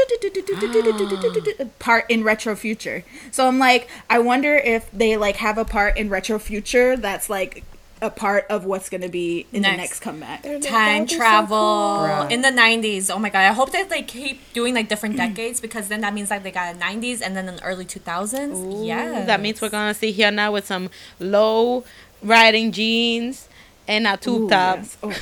part 1.78 2.10
in 2.10 2.24
Retro 2.24 2.56
Future. 2.56 3.04
So 3.30 3.46
I'm 3.46 3.58
like, 3.58 3.88
I 4.08 4.18
wonder 4.18 4.54
if 4.54 4.90
they 4.90 5.16
like 5.18 5.36
have 5.36 5.58
a 5.58 5.64
part 5.66 5.98
in 5.98 6.08
Retro 6.08 6.38
Future 6.38 6.96
that's 6.96 7.28
like 7.28 7.64
a 8.02 8.10
part 8.10 8.46
of 8.50 8.64
what's 8.66 8.88
gonna 8.90 9.08
be 9.08 9.46
in 9.52 9.62
the 9.62 9.68
Next. 9.68 9.78
next 9.78 10.00
comeback. 10.00 10.42
That 10.42 10.62
Time 10.62 11.00
would 11.00 11.08
be 11.08 11.14
so 11.14 11.18
travel 11.18 12.04
cool. 12.06 12.28
in 12.28 12.42
the 12.42 12.48
90s. 12.50 13.10
Oh 13.14 13.18
my 13.18 13.30
god. 13.30 13.40
I 13.40 13.52
hope 13.52 13.72
that 13.72 13.88
they 13.88 14.02
keep 14.02 14.52
doing 14.52 14.74
like 14.74 14.88
different 14.88 15.16
decades 15.24 15.60
because 15.60 15.88
then 15.88 16.02
that 16.02 16.12
means 16.12 16.30
like 16.30 16.42
they 16.42 16.50
got 16.50 16.74
a 16.74 16.78
90s 16.78 17.22
and 17.22 17.34
then 17.36 17.48
an 17.48 17.58
early 17.64 17.84
2000s. 17.86 18.86
yeah. 18.86 19.24
That 19.24 19.40
means 19.40 19.60
we're 19.62 19.70
gonna 19.70 19.94
see 19.94 20.12
here 20.12 20.30
now 20.30 20.52
with 20.52 20.66
some 20.66 20.90
low 21.18 21.84
riding 22.22 22.70
jeans 22.72 23.48
and 23.88 24.06
a 24.06 24.16
tube 24.16 24.42
Ooh, 24.42 24.48
top. 24.50 24.76
yes. 24.76 24.98
Oh, 25.02 25.12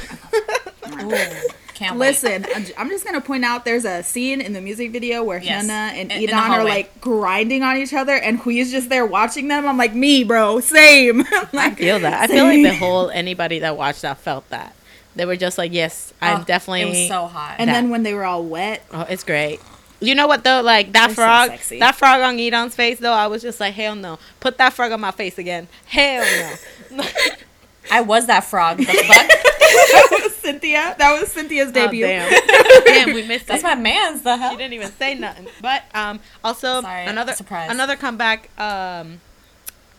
Can't 1.75 1.99
wait. 1.99 2.09
Listen, 2.23 2.47
I'm 2.79 2.89
just 2.89 3.05
gonna 3.05 3.21
point 3.21 3.45
out 3.45 3.65
there's 3.65 3.85
a 3.85 4.03
scene 4.03 4.41
in 4.41 4.53
the 4.53 4.61
music 4.61 4.93
video 4.93 5.23
where 5.25 5.39
Yes. 5.39 5.65
Hyuna 5.65 5.71
and 5.71 6.13
In- 6.13 6.23
in 6.23 6.29
E'Dawn 6.31 6.51
are 6.51 6.65
like 6.65 7.01
grinding 7.01 7.63
on 7.63 7.77
each 7.77 7.93
other, 7.93 8.15
and 8.15 8.39
Hui's 8.41 8.71
just 8.71 8.89
there 8.89 9.05
watching 9.05 9.49
them. 9.49 9.67
I'm 9.67 9.77
like, 9.77 9.95
me, 9.95 10.23
bro, 10.25 10.61
same. 10.61 11.23
I 11.53 11.75
feel 11.75 11.99
that. 12.01 12.15
I 12.15 12.27
feel 12.29 12.45
like 12.45 12.63
the 12.63 12.75
whole 12.75 13.11
anybody 13.11 13.59
that 13.59 13.77
watched 13.77 14.03
that 14.03 14.19
felt 14.19 14.49
that. 14.51 14.75
They 15.17 15.27
were 15.27 15.37
just 15.37 15.59
like, 15.59 15.73
yes, 15.73 16.13
I'm 16.23 16.41
Oh, 16.41 16.45
definitely. 16.45 16.83
It 16.83 16.89
was 16.89 17.09
so 17.09 17.27
hot. 17.27 17.57
And 17.59 17.69
that. 17.69 17.75
then 17.75 17.91
when 17.91 18.03
they 18.03 18.15
were 18.15 18.25
all 18.25 18.43
wet, 18.45 18.85
Oh, 18.93 19.03
it's 19.09 19.23
great. 19.25 19.61
You 20.01 20.15
know 20.15 20.27
what 20.27 20.45
though? 20.45 20.61
Like 20.61 20.93
that 20.93 21.07
They're 21.09 21.15
frog, 21.15 21.51
sexy. 21.51 21.79
that 21.79 21.95
frog 21.95 22.21
on 22.21 22.37
E'Dawn's 22.39 22.75
face 22.75 22.99
though. 22.99 23.13
I 23.13 23.27
was 23.29 23.41
just 23.43 23.59
like, 23.61 23.75
hell 23.75 23.95
no. 23.95 24.19
Put 24.41 24.59
that 24.59 24.73
frog 24.75 24.93
on 24.93 25.01
my 25.01 25.13
face 25.13 25.39
again. 25.39 25.67
Hell 25.87 26.53
no. 26.91 27.05
I 27.91 28.01
was 28.01 28.27
that 28.27 28.45
frog. 28.45 28.79
The 28.79 28.85
fuck? 28.85 29.31
That 29.75 30.21
was 30.23 30.35
Cynthia. 30.45 30.95
That 30.99 31.21
was 31.21 31.31
Cynthia's 31.33 31.69
Oh, 31.69 31.73
debut. 31.73 32.07
damn. 32.07 32.31
damn, 32.85 33.15
we 33.15 33.27
missed 33.27 33.47
that. 33.47 33.61
That's 33.61 33.65
it. 33.65 33.67
my 33.67 33.75
man's. 33.75 34.23
The 34.23 34.35
She 34.37 34.41
hell. 34.43 34.57
didn't 34.57 34.73
even 34.75 34.91
say 34.93 35.15
nothing. 35.15 35.47
But 35.61 35.83
um, 35.95 36.21
also 36.43 36.83
Sorry, 36.83 37.07
another 37.07 37.33
surprise. 37.33 37.71
another 37.71 37.97
comeback. 37.97 38.51
Um, 38.61 39.21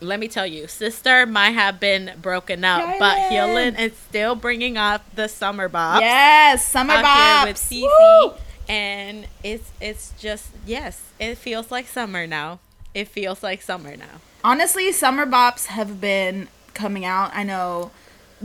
let 0.02 0.20
me 0.20 0.28
tell 0.28 0.46
you, 0.46 0.66
SISTAR 0.66 1.26
might 1.28 1.52
have 1.52 1.80
been 1.80 2.12
broken 2.22 2.64
up, 2.66 3.00
but 3.00 3.18
Hyland. 3.18 3.78
Hyolyn 3.78 3.80
is 3.80 3.98
still 3.98 4.36
bringing 4.36 4.78
up 4.78 5.04
the 5.16 5.28
summer 5.28 5.70
bops. 5.70 6.02
Yes, 6.02 6.68
summer 6.68 6.96
bops 6.96 7.02
bob 7.04 7.48
with 7.48 7.58
Cece, 7.58 8.38
and 8.68 9.26
it's 9.44 9.72
it's 9.82 10.14
just 10.20 10.50
yes, 10.66 11.02
it 11.20 11.36
feels 11.38 11.72
like 11.72 11.88
summer 11.88 12.28
now. 12.28 12.60
It 12.94 13.08
feels 13.08 13.42
like 13.42 13.62
summer 13.62 13.96
now. 13.96 14.20
Honestly, 14.44 14.92
summer 14.92 15.26
bops 15.26 15.68
have 15.68 16.00
been 16.00 16.50
coming 16.74 17.06
out. 17.06 17.32
I 17.34 17.44
know 17.44 17.92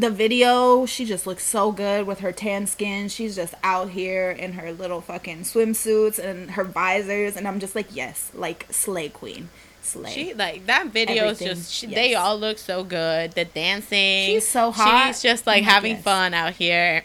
the 0.00 0.10
video, 0.10 0.86
she 0.86 1.04
just 1.04 1.26
looks 1.26 1.44
so 1.44 1.72
good 1.72 2.06
with 2.06 2.20
her 2.20 2.32
tan 2.32 2.66
skin. 2.66 3.08
She's 3.08 3.36
just 3.36 3.54
out 3.62 3.90
here 3.90 4.30
in 4.30 4.54
her 4.54 4.72
little 4.72 5.00
fucking 5.00 5.40
swimsuits 5.40 6.18
and 6.18 6.52
her 6.52 6.64
visors. 6.64 7.36
And 7.36 7.46
I'm 7.46 7.60
just 7.60 7.74
like, 7.74 7.94
yes, 7.94 8.30
like 8.34 8.66
Slay 8.70 9.08
Queen. 9.08 9.48
Slay. 9.82 10.10
She 10.10 10.34
like 10.34 10.66
that 10.66 10.88
video 10.88 11.28
is 11.28 11.38
just 11.38 11.72
she, 11.72 11.86
they 11.86 12.14
all 12.14 12.38
look 12.38 12.58
so 12.58 12.84
good. 12.84 13.32
The 13.32 13.46
dancing, 13.46 14.26
She's 14.26 14.46
so 14.46 14.70
hot. 14.70 15.08
She's 15.08 15.22
just 15.22 15.46
like 15.46 15.62
Oh 15.62 15.66
having 15.66 15.92
goodness. 15.92 16.04
fun 16.04 16.34
out 16.34 16.52
here. 16.54 17.02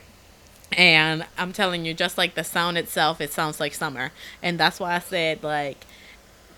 And 0.73 1.25
I'm 1.37 1.53
telling 1.53 1.85
you, 1.85 1.93
just 1.93 2.17
like 2.17 2.35
the 2.35 2.43
sound 2.43 2.77
itself, 2.77 3.21
it 3.21 3.31
sounds 3.31 3.59
like 3.61 3.73
summer, 3.73 4.11
and 4.43 4.59
that's 4.59 4.77
why 4.79 4.95
I 4.95 4.99
said 4.99 5.41
like, 5.41 5.85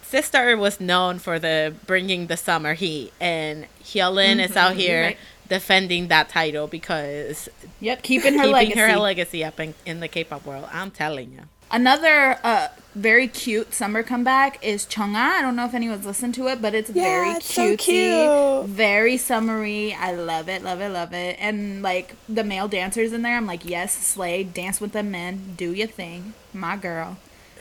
SISTAR 0.02 0.58
was 0.58 0.80
known 0.80 1.20
for 1.20 1.38
the 1.38 1.76
bringing 1.86 2.26
the 2.28 2.38
summer 2.38 2.74
heat, 2.74 3.14
and 3.20 3.68
Hyolyn 3.84 4.44
is 4.44 4.56
out 4.56 4.72
Mhm, 4.76 4.80
you're 4.80 4.88
here 4.88 5.02
right. 5.04 5.18
Defending 5.50 6.08
that 6.10 6.30
title 6.30 6.68
because 6.68 7.50
yep, 7.80 8.02
keeping 8.04 8.34
her 8.34 8.40
keeping 8.40 8.52
legacy. 8.52 8.80
her 8.80 8.98
legacy 8.98 9.44
up 9.44 9.60
in, 9.60 9.74
in 9.86 10.00
the 10.00 10.08
K-pop 10.08 10.46
world. 10.46 10.68
I'm 10.72 10.92
telling 10.92 11.32
you. 11.32 11.42
Another 11.70 12.40
uh, 12.46 12.70
very 12.96 13.28
cute 13.28 13.74
summer 13.74 14.02
comeback 14.02 14.64
is 14.64 14.86
Chungha. 14.86 15.16
I 15.18 15.42
don't 15.42 15.56
know 15.58 15.66
if 15.66 15.74
anyone's 15.74 16.06
listened 16.06 16.34
to 16.36 16.48
it, 16.48 16.62
but 16.62 16.74
it's 16.74 16.90
Yeah, 16.90 17.04
very 17.04 17.30
it's 17.32 17.54
so 17.54 17.76
cutesy, 17.76 18.62
cute. 18.62 18.70
very 18.70 19.18
summery. 19.18 19.94
I 19.94 20.14
love 20.14 20.48
it, 20.48 20.64
love 20.64 20.80
it, 20.80 20.90
love 20.90 21.12
it. 21.14 21.36
And 21.40 21.82
like 21.82 22.16
the 22.30 22.46
male 22.46 22.70
dancers 22.70 23.12
in 23.12 23.22
there, 23.22 23.36
I'm 23.36 23.46
like, 23.46 23.66
yes, 23.66 23.94
slay, 23.98 24.44
dance 24.46 24.80
with 24.80 24.94
the 24.94 25.04
men, 25.04 25.56
do 25.58 25.74
your 25.74 25.88
thing, 25.88 26.34
my 26.54 26.78
girl. 26.78 27.18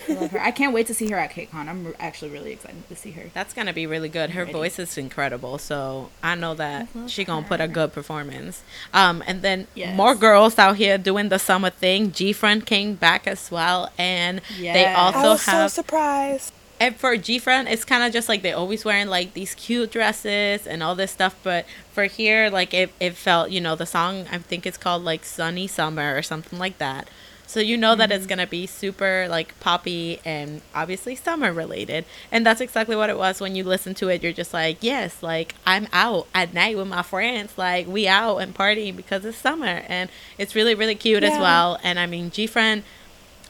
I 0.08 0.12
love 0.12 0.30
her. 0.32 0.40
I 0.40 0.50
can't 0.50 0.72
wait 0.72 0.86
to 0.88 0.94
see 0.94 1.08
her 1.10 1.16
at 1.18 1.32
KCON. 1.32 1.68
I'm 1.68 1.94
actually 1.98 2.30
really 2.30 2.52
excited 2.52 2.88
to 2.88 2.96
see 2.96 3.10
her. 3.12 3.24
That's 3.34 3.52
gonna 3.54 3.72
be 3.72 3.86
really 3.86 4.08
good. 4.08 4.30
Her 4.30 4.44
voice 4.44 4.78
is 4.78 4.96
incredible, 4.98 5.58
so 5.58 6.10
I 6.22 6.34
know 6.34 6.54
that 6.54 6.88
I 6.94 7.06
she 7.06 7.24
gonna 7.24 7.46
put 7.46 7.60
a 7.60 7.68
good 7.68 7.92
performance. 7.92 8.62
Um, 8.94 9.22
and 9.26 9.42
then 9.42 9.66
Yes. 9.74 9.96
more 9.96 10.14
girls 10.14 10.58
out 10.58 10.76
here 10.76 10.98
doing 10.98 11.28
the 11.28 11.38
summer 11.38 11.70
thing. 11.70 12.12
G 12.12 12.32
Friend 12.32 12.64
came 12.64 12.94
back 12.94 13.26
as 13.26 13.50
well, 13.50 13.90
and 13.98 14.40
they 14.56 14.62
Yes. 14.64 14.96
I 14.96 15.00
also 15.00 15.28
was 15.30 15.42
so 15.42 15.50
have. 15.52 15.70
surprised. 15.72 16.52
and 16.78 16.94
for 16.96 17.16
G 17.16 17.38
Friend, 17.38 17.66
it's 17.68 17.84
kind 17.86 18.04
of 18.04 18.12
just 18.12 18.28
like 18.28 18.42
they 18.42 18.52
always 18.52 18.84
wearing 18.84 19.08
like 19.08 19.32
these 19.32 19.54
cute 19.54 19.90
dresses 19.92 20.66
and 20.66 20.82
all 20.82 20.94
this 20.94 21.10
stuff. 21.10 21.34
But 21.42 21.64
for 21.92 22.04
here, 22.04 22.50
like 22.50 22.74
it, 22.74 22.90
it 23.00 23.14
felt, 23.16 23.50
you 23.50 23.60
know, 23.62 23.74
the 23.76 23.86
song 23.86 24.26
I 24.30 24.38
think 24.38 24.66
it's 24.66 24.76
called 24.76 25.02
like 25.02 25.24
Sunny 25.24 25.66
Summer 25.66 26.14
or 26.16 26.22
something 26.22 26.58
like 26.58 26.76
that. 26.78 27.08
So 27.48 27.60
you 27.60 27.76
know 27.76 27.94
that 27.94 28.10
Mm-hmm. 28.10 28.16
it's 28.16 28.26
gonna 28.26 28.46
be 28.46 28.66
super 28.66 29.26
like 29.28 29.58
poppy 29.60 30.20
and 30.24 30.62
obviously 30.74 31.14
summer 31.14 31.52
related, 31.52 32.04
and 32.32 32.44
that's 32.44 32.60
exactly 32.60 32.96
what 32.96 33.08
it 33.10 33.16
was. 33.18 33.40
When 33.40 33.54
you 33.54 33.64
listen 33.64 33.94
to 33.94 34.08
it, 34.08 34.22
you're 34.22 34.32
just 34.32 34.52
like, 34.52 34.78
yes, 34.82 35.22
like 35.22 35.54
I'm 35.66 35.86
out 35.92 36.28
at 36.34 36.52
night 36.54 36.76
with 36.76 36.88
my 36.88 37.02
friends, 37.02 37.56
like 37.56 37.86
we 37.86 38.08
out 38.08 38.38
and 38.38 38.54
partying 38.54 38.96
because 38.96 39.24
it's 39.24 39.38
summer, 39.38 39.82
and 39.88 40.10
it's 40.38 40.54
really 40.54 40.74
really 40.74 40.96
cute 40.96 41.22
as 41.24 41.38
well. 41.38 41.78
And 41.82 41.98
I 41.98 42.06
mean, 42.06 42.30
G 42.30 42.46
Friend, 42.46 42.82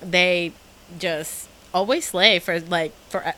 they 0.01 0.53
just 0.99 1.49
always 1.75 2.07
slay 2.09 2.39
for 2.39 2.61
like 2.61 2.95
for 3.09 3.35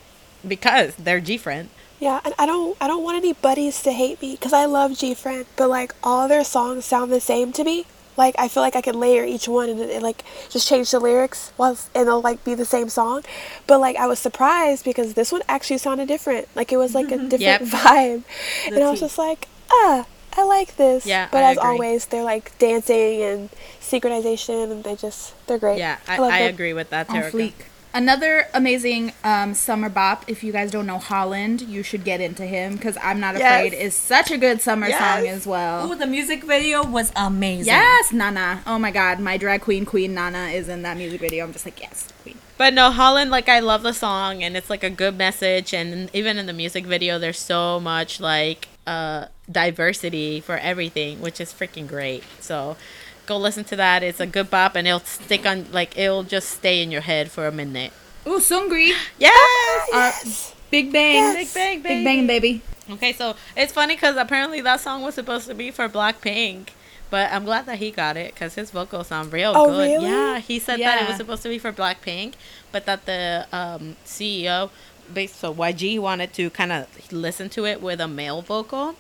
because 0.46 0.94
they're 0.96 1.20
G 1.20 1.38
Friend. 1.38 1.70
Yeah, 2.00 2.20
and 2.24 2.34
I 2.38 2.46
don't 2.46 2.76
I 2.80 2.86
don't 2.86 3.02
want 3.04 3.16
any 3.16 3.32
buddies 3.32 3.82
to 3.82 3.92
hate 3.92 4.20
me 4.22 4.32
because 4.32 4.52
I 4.52 4.64
love 4.66 4.96
G 4.98 5.14
Friend, 5.14 5.46
but 5.56 5.68
like 5.68 5.94
all 6.02 6.28
their 6.28 6.44
songs 6.44 6.84
sound 6.84 7.10
the 7.12 7.20
same 7.20 7.52
to 7.52 7.64
me. 7.64 7.86
Like 8.18 8.34
I 8.38 8.48
feel 8.48 8.62
like 8.62 8.76
I 8.76 8.82
could 8.82 8.96
layer 8.96 9.24
each 9.24 9.46
one 9.48 9.68
and, 9.70 9.80
and 9.80 10.02
like 10.02 10.24
just 10.50 10.68
change 10.68 10.90
the 10.90 10.98
lyrics 11.00 11.52
once 11.56 11.88
and 11.94 12.06
they'll 12.08 12.20
like 12.20 12.44
be 12.44 12.54
the 12.54 12.66
same 12.66 12.88
song. 12.90 13.22
But 13.66 13.78
like 13.80 13.96
I 13.96 14.06
was 14.06 14.18
surprised 14.18 14.84
because 14.84 15.14
this 15.14 15.30
one 15.32 15.42
actually 15.48 15.78
sounded 15.78 16.08
different. 16.08 16.48
Like 16.54 16.72
it 16.72 16.76
was 16.76 16.94
like 16.94 17.06
a 17.06 17.16
different 17.16 17.40
Yep. 17.40 17.62
vibe, 17.62 18.22
and 18.66 18.82
I 18.84 18.90
was 18.90 19.00
just 19.00 19.16
like 19.18 19.48
ah. 19.70 20.04
I 20.36 20.44
like 20.44 20.76
this. 20.76 21.04
Yeah, 21.04 21.26
but 21.32 21.42
I 21.42 21.50
as 21.50 21.56
agree. 21.56 21.68
always, 21.70 22.06
they're 22.06 22.22
like 22.22 22.56
dancing 22.58 23.22
and 23.22 23.50
synchronization, 23.80 24.70
and 24.70 24.84
they 24.84 24.94
just 24.94 25.34
they're 25.48 25.58
great. 25.58 25.78
Yeah, 25.78 25.98
I, 26.06 26.18
love 26.18 26.30
I 26.30 26.40
agree 26.46 26.72
with 26.72 26.90
that. 26.90 27.10
on 27.10 27.16
Terika. 27.16 27.66
Fleek. 27.92 27.96
Another 27.98 28.46
amazing 28.54 29.12
um, 29.24 29.54
summer 29.54 29.88
bop. 29.88 30.24
If 30.28 30.42
you 30.44 30.52
guys 30.52 30.70
don't 30.70 30.86
know 30.86 30.98
Holland, 30.98 31.62
you 31.62 31.82
should 31.82 32.04
get 32.04 32.20
into 32.20 32.44
him 32.44 32.74
because 32.74 32.96
I'm 33.02 33.20
not 33.20 33.36
Yes. 33.36 33.42
afraid 33.66 33.72
is 33.78 33.94
such 33.94 34.30
a 34.30 34.38
good 34.38 34.60
summer 34.60 34.88
Yes. 34.88 34.98
song 34.98 35.26
as 35.28 35.46
well. 35.46 35.90
Ooh, 35.90 35.94
the 35.94 36.06
music 36.06 36.44
video 36.44 36.84
was 36.84 37.12
amazing. 37.16 37.66
Yes, 37.66 38.12
Nana. 38.12 38.62
Oh 38.66 38.78
my 38.78 38.90
God, 38.90 39.20
my 39.20 39.36
drag 39.36 39.60
queen 39.62 39.84
queen 39.84 40.14
Nana 40.14 40.46
is 40.48 40.68
in 40.68 40.82
that 40.82 40.96
music 40.96 41.20
video. 41.20 41.44
I'm 41.44 41.52
just 41.52 41.64
like 41.64 41.80
yes, 41.80 42.08
queen. 42.22 42.36
But 42.56 42.74
no, 42.74 42.90
Holland, 42.90 43.30
like 43.30 43.48
I 43.48 43.60
love 43.60 43.82
the 43.82 43.92
song 43.94 44.42
and 44.42 44.56
it's 44.56 44.68
like 44.68 44.82
a 44.82 44.90
good 44.90 45.16
message 45.16 45.72
and 45.72 46.10
even 46.12 46.38
in 46.38 46.46
the 46.46 46.52
music 46.52 46.84
video 46.86 47.18
there's 47.18 47.38
so 47.38 47.78
much 47.78 48.20
like 48.20 48.68
uh 48.86 49.26
diversity 49.50 50.40
for 50.40 50.56
everything, 50.58 51.20
which 51.20 51.40
is 51.40 51.52
freaking 51.52 51.86
great. 51.86 52.24
So 52.40 52.76
go 53.28 53.36
listen 53.36 53.62
to 53.64 53.76
that. 53.76 54.02
It's 54.02 54.18
a 54.20 54.26
good 54.26 54.50
bop 54.50 54.74
and 54.74 54.88
it'll 54.88 55.00
stick 55.00 55.46
on 55.46 55.66
like 55.70 55.96
it'll 55.96 56.24
just 56.24 56.48
stay 56.50 56.82
in 56.82 56.90
your 56.90 57.02
head 57.02 57.30
for 57.30 57.46
a 57.46 57.52
minute. 57.52 57.92
Ooh, 58.26 58.40
Seungri, 58.40 58.92
Yes. 59.18 59.88
Yes. 59.92 60.54
Big 60.70 60.92
Bang, 60.92 61.14
Yes. 61.14 61.54
Big 61.54 61.54
Bang, 61.54 61.82
Big 61.82 62.04
Bang, 62.04 62.26
baby. 62.26 62.62
Okay, 62.90 63.12
so 63.12 63.36
it's 63.56 63.72
funny 63.72 63.94
because 63.94 64.16
apparently 64.16 64.60
that 64.62 64.80
song 64.80 65.02
was 65.02 65.14
supposed 65.14 65.46
to 65.46 65.54
be 65.54 65.70
for 65.70 65.88
Blackpink, 65.88 66.68
but 67.10 67.30
I'm 67.30 67.44
glad 67.44 67.66
that 67.66 67.78
he 67.78 67.90
got 67.90 68.16
it 68.16 68.34
because 68.34 68.54
his 68.54 68.70
vocals 68.70 69.08
sound 69.08 69.32
real 69.32 69.52
Oh, 69.54 69.66
good. 69.66 69.78
really? 69.92 70.06
Yeah, 70.06 70.38
he 70.38 70.58
said 70.58 70.80
that 70.80 71.02
it 71.02 71.06
was 71.08 71.16
supposed 71.16 71.42
to 71.42 71.48
be 71.50 71.58
for 71.58 71.70
Blackpink, 71.72 72.34
but 72.72 72.86
that 72.86 73.04
the 73.06 73.46
um, 73.52 73.96
CEO, 74.06 74.70
so 75.28 75.54
YG 75.54 75.98
wanted 75.98 76.32
to 76.34 76.48
kind 76.50 76.72
of 76.72 76.86
listen 77.12 77.48
to 77.50 77.66
it 77.66 77.80
with 77.82 78.00
a 78.00 78.08
male 78.08 78.40
vocal, 78.42 78.94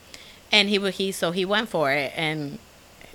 and 0.52 0.68
he 0.68 0.78
would 0.78 0.94
he 0.94 1.10
so 1.12 1.32
he 1.32 1.44
went 1.44 1.68
for 1.68 1.90
it 1.92 2.12
and. 2.16 2.58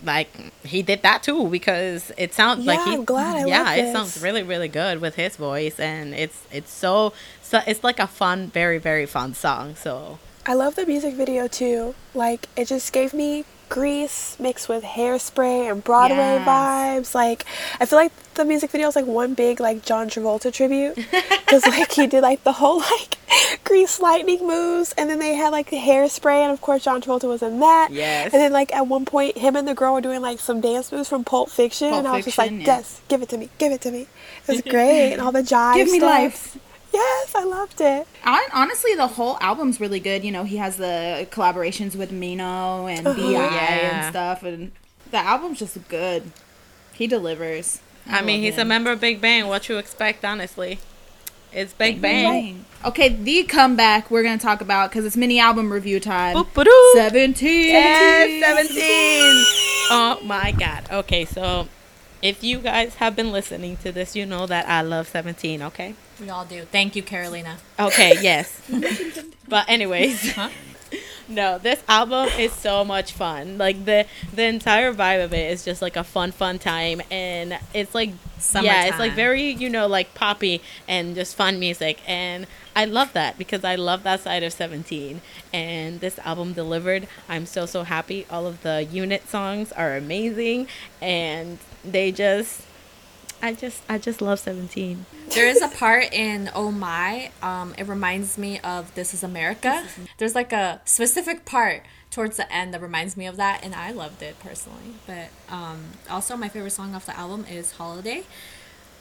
Like 0.03 0.29
he 0.63 0.81
did 0.83 1.01
that 1.03 1.23
too 1.23 1.47
because 1.47 2.11
it 2.17 2.33
sounds 2.33 2.65
like 2.65 2.79
Yeah, 2.79 2.85
he 2.85 2.93
I'm 2.95 3.05
glad. 3.05 3.45
I 3.45 3.47
yeah 3.47 3.73
it 3.73 3.93
sounds 3.93 4.21
really 4.21 4.43
really 4.43 4.67
good 4.67 4.99
with 4.99 5.15
his 5.15 5.37
voice 5.37 5.79
and 5.79 6.13
it's 6.13 6.45
it's 6.51 6.71
so 6.71 7.13
so 7.41 7.61
it's 7.65 7.83
like 7.83 7.99
a 7.99 8.07
fun 8.07 8.47
very 8.47 8.77
very 8.79 9.05
fun 9.05 9.33
song 9.33 9.75
so 9.75 10.19
I 10.45 10.55
love 10.55 10.75
the 10.75 10.85
music 10.85 11.13
video 11.13 11.47
too. 11.47 11.95
Like 12.13 12.49
it 12.57 12.67
just 12.67 12.91
gave 12.91 13.13
me 13.13 13.45
Grease 13.69 14.37
mixed 14.39 14.69
with 14.69 14.83
hairspray 14.83 15.71
and 15.71 15.83
Broadway 15.83 16.17
Yes. 16.17 16.47
vibes. 16.47 17.15
Like 17.15 17.45
I 17.79 17.85
feel 17.85 17.97
like 17.99 18.11
the 18.35 18.45
music 18.45 18.71
video 18.71 18.87
is 18.87 18.95
like 18.95 19.05
one 19.05 19.33
big 19.33 19.59
like 19.59 19.83
John 19.85 20.09
Travolta 20.09 20.51
tribute 20.51 20.95
because 21.45 21.65
like 21.67 21.91
he 21.91 22.07
did 22.07 22.21
like 22.21 22.43
the 22.43 22.53
whole 22.53 22.79
like 22.79 23.17
Grease 23.63 23.99
lightning 23.99 24.45
moves 24.47 24.93
and 24.97 25.09
then 25.09 25.19
they 25.19 25.35
had 25.35 25.49
like 25.51 25.69
the 25.69 25.77
hairspray 25.77 26.41
and 26.43 26.51
of 26.51 26.61
course 26.61 26.83
John 26.83 27.01
Travolta 27.01 27.27
was 27.27 27.41
in 27.41 27.59
that. 27.59 27.89
Yes. 27.91 28.33
And 28.33 28.41
then 28.41 28.51
like 28.51 28.73
at 28.75 28.87
one 28.87 29.05
point 29.05 29.37
him 29.37 29.55
and 29.55 29.67
the 29.67 29.73
girl 29.75 29.93
were 29.93 30.01
doing 30.01 30.21
like 30.21 30.39
some 30.39 30.61
dance 30.61 30.91
moves 30.91 31.09
from 31.09 31.23
Pulp 31.23 31.49
Fiction 31.49 31.89
Pulp 31.89 31.99
and 31.99 32.07
I 32.07 32.15
was 32.17 32.25
just 32.25 32.37
like, 32.37 32.49
Fiction, 32.49 32.65
yeah. 32.67 32.77
yes, 32.77 33.01
give 33.07 33.21
it 33.21 33.29
to 33.29 33.37
me, 33.37 33.49
give 33.57 33.71
it 33.71 33.81
to 33.81 33.91
me. 33.91 34.01
It 34.01 34.47
was 34.47 34.61
great 34.61 35.13
and 35.13 35.21
all 35.21 35.31
the 35.31 35.41
jive. 35.43 35.75
Give 35.75 35.91
me 35.91 35.99
stuff. 35.99 36.09
life. 36.09 36.57
Yes, 36.93 37.33
I 37.35 37.43
loved 37.43 37.81
it. 37.81 38.07
Honestly, 38.53 38.93
the 38.95 39.07
whole 39.07 39.37
album's 39.41 39.79
really 39.79 39.99
good. 39.99 40.23
You 40.23 40.31
know, 40.31 40.43
he 40.43 40.57
has 40.57 40.77
the 40.77 41.27
collaborations 41.31 41.95
with 41.95 42.11
Mino 42.11 42.85
and 42.87 43.07
Uh-huh. 43.07 43.19
Bi 43.21 43.31
Yeah. 43.31 43.39
and 44.03 44.09
stuff, 44.13 44.43
and 44.43 44.71
the 45.11 45.17
album's 45.17 45.59
just 45.59 45.77
good. 45.89 46.31
He 46.93 47.07
delivers. 47.07 47.79
I, 48.07 48.21
mean, 48.21 48.41
love 48.43 48.51
he's 48.51 48.57
a 48.59 48.65
member 48.65 48.91
of 48.91 48.99
Big 49.01 49.19
Bang. 49.21 49.47
What 49.47 49.67
you 49.69 49.77
expect, 49.77 50.23
honestly? 50.23 50.77
It's 51.51 51.73
Big 51.73 52.01
Bang. 52.01 52.25
Bang. 52.25 52.65
Okay, 52.85 53.09
the 53.09 53.43
comeback 53.43 54.11
we're 54.11 54.23
gonna 54.23 54.37
talk 54.37 54.61
about 54.61 54.89
because 54.89 55.05
it's 55.05 55.15
mini 55.17 55.39
album 55.39 55.71
review 55.71 55.99
time. 55.99 56.35
Boop-a-doo. 56.35 56.91
Seventeen. 56.95 57.69
Yes, 57.69 58.43
17. 58.43 59.45
Oh 59.91 60.19
my 60.23 60.51
God. 60.51 60.83
Okay, 60.91 61.25
so 61.25 61.67
if 62.21 62.43
you 62.43 62.59
guys 62.59 62.95
have 62.95 63.15
been 63.15 63.31
listening 63.31 63.77
to 63.77 63.91
this, 63.91 64.15
you 64.15 64.25
know 64.25 64.45
that 64.47 64.67
I 64.67 64.81
love 64.81 65.07
17, 65.07 65.61
okay? 65.61 65.93
We 66.23 66.29
all 66.29 66.45
do. 66.45 66.63
Thank 66.63 66.95
you, 66.95 67.03
Carolina. 67.03 67.57
Okay, 67.77 68.13
yes. 68.21 68.61
but, 69.49 69.67
anyways. 69.67 70.31
Huh? 70.31 70.49
no, 71.27 71.57
this 71.57 71.83
album 71.89 72.29
is 72.39 72.53
so 72.53 72.85
much 72.85 73.11
fun. 73.11 73.57
Like 73.57 73.83
the 73.83 74.05
the 74.33 74.43
entire 74.43 74.93
vibe 74.93 75.23
of 75.23 75.33
it 75.33 75.51
is 75.51 75.65
just 75.65 75.81
like 75.81 75.97
a 75.97 76.03
fun, 76.03 76.31
fun 76.31 76.59
time, 76.59 77.01
and 77.11 77.59
it's 77.73 77.93
like 77.93 78.11
yeah, 78.61 78.85
it's 78.85 78.99
like 78.99 79.13
very 79.13 79.49
you 79.49 79.69
know 79.69 79.87
like 79.87 80.13
poppy 80.13 80.61
and 80.87 81.13
just 81.15 81.35
fun 81.35 81.59
music, 81.59 81.99
and 82.07 82.47
I 82.73 82.85
love 82.85 83.11
that 83.13 83.37
because 83.37 83.65
I 83.65 83.75
love 83.75 84.03
that 84.03 84.21
side 84.21 84.43
of 84.43 84.53
Seventeen, 84.53 85.21
and 85.51 85.99
this 85.99 86.19
album 86.19 86.53
delivered. 86.53 87.07
I'm 87.27 87.45
so 87.45 87.65
so 87.65 87.83
happy. 87.83 88.25
All 88.29 88.47
of 88.47 88.61
the 88.63 88.83
unit 88.83 89.27
songs 89.27 89.71
are 89.73 89.97
amazing, 89.97 90.67
and 91.01 91.57
they 91.83 92.11
just. 92.11 92.61
I 93.43 93.53
just 93.53 93.83
I 93.89 93.97
just 93.97 94.21
love 94.21 94.39
17. 94.39 95.05
There 95.35 95.45
is 95.47 95.61
a 95.61 95.67
part 95.67 96.13
in 96.13 96.49
Oh 96.55 96.71
My, 96.71 97.29
um, 97.41 97.75
it 97.77 97.87
reminds 97.87 98.37
me 98.37 98.59
of 98.61 98.95
This 98.95 99.13
Is 99.13 99.21
America. 99.21 99.85
There's 100.17 100.33
like 100.33 100.53
a 100.53 100.79
specific 100.85 101.43
part 101.43 101.83
towards 102.09 102.37
the 102.37 102.51
end 102.51 102.73
that 102.73 102.81
reminds 102.81 103.17
me 103.17 103.25
of 103.27 103.35
that, 103.37 103.61
and 103.63 103.75
I 103.75 103.91
loved 103.91 104.21
it 104.21 104.39
personally. 104.39 104.93
But 105.05 105.27
um, 105.49 105.83
also, 106.09 106.37
my 106.37 106.47
favorite 106.47 106.71
song 106.71 106.95
off 106.95 107.05
the 107.05 107.17
album 107.17 107.45
is 107.51 107.73
Holiday, 107.73 108.23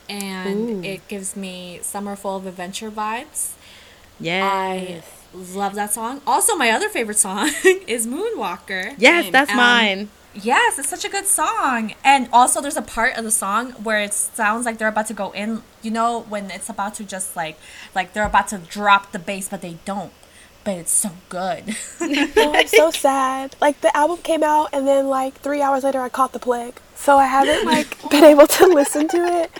and 0.08 0.84
it 0.84 1.06
gives 1.08 1.36
me 1.36 1.78
summer 1.82 2.16
full 2.16 2.36
of 2.36 2.46
adventure 2.46 2.90
vibes. 2.90 3.52
Yeah. 4.18 4.44
I 4.44 5.02
love 5.34 5.74
that 5.76 5.92
song. 5.92 6.20
Also, 6.26 6.56
my 6.56 6.70
other 6.70 6.88
favorite 6.88 7.18
song 7.18 7.48
is 7.86 8.06
Moonwalker. 8.06 8.94
Yes, 8.98 9.30
that's 9.30 9.50
Um, 9.52 9.56
mine. 9.56 10.08
Yes, 10.34 10.78
it's 10.78 10.88
such 10.88 11.04
a 11.04 11.08
good 11.08 11.26
song. 11.26 11.94
And 12.04 12.28
also 12.32 12.60
there's 12.60 12.76
a 12.76 12.82
part 12.82 13.16
of 13.16 13.24
the 13.24 13.30
song 13.30 13.72
where 13.72 14.00
it 14.00 14.14
sounds 14.14 14.64
like 14.66 14.78
they're 14.78 14.88
about 14.88 15.06
to 15.08 15.14
go 15.14 15.30
in, 15.32 15.62
you 15.82 15.90
know, 15.90 16.20
when 16.28 16.50
it's 16.50 16.68
about 16.68 16.94
to 16.94 17.04
just 17.04 17.36
like 17.36 17.58
like 17.94 18.12
they're 18.12 18.26
about 18.26 18.48
to 18.48 18.58
drop 18.58 19.12
the 19.12 19.18
bass 19.18 19.48
but 19.48 19.60
they 19.60 19.78
don't. 19.84 20.12
But 20.64 20.76
it's 20.76 20.92
so 20.92 21.10
good. 21.28 21.76
Oh, 22.36 22.52
I'm 22.54 22.66
so 22.66 22.90
sad. 22.90 23.56
Like 23.60 23.80
the 23.80 23.96
album 23.96 24.18
came 24.18 24.42
out, 24.42 24.70
and 24.72 24.86
then 24.86 25.08
like 25.08 25.34
three 25.34 25.60
hours 25.60 25.84
later, 25.84 26.00
I 26.00 26.08
caught 26.08 26.32
the 26.32 26.38
plague. 26.38 26.80
So 26.94 27.16
I 27.16 27.26
haven't 27.26 27.64
like 27.64 27.96
been 28.10 28.24
able 28.24 28.46
to 28.46 28.66
listen 28.66 29.08
to 29.08 29.16
it. 29.16 29.50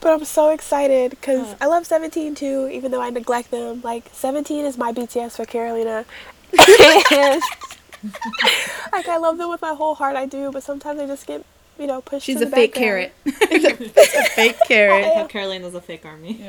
But 0.00 0.12
I'm 0.12 0.24
so 0.24 0.50
excited 0.50 1.10
because 1.10 1.52
uh. 1.54 1.56
I 1.60 1.66
love 1.66 1.86
17 1.86 2.34
too, 2.34 2.68
even 2.72 2.90
though 2.90 3.02
I 3.02 3.10
neglect 3.10 3.50
them. 3.50 3.80
Like 3.82 4.08
17 4.12 4.64
is 4.64 4.78
my 4.78 4.92
BTS 4.92 5.36
for 5.36 5.44
Carolina. 5.44 6.04
and, 8.02 8.12
like 8.92 9.08
I 9.08 9.16
love 9.18 9.38
them 9.38 9.50
with 9.50 9.62
my 9.62 9.74
whole 9.74 9.94
heart, 9.94 10.16
I 10.16 10.26
do. 10.26 10.50
But 10.52 10.62
sometimes 10.62 10.98
they 10.98 11.06
just 11.06 11.26
get, 11.26 11.44
you 11.78 11.86
know, 11.86 12.00
pushed. 12.00 12.24
She's 12.26 12.38
to 12.38 12.46
a 12.46 12.50
the 12.50 12.56
fake 12.56 12.74
background. 12.74 13.12
carrot. 13.24 13.92
Fake 14.30 14.56
carrot. 14.68 15.28
Carolina's 15.28 15.74
a 15.74 15.80
fake 15.80 16.04
army. 16.04 16.40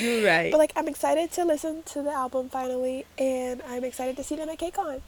You're 0.00 0.26
right. 0.26 0.50
But 0.50 0.58
like 0.58 0.72
I'm 0.76 0.88
excited 0.88 1.30
to 1.32 1.44
listen 1.44 1.82
to 1.84 2.02
the 2.02 2.10
album 2.12 2.48
finally, 2.48 3.06
and 3.18 3.62
I'm 3.68 3.84
excited 3.84 4.16
to 4.16 4.24
see 4.24 4.36
them 4.36 4.48
at 4.48 4.58
KCON. 4.58 5.00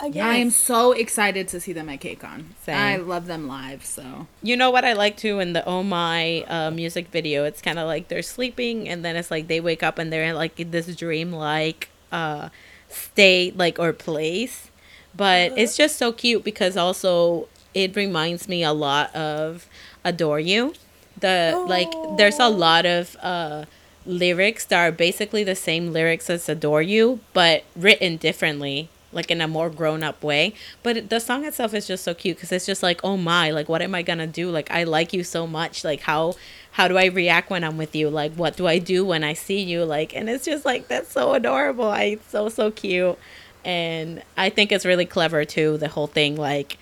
Again. 0.00 0.24
I 0.26 0.36
am 0.36 0.50
so 0.50 0.92
excited 0.92 1.46
to 1.48 1.60
see 1.60 1.74
them 1.74 1.90
at 1.90 2.00
KCON. 2.00 2.44
Same. 2.64 2.74
I 2.74 2.96
love 2.96 3.26
them 3.26 3.46
live, 3.46 3.84
so 3.84 4.26
You 4.42 4.56
know 4.56 4.70
what 4.70 4.82
I 4.84 4.94
like 4.94 5.16
too 5.18 5.40
in 5.40 5.52
the 5.52 5.62
Oh 5.66 5.82
My 5.82 6.40
uh, 6.48 6.70
music 6.70 7.08
video? 7.08 7.44
It's 7.44 7.60
kind 7.60 7.78
of 7.78 7.86
like 7.86 8.08
they're 8.08 8.22
sleeping 8.22 8.88
and 8.88 9.04
then 9.04 9.14
it's 9.14 9.30
like 9.30 9.46
they 9.46 9.60
wake 9.60 9.82
up 9.82 9.98
and 9.98 10.10
they're 10.10 10.24
in 10.24 10.36
like 10.36 10.56
this 10.56 10.94
dream-like 10.96 11.90
uh, 12.10 12.48
state, 12.88 13.58
like 13.58 13.78
or 13.78 13.92
place. 13.92 14.70
But 15.16 15.56
it's 15.56 15.76
just 15.76 15.96
so 15.96 16.12
cute 16.12 16.44
because 16.44 16.76
also 16.76 17.48
it 17.72 17.94
reminds 17.96 18.48
me 18.48 18.62
a 18.62 18.72
lot 18.72 19.14
of 19.14 19.66
Adore 20.04 20.40
You. 20.40 20.74
The 21.18 21.64
like 21.66 21.92
there's 22.16 22.38
a 22.38 22.48
lot 22.48 22.86
of 22.86 23.16
uh, 23.22 23.64
lyrics 24.04 24.64
that 24.66 24.78
are 24.78 24.92
basically 24.92 25.44
the 25.44 25.54
same 25.54 25.92
lyrics 25.92 26.28
as 26.28 26.48
Adore 26.48 26.82
You, 26.82 27.20
but 27.32 27.64
written 27.76 28.16
differently 28.16 28.88
like 29.14 29.30
in 29.30 29.40
a 29.40 29.48
more 29.48 29.70
grown 29.70 30.02
up 30.02 30.22
way. 30.22 30.54
But 30.82 31.08
the 31.08 31.20
song 31.20 31.44
itself 31.44 31.72
is 31.72 31.86
just 31.86 32.04
so 32.04 32.14
cute 32.14 32.36
because 32.36 32.52
it's 32.52 32.66
just 32.66 32.82
like, 32.82 33.00
oh 33.04 33.16
my, 33.16 33.50
like 33.50 33.68
what 33.68 33.80
am 33.80 33.94
I 33.94 34.02
gonna 34.02 34.26
do? 34.26 34.50
Like 34.50 34.70
I 34.70 34.84
like 34.84 35.12
you 35.12 35.24
so 35.24 35.46
much. 35.46 35.84
Like 35.84 36.00
how 36.00 36.34
how 36.72 36.88
do 36.88 36.98
I 36.98 37.06
react 37.06 37.50
when 37.50 37.64
I'm 37.64 37.76
with 37.78 37.94
you? 37.94 38.10
Like 38.10 38.32
what 38.32 38.56
do 38.56 38.66
I 38.66 38.78
do 38.78 39.04
when 39.04 39.24
I 39.24 39.32
see 39.32 39.60
you? 39.60 39.84
Like 39.84 40.14
and 40.14 40.28
it's 40.28 40.44
just 40.44 40.64
like 40.64 40.88
that's 40.88 41.10
so 41.10 41.34
adorable. 41.34 41.88
I 41.88 42.02
it's 42.02 42.28
so 42.30 42.48
so 42.48 42.70
cute, 42.70 43.18
and 43.64 44.22
I 44.36 44.50
think 44.50 44.72
it's 44.72 44.84
really 44.86 45.06
clever 45.06 45.44
too. 45.44 45.78
The 45.78 45.88
whole 45.88 46.06
thing 46.06 46.36
like 46.36 46.78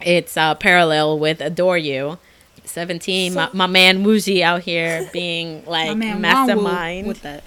it's 0.00 0.36
uh, 0.36 0.54
parallel 0.54 1.18
with 1.18 1.40
Adore 1.40 1.78
You. 1.78 2.18
17, 2.64 3.34
my, 3.34 3.46
So- 3.46 3.50
my 3.56 3.66
man 3.66 4.04
Woozi 4.04 4.42
out 4.42 4.62
here 4.62 5.08
being 5.12 5.64
like 5.66 5.88
my 5.88 5.94
man 5.94 6.16
Wangwu 6.18 6.20
mastermind. 6.20 7.06
with 7.08 7.22
that 7.22 7.42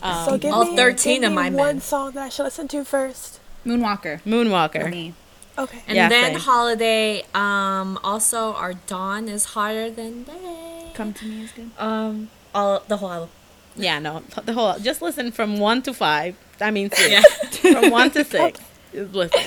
Um, 0.00 0.24
So 0.24 0.38
give 0.38 0.52
all 0.54 0.64
me, 0.64 0.76
13 0.76 1.20
give 1.20 1.24
of 1.24 1.30
me 1.30 1.34
my 1.36 1.50
one 1.50 1.56
men. 1.76 1.80
song 1.80 2.12
that 2.12 2.22
I 2.24 2.28
should 2.30 2.44
listen 2.44 2.66
to 2.68 2.84
first. 2.84 3.40
Moonwalker. 3.66 4.20
for 4.20 4.28
Moonwalker. 4.28 4.90
me. 4.90 5.14
Okay. 5.58 5.82
And 5.86 5.96
Yeah, 5.96 6.08
then 6.08 6.32
same. 6.32 6.40
Holiday, 6.40 7.22
um, 7.34 7.98
also 8.02 8.54
our 8.54 8.74
Dawn 8.74 9.28
is 9.28 9.44
hotter 9.44 9.90
than 9.90 10.24
day. 10.24 10.90
Come 10.94 11.12
to 11.14 11.24
me 11.26 11.44
is 11.44 11.52
good. 11.52 11.70
Um, 11.78 12.30
all 12.54 12.82
the 12.88 12.96
whole 12.96 13.10
album. 13.12 13.28
Yeah, 13.76 13.98
no, 13.98 14.22
the 14.44 14.52
whole. 14.54 14.78
Just 14.78 15.02
listen 15.02 15.30
from 15.32 15.58
one 15.58 15.82
to 15.82 15.92
five. 15.94 16.36
I 16.60 16.70
mean, 16.70 16.90
six. 16.94 17.64
Yeah. 17.64 17.80
from 17.80 17.90
one 17.90 18.10
to 18.12 18.24
six. 18.24 18.60
Listen. 18.94 19.40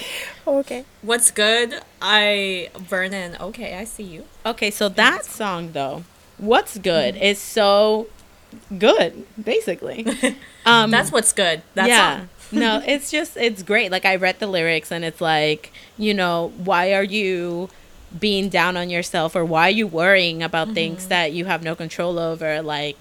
Okay. 0.46 0.84
What's 1.02 1.32
good? 1.32 1.82
I 2.02 2.70
Vernon. 2.78 3.38
Okay, 3.40 3.78
I 3.78 3.86
see 3.86 4.04
you. 4.04 4.26
Okay, 4.46 4.72
so 4.72 4.90
that 4.90 5.24
song 5.26 5.72
though, 5.72 6.04
"What's 6.38 6.78
Good" 6.78 7.16
is 7.16 7.40
so 7.40 8.08
good. 8.78 9.26
Basically, 9.42 10.06
um, 10.66 10.92
That's 10.92 11.12
what's 11.12 11.32
good. 11.34 11.62
That 11.76 11.88
yeah. 11.88 12.18
song. 12.18 12.30
no, 12.52 12.82
it's 12.86 13.10
just 13.10 13.38
it's 13.38 13.64
great. 13.64 13.92
Like 13.92 14.06
I 14.06 14.16
read 14.16 14.40
the 14.40 14.48
lyrics 14.48 14.92
and 14.92 15.06
it's 15.06 15.22
like, 15.22 15.72
you 15.98 16.14
know, 16.14 16.52
why 16.58 16.94
are 16.94 17.04
you 17.04 17.70
being 18.18 18.50
down 18.50 18.78
on 18.78 18.90
yourself 18.90 19.36
or 19.36 19.44
why 19.44 19.68
are 19.68 19.72
you 19.72 19.88
worrying 19.88 20.42
about 20.42 20.74
things 20.74 21.08
that 21.08 21.34
you 21.34 21.46
have 21.46 21.64
no 21.64 21.76
control 21.76 22.20
over? 22.20 22.62
Like 22.62 22.98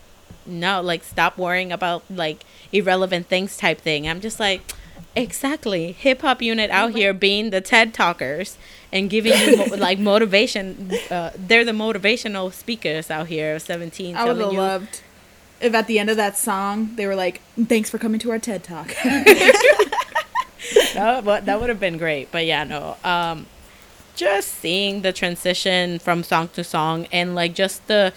no, 0.47 0.81
like 0.81 1.05
stop 1.05 1.37
worrying 1.39 1.73
about 1.73 2.03
like 2.11 2.45
irrelevant 2.73 3.27
things 3.29 3.57
type 3.57 3.81
thing. 3.81 4.09
I'm 4.09 4.21
just 4.21 4.39
like 4.41 4.63
exactly. 5.15 5.93
Hip 5.93 6.21
hop 6.23 6.43
unit 6.43 6.71
out 6.71 6.93
here 6.93 7.13
being 7.15 7.51
the 7.51 7.61
TED 7.61 7.95
talkers 7.95 8.57
and 8.93 9.09
giving 9.11 9.33
you 9.33 9.57
mo- 9.57 9.65
like 9.79 9.99
motivation 9.99 10.93
uh, 11.11 11.31
they're 11.37 11.65
the 11.65 11.73
motivational 11.73 12.53
speakers 12.53 13.11
out 13.11 13.27
here 13.27 13.59
17 13.59 14.15
I 14.17 14.25
would 14.25 14.37
have 14.39 14.53
you 14.53 14.59
loved 14.59 15.03
if 15.61 15.75
at 15.75 15.87
the 15.87 15.99
end 15.99 16.11
of 16.11 16.17
that 16.19 16.37
song 16.37 16.91
they 16.97 17.07
were 17.07 17.15
like, 17.15 17.41
"Thanks 17.67 17.89
for 17.89 17.97
coming 17.99 18.21
to 18.21 18.31
our 18.31 18.39
TED 18.39 18.63
Talk." 18.63 18.89
that, 20.95 21.25
would- 21.25 21.47
that 21.47 21.61
would 21.61 21.69
have 21.69 21.81
been 21.81 21.97
great 21.99 22.31
but 22.33 22.45
yeah 22.47 22.65
no 22.65 22.97
um 23.05 23.47
just 24.15 24.49
seeing 24.55 25.03
the 25.03 25.13
transition 25.13 25.99
from 25.99 26.23
song 26.23 26.49
to 26.49 26.65
song 26.65 27.07
and 27.13 27.35
like 27.35 27.55
just 27.55 27.87
the 27.87 28.13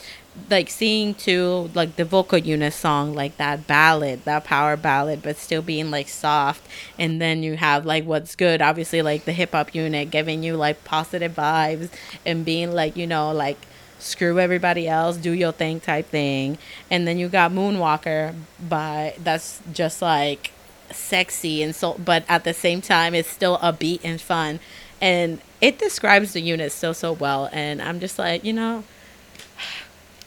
like 0.50 0.70
seeing 0.70 1.14
to 1.14 1.70
like 1.74 1.96
the 1.96 2.06
vocal 2.06 2.38
unit 2.38 2.74
song 2.74 3.14
like 3.14 3.38
that 3.38 3.68
ballad 3.68 4.24
that 4.26 4.44
power 4.44 4.78
ballad 4.78 5.22
but 5.22 5.38
still 5.38 5.62
being 5.62 5.92
like 5.92 6.08
soft. 6.08 6.66
And 6.98 7.22
then 7.22 7.44
you 7.44 7.58
have 7.58 7.86
like 7.86 8.06
what's 8.06 8.36
good 8.36 8.62
obviously 8.62 9.02
like 9.02 9.26
the 9.26 9.34
hip-hop 9.34 9.74
unit 9.76 10.12
giving 10.12 10.44
you 10.44 10.56
like 10.56 10.84
positive 10.84 11.34
vibes 11.34 11.90
and 12.26 12.46
being 12.46 12.72
like 12.72 12.96
you 12.96 13.08
know 13.08 13.32
like 13.32 13.58
screw 13.98 14.40
everybody 14.40 14.88
else 14.88 15.18
do 15.18 15.32
your 15.32 15.52
thing 15.52 15.80
type 15.80 16.08
thing. 16.08 16.58
And 16.90 17.08
then 17.08 17.18
you 17.18 17.28
got 17.30 17.52
moonwalker 17.52 18.36
by 18.60 19.16
that's 19.20 19.62
just 19.74 20.02
like 20.02 20.52
sexy 20.92 21.62
and 21.62 21.76
so 21.76 21.96
but 22.04 22.24
at 22.28 22.44
the 22.44 22.54
same 22.54 22.82
time 22.82 23.14
it's 23.14 23.30
still 23.30 23.58
upbeat 23.60 24.02
and 24.04 24.22
fun. 24.22 24.60
And 25.02 25.42
it 25.62 25.80
describes 25.80 26.34
the 26.34 26.42
unit 26.42 26.72
so 26.72 26.94
so 26.94 27.14
well. 27.14 27.50
And 27.52 27.82
i'm 27.82 28.00
just 28.00 28.18
like 28.18 28.44
you 28.44 28.54
know 28.54 28.84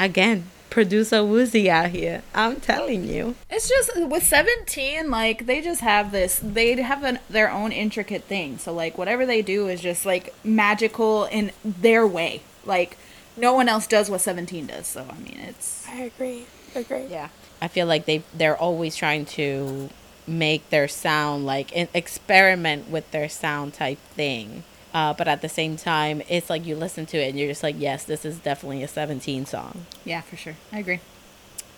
again 0.05 0.45
producer 0.71 1.17
Woozi 1.19 1.69
out 1.69 1.91
here 1.91 2.23
i'm 2.35 2.57
telling 2.57 3.05
you 3.05 3.35
It's 3.51 3.69
just 3.69 3.91
with 4.09 4.25
17, 4.25 5.11
like 5.11 5.45
they 5.47 5.61
just 5.61 5.83
have 5.83 6.13
this. 6.13 6.41
They 6.43 6.81
have 6.81 7.05
an, 7.05 7.19
their 7.29 7.51
own 7.51 7.73
intricate 7.73 8.25
thing. 8.25 8.57
So 8.57 8.73
like 8.73 8.97
whatever 8.97 9.27
they 9.27 9.43
do 9.43 9.69
is 9.69 9.83
just 9.83 10.07
like 10.07 10.35
magical 10.43 11.27
in 11.27 11.53
their 11.63 12.07
way. 12.07 12.41
Like 12.65 12.97
no 13.37 13.53
one 13.53 13.69
else 13.69 13.87
does 13.87 14.09
what 14.09 14.23
17 14.23 14.67
does. 14.67 14.87
So 14.87 15.07
I 15.11 15.19
mean, 15.19 15.39
it's 15.47 15.87
I 15.89 16.11
agree. 16.11 16.47
I 16.75 16.79
Agree. 16.81 17.07
yeah 17.11 17.29
i 17.61 17.69
feel 17.69 17.87
like 17.87 18.07
they 18.07 18.23
they're 18.33 18.57
always 18.57 18.97
trying 18.97 19.27
to 19.27 19.91
make 20.27 20.63
their 20.71 20.89
sound 20.89 21.45
like 21.45 21.69
an 21.77 21.87
experiment 21.93 22.89
with 22.89 23.11
their 23.11 23.29
sound 23.29 23.75
type 23.75 23.99
thing 24.17 24.65
uh, 24.95 25.13
but 25.15 25.27
at 25.29 25.41
the 25.43 25.49
same 25.49 25.77
time 25.77 26.23
it's 26.29 26.49
like 26.51 26.65
you 26.67 26.75
listen 26.77 27.07
to 27.07 27.17
it 27.19 27.31
and 27.31 27.39
you're 27.39 27.49
just 27.49 27.63
like 27.63 27.77
yes 27.79 28.05
this 28.05 28.25
is 28.25 28.39
definitely 28.39 28.83
a 28.83 28.89
17 28.89 29.47
song 29.47 29.87
yeah, 30.05 30.21
for 30.21 30.37
sure. 30.37 30.57
I 30.73 30.79
agree. 30.81 31.01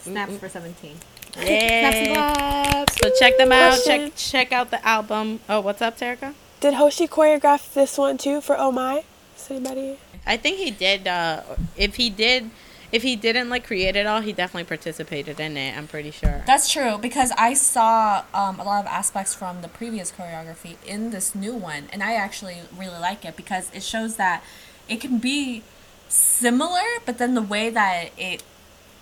Snaps 0.00 0.36
for 0.38 0.48
seventeen. 0.50 0.96
Snaps 1.32 1.46
and 1.96 2.08
Yay. 2.08 2.84
so 3.02 3.10
check 3.18 3.36
them 3.38 3.52
out 3.52 3.70
Question. 3.72 4.10
check 4.10 4.16
check 4.16 4.52
out 4.52 4.70
the 4.70 4.86
album 4.86 5.40
oh 5.48 5.60
what's 5.60 5.80
up 5.82 5.98
Terica? 5.98 6.34
Did 6.60 6.74
Hoshi 6.74 7.06
choreograph 7.08 7.72
this 7.74 7.96
one 7.98 8.18
too 8.18 8.40
for 8.40 8.58
Oh 8.58 8.70
My? 8.72 9.04
Does 9.36 9.50
anybody? 9.50 9.98
I 10.26 10.36
think 10.38 10.58
he 10.58 10.70
did. 10.70 11.06
Uh, 11.06 11.42
if 11.76 11.96
he 11.96 12.08
did, 12.08 12.50
if 12.94 13.02
he 13.02 13.16
didn't 13.16 13.48
like 13.48 13.66
create 13.66 13.96
it 13.96 14.06
all, 14.06 14.20
he 14.20 14.32
definitely 14.32 14.68
participated 14.68 15.40
in 15.40 15.56
it. 15.56 15.76
I'm 15.76 15.88
pretty 15.88 16.12
sure. 16.12 16.44
That's 16.46 16.70
true 16.70 16.96
because 16.96 17.32
I 17.36 17.54
saw 17.54 18.22
um, 18.32 18.60
a 18.60 18.62
lot 18.62 18.84
of 18.84 18.86
aspects 18.86 19.34
from 19.34 19.62
the 19.62 19.68
previous 19.68 20.12
choreography 20.12 20.76
in 20.86 21.10
this 21.10 21.34
new 21.34 21.54
one, 21.54 21.88
and 21.92 22.04
I 22.04 22.14
actually 22.14 22.58
really 22.78 23.00
like 23.00 23.24
it 23.24 23.36
because 23.36 23.68
it 23.74 23.82
shows 23.82 24.14
that 24.14 24.44
it 24.88 25.00
can 25.00 25.18
be 25.18 25.64
similar, 26.08 26.84
but 27.04 27.18
then 27.18 27.34
the 27.34 27.42
way 27.42 27.68
that 27.68 28.10
it 28.16 28.44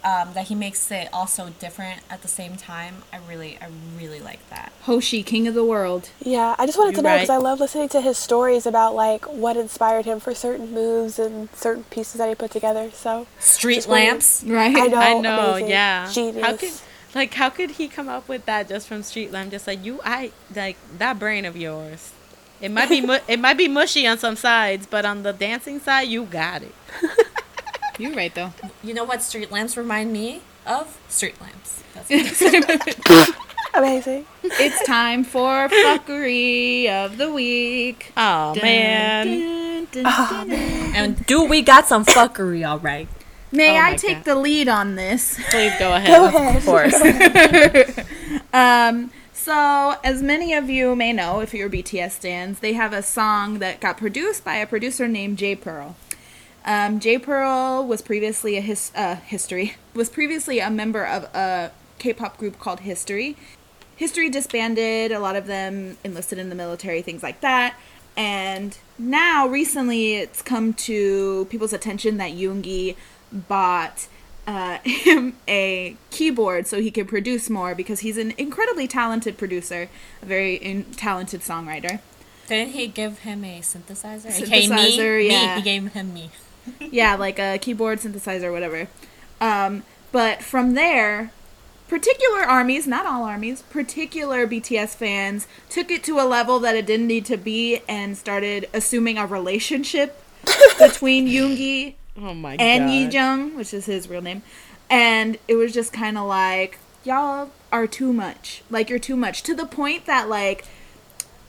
um, 0.05 0.33
that 0.35 0.49
he 0.49 0.55
makes 0.55 0.91
it 0.91 1.09
also 1.13 1.51
different 1.61 2.01
at 2.11 2.23
the 2.23 2.29
same 2.29 2.57
time, 2.57 2.97
I 3.13 3.19
really, 3.29 3.57
I 3.61 3.69
really 3.97 4.21
like 4.21 4.41
that. 4.51 4.73
Hoshi, 4.83 5.23
king 5.23 5.47
of 5.47 5.55
the 5.55 5.65
world. 5.65 6.11
Yeah, 6.21 6.57
I 6.59 6.67
just 6.67 6.77
wanted 6.77 6.97
to 6.97 7.03
You're 7.03 7.11
know 7.11 7.15
because 7.17 7.29
right. 7.29 7.35
I 7.37 7.39
love 7.39 7.61
listening 7.61 7.89
to 7.91 8.01
his 8.01 8.19
stories 8.19 8.67
about 8.67 8.95
like 8.95 9.25
what 9.27 9.57
inspired 9.57 10.05
him 10.05 10.19
for 10.21 10.35
certain 10.35 10.73
moves 10.73 11.19
and 11.19 11.49
certain 11.55 11.85
pieces 11.85 12.15
that 12.19 12.29
he 12.29 12.35
put 12.35 12.51
together. 12.51 12.91
So 12.93 13.27
Street 13.39 13.77
Just 13.77 13.89
wondering- 13.89 14.09
lamps. 14.11 14.45
Right. 14.47 14.77
I 14.77 14.87
know, 14.89 14.97
I 14.99 15.19
know, 15.21 15.51
amazing. 15.51 15.69
yeah. 15.71 16.11
genius. 16.13 16.45
How 16.47 16.57
could 16.57 16.73
like 17.15 17.35
how 17.35 17.51
could 17.51 17.73
he 17.73 17.89
come 17.89 18.09
up 18.09 18.27
with 18.29 18.47
that 18.47 18.69
just 18.69 18.89
from 18.89 19.03
Street 19.03 19.31
Lamp? 19.33 19.51
Just 19.51 19.67
like 19.67 19.85
you, 19.85 20.01
I 20.05 20.33
like 20.55 20.77
that 20.99 21.19
brain 21.19 21.45
of 21.45 21.57
yours. 21.57 22.13
It 22.61 22.71
might 22.71 22.89
be 22.89 23.01
mu- 23.01 23.19
it 23.29 23.39
might 23.39 23.59
be 23.59 23.69
mushy 23.69 24.07
on 24.07 24.19
some 24.19 24.35
sides, 24.37 24.87
but 24.87 25.05
on 25.05 25.23
the 25.23 25.33
dancing 25.33 25.79
side, 25.79 26.09
you 26.09 26.25
got 26.25 26.63
it. 26.63 26.75
You're 27.99 28.13
right 28.15 28.35
though. 28.35 28.53
You 28.83 28.95
know 28.95 29.05
what 29.05 29.23
street 29.23 29.51
lamps 29.51 29.77
remind 29.77 30.13
me 30.13 30.43
of? 30.67 30.99
Street 31.09 31.41
lamps. 31.41 31.83
That's 31.95 32.41
what 32.41 33.37
amazing. 33.75 34.27
it's 34.43 34.83
time 34.87 35.25
for 35.25 35.69
fuckery 35.69 36.89
of 36.89 37.19
the 37.19 37.33
week. 37.33 38.13
Oh 38.17 38.55
Dun, 38.55 38.63
man, 38.63 39.27
dun, 39.93 40.03
dun, 40.05 40.49
dun. 40.49 40.53
and 40.95 41.27
do 41.27 41.45
we 41.45 41.63
got 41.63 41.87
some 41.87 42.05
fuckery 42.05 42.67
all 42.69 42.79
right? 42.79 43.09
May 43.51 43.79
Oh 43.79 43.83
I 43.85 43.97
take 43.97 44.19
God. 44.19 44.25
the 44.25 44.35
lead 44.37 44.69
on 44.69 44.95
this? 44.95 45.39
please 45.51 45.73
go 45.79 45.93
ahead. 45.95 46.09
Go 46.09 46.25
ahead. 46.27 46.57
Of 46.57 46.65
course. 46.65 48.07
Um, 48.55 49.11
so, 49.33 49.97
as 50.05 50.23
many 50.23 50.53
of 50.53 50.69
you 50.69 50.95
may 50.95 51.13
know, 51.13 51.41
if 51.41 51.53
you're 51.55 51.69
BTS 51.71 52.13
stands, 52.13 52.61
they 52.61 52.75
have 52.75 52.93
a 52.93 53.03
song 53.03 53.59
that 53.61 53.81
got 53.81 53.97
produced 53.97 54.45
by 54.45 54.57
a 54.57 54.67
producer 54.67 55.09
named 55.09 55.39
J 55.39 55.55
Pearl. 55.57 55.97
Um, 56.65 57.01
J 57.01 57.19
Pearl 57.19 57.87
was 57.87 58.03
previously 58.03 58.57
a 58.57 58.61
his, 58.61 58.93
uh, 58.95 59.17
history 59.17 59.75
was 59.95 60.09
previously 60.09 60.61
a 60.61 60.71
member 60.71 61.05
of 61.05 61.25
a 61.35 61.73
K-pop 61.99 62.39
group 62.39 62.59
called 62.59 62.81
History. 62.81 63.37
History 63.97 64.29
disbanded. 64.29 65.13
A 65.13 65.21
lot 65.21 65.37
of 65.37 65.47
them 65.47 65.97
enlisted 66.03 66.39
in 66.39 66.49
the 66.49 66.55
military, 66.55 67.03
things 67.03 67.23
like 67.23 67.41
that. 67.41 67.77
And 68.17 68.77
now, 68.99 69.47
recently, 69.47 70.17
it's 70.17 70.43
come 70.43 70.75
to 70.75 71.47
people's 71.47 71.73
attention 71.73 72.19
that 72.19 72.33
Yoongi 72.33 72.97
bought 73.33 74.09
uh, 74.47 74.79
him 74.85 75.37
a 75.49 75.97
keyboard 76.11 76.67
so 76.67 76.81
he 76.81 76.91
could 76.91 77.09
produce 77.09 77.49
more 77.49 77.75
because 77.75 78.01
he's 78.01 78.19
an 78.19 78.35
incredibly 78.37 78.87
talented 78.87 79.39
producer, 79.39 79.89
a 80.21 80.27
very 80.27 80.57
in- 80.57 80.85
talented 80.93 81.41
songwriter. 81.41 82.01
Didn't 82.49 82.73
he 82.73 82.89
give 82.89 83.21
him 83.21 83.45
a 83.45 83.61
synthesizer? 83.61 84.27
Synthesizer, 84.27 85.19
me, 85.19 85.29
yeah. 85.29 85.55
me. 85.55 85.61
He 85.61 85.63
gave 85.63 85.93
him 85.93 86.13
me. 86.13 86.31
Yeah, 86.81 87.15
like 87.15 87.39
a 87.39 87.59
keyboard 87.59 88.01
synthesizer, 88.01 88.53
whatever. 88.53 88.89
Um, 89.41 89.83
but 90.13 90.43
from 90.43 90.75
there, 90.75 91.33
particular 91.89 92.41
armies, 92.41 92.87
not 92.87 93.07
all 93.07 93.25
armies, 93.25 93.63
particular 93.63 94.47
BTS 94.47 94.95
fans 94.95 95.47
took 95.69 95.91
it 95.91 96.03
to 96.05 96.19
a 96.21 96.25
level 96.25 96.59
that 96.61 96.77
it 96.77 96.87
didn't 96.87 97.07
need 97.07 97.25
to 97.27 97.37
be 97.37 97.81
and 97.89 98.17
started 98.17 98.69
assuming 98.73 99.19
a 99.19 99.27
relationship 99.27 100.23
between 100.79 101.27
Yoongi 101.27 101.95
Oh 102.17 102.35
my 102.35 102.57
and 102.57 102.85
god. 102.85 102.93
Yi 102.93 103.07
Jung, 103.09 103.57
which 103.57 103.73
is 103.73 103.87
his 103.87 104.09
real 104.09 104.23
name. 104.23 104.43
And 104.91 105.39
it 105.49 105.57
was 105.57 105.73
just 105.73 105.93
kind 105.93 106.19
of 106.19 106.27
like, 106.27 106.79
y'all 107.05 107.51
are 107.71 107.87
too 107.87 108.13
much. 108.13 108.63
Like, 108.71 108.91
you're 108.91 108.99
too 108.99 109.17
much. 109.17 109.43
To 109.45 109.55
the 109.55 109.65
point 109.65 110.05
that, 110.07 110.29
like, 110.29 110.65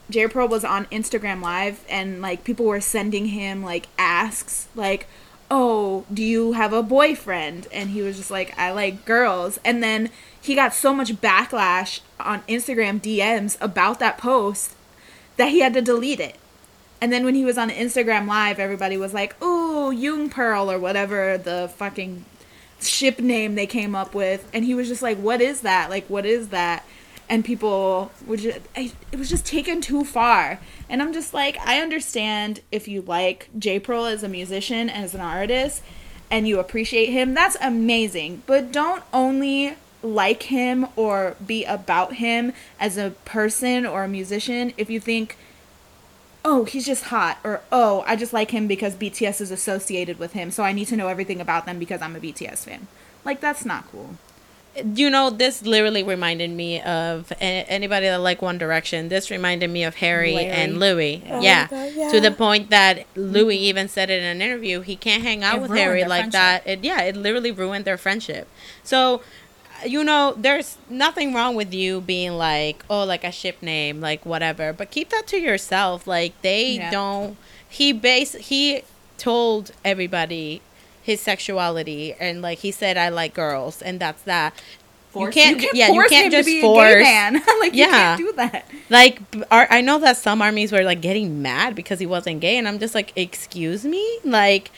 J 0.10 0.28
Pearl 0.28 0.48
was 0.48 0.66
on 0.66 0.86
Instagram 0.86 1.42
Live 1.42 1.84
and, 1.90 2.22
like, 2.22 2.44
people 2.44 2.66
were 2.66 2.82
sending 2.82 3.28
him, 3.28 3.64
like, 3.64 3.88
asks, 3.98 4.68
like, 4.76 5.08
oh, 5.50 6.06
do 6.14 6.24
you 6.24 6.54
have 6.54 6.74
a 6.74 6.84
boyfriend? 6.84 7.68
And 7.72 7.92
he 7.92 8.02
was 8.02 8.18
just 8.18 8.32
like, 8.32 8.58
I 8.58 8.72
like 8.72 9.06
girls. 9.06 9.60
And 9.64 9.84
then 9.84 10.10
he 10.40 10.56
got 10.56 10.74
so 10.74 10.94
much 10.94 11.14
backlash 11.14 12.02
on 12.20 12.42
Instagram 12.44 13.00
DMs 13.00 13.58
about 13.62 14.00
that 14.00 14.18
post 14.18 14.76
that 15.38 15.50
he 15.50 15.60
had 15.60 15.74
to 15.74 15.82
delete 15.82 16.20
it. 16.20 16.38
And 17.00 17.12
then 17.12 17.26
when 17.26 17.36
he 17.36 17.46
was 17.46 17.58
on 17.58 17.70
Instagram 17.70 18.28
Live, 18.28 18.60
everybody 18.60 18.96
was 18.98 19.14
like, 19.14 19.42
"Ooh, 19.44 19.92
Young 19.92 20.30
Pearl" 20.30 20.72
or 20.72 20.80
whatever 20.80 21.38
the 21.38 21.70
fucking 21.76 22.24
ship 22.80 23.20
name 23.20 23.56
they 23.56 23.68
came 23.68 23.94
up 23.94 24.16
with, 24.16 24.48
and 24.54 24.64
he 24.64 24.74
was 24.74 24.88
just 24.88 25.02
like, 25.02 25.18
"What 25.18 25.42
is 25.42 25.62
that? 25.62 25.90
Like, 25.90 26.06
what 26.08 26.26
is 26.26 26.48
that?" 26.50 26.86
And 27.30 27.44
people 27.44 28.12
were 28.28 28.38
just, 28.38 28.60
it 28.76 29.18
was 29.18 29.30
just 29.30 29.46
taken 29.46 29.82
too 29.82 30.04
far. 30.04 30.60
And 30.90 31.02
I'm 31.02 31.14
just 31.14 31.34
like, 31.34 31.58
I 31.66 31.82
understand 31.82 32.62
if 32.72 32.88
you 32.88 33.02
like 33.02 33.50
J 33.58 33.80
Pearl 33.80 34.06
as 34.06 34.24
a 34.24 34.30
musician, 34.30 34.90
as 34.90 35.16
an 35.16 35.22
artist, 35.22 35.82
and 36.30 36.48
you 36.48 36.60
appreciate 36.60 37.10
him, 37.10 37.34
that's 37.34 37.58
amazing. 37.62 38.44
But 38.46 38.72
don't 38.72 39.04
only 39.14 39.76
like 40.02 40.44
him 40.44 40.88
or 40.96 41.38
be 41.46 41.64
about 41.64 42.16
him 42.16 42.52
as 42.80 42.98
a 42.98 43.12
person 43.24 43.86
or 43.86 44.04
a 44.04 44.08
musician 44.08 44.74
if 44.78 44.90
you 44.90 45.00
think 45.00 45.38
oh, 46.46 46.66
he's 46.66 46.86
just 46.86 47.06
hot, 47.06 47.40
or 47.44 47.62
oh, 47.72 48.04
I 48.06 48.16
just 48.16 48.34
like 48.34 48.52
him 48.52 48.68
because 48.68 48.96
BTS 48.96 49.42
is 49.42 49.52
associated 49.52 50.20
with 50.20 50.34
him, 50.34 50.52
so 50.52 50.64
I 50.64 50.74
need 50.74 50.88
to 50.90 50.98
know 50.98 51.08
everything 51.08 51.40
about 51.40 51.66
them 51.66 51.80
because 51.80 52.02
I'm 52.02 52.16
a 52.16 52.20
BTS 52.20 52.66
fan. 52.66 52.88
Like, 53.24 53.40
that's 53.40 53.66
not 53.66 53.90
cool. 53.92 54.18
You 54.96 55.10
know, 55.10 55.30
this 55.30 55.62
literally 55.64 56.02
reminded 56.02 56.50
me 56.50 56.82
of 56.82 57.32
a- 57.34 57.44
anybody 57.70 58.08
that 58.08 58.18
like 58.18 58.42
One 58.42 58.58
Direction. 58.58 59.10
This 59.10 59.30
reminded 59.30 59.70
me 59.70 59.84
of 59.84 59.96
Harry 59.96 60.34
Larry. 60.34 60.48
and 60.48 60.80
Louis. 60.80 61.24
Oh 61.30 61.42
yeah. 61.42 61.68
God, 61.68 61.92
yeah. 61.96 62.12
to 62.12 62.20
the 62.20 62.32
point 62.32 62.70
that 62.72 63.06
Louis 63.16 63.58
even 63.58 63.88
said 63.88 64.10
in 64.10 64.24
an 64.24 64.42
interview 64.42 64.82
he 64.82 64.96
can't 64.96 65.22
hang 65.22 65.44
out 65.44 65.56
It 65.58 65.62
with 65.62 65.72
Harry 65.72 66.04
like 66.06 66.32
that. 66.32 66.66
It, 66.66 66.84
yeah, 66.84 67.02
it 67.02 67.16
literally 67.16 67.52
ruined 67.52 67.86
their 67.86 67.98
friendship. 67.98 68.48
So, 68.84 69.22
you 69.86 70.04
know, 70.04 70.34
there's 70.38 70.78
nothing 70.90 71.34
wrong 71.34 71.56
with 71.56 71.74
you 71.74 72.02
being 72.02 72.34
like, 72.34 72.84
oh, 72.90 73.04
like 73.04 73.24
a 73.24 73.32
ship 73.32 73.62
name, 73.62 74.02
like 74.02 74.26
whatever. 74.26 74.74
But 74.74 74.90
keep 74.92 75.10
that 75.10 75.28
to 75.28 75.38
yourself. 75.38 76.08
Like 76.08 76.34
they 76.42 76.72
Yeah. 76.78 76.90
don't. 76.90 77.38
He 77.70 77.92
base 77.94 78.34
he 78.34 78.84
told 79.18 79.72
everybody 79.86 80.62
his 81.04 81.22
sexuality 81.22 82.14
and 82.20 82.42
like 82.42 82.60
he 82.60 82.72
said 82.72 82.98
I 82.98 83.10
like 83.10 83.34
girls 83.36 83.82
and 83.82 84.00
that's 84.00 84.22
that. 84.24 84.54
Force- 85.12 85.36
You 85.36 85.42
can't, 85.44 85.56
You 85.58 85.62
can't 85.68 85.76
yeah, 85.78 85.92
you 85.92 86.06
can't 86.10 86.32
just 86.32 86.50
force. 86.62 86.96
man. 87.04 87.34
like, 87.60 87.74
you 87.76 87.82
Yeah. 87.86 88.16
can't 88.16 88.18
do 88.20 88.34
that. 88.38 88.68
Like, 88.90 89.20
I 89.52 89.80
know 89.82 90.00
that 90.00 90.18
some 90.18 90.42
armies 90.42 90.72
were 90.72 90.82
like 90.84 91.02
getting 91.02 91.42
mad 91.44 91.76
because 91.76 92.00
he 92.00 92.08
wasn't 92.08 92.40
gay, 92.42 92.58
and 92.58 92.68
I'm 92.68 92.80
just 92.80 92.96
like, 92.96 93.14
excuse 93.16 93.86
me, 93.86 94.04
like, 94.24 94.72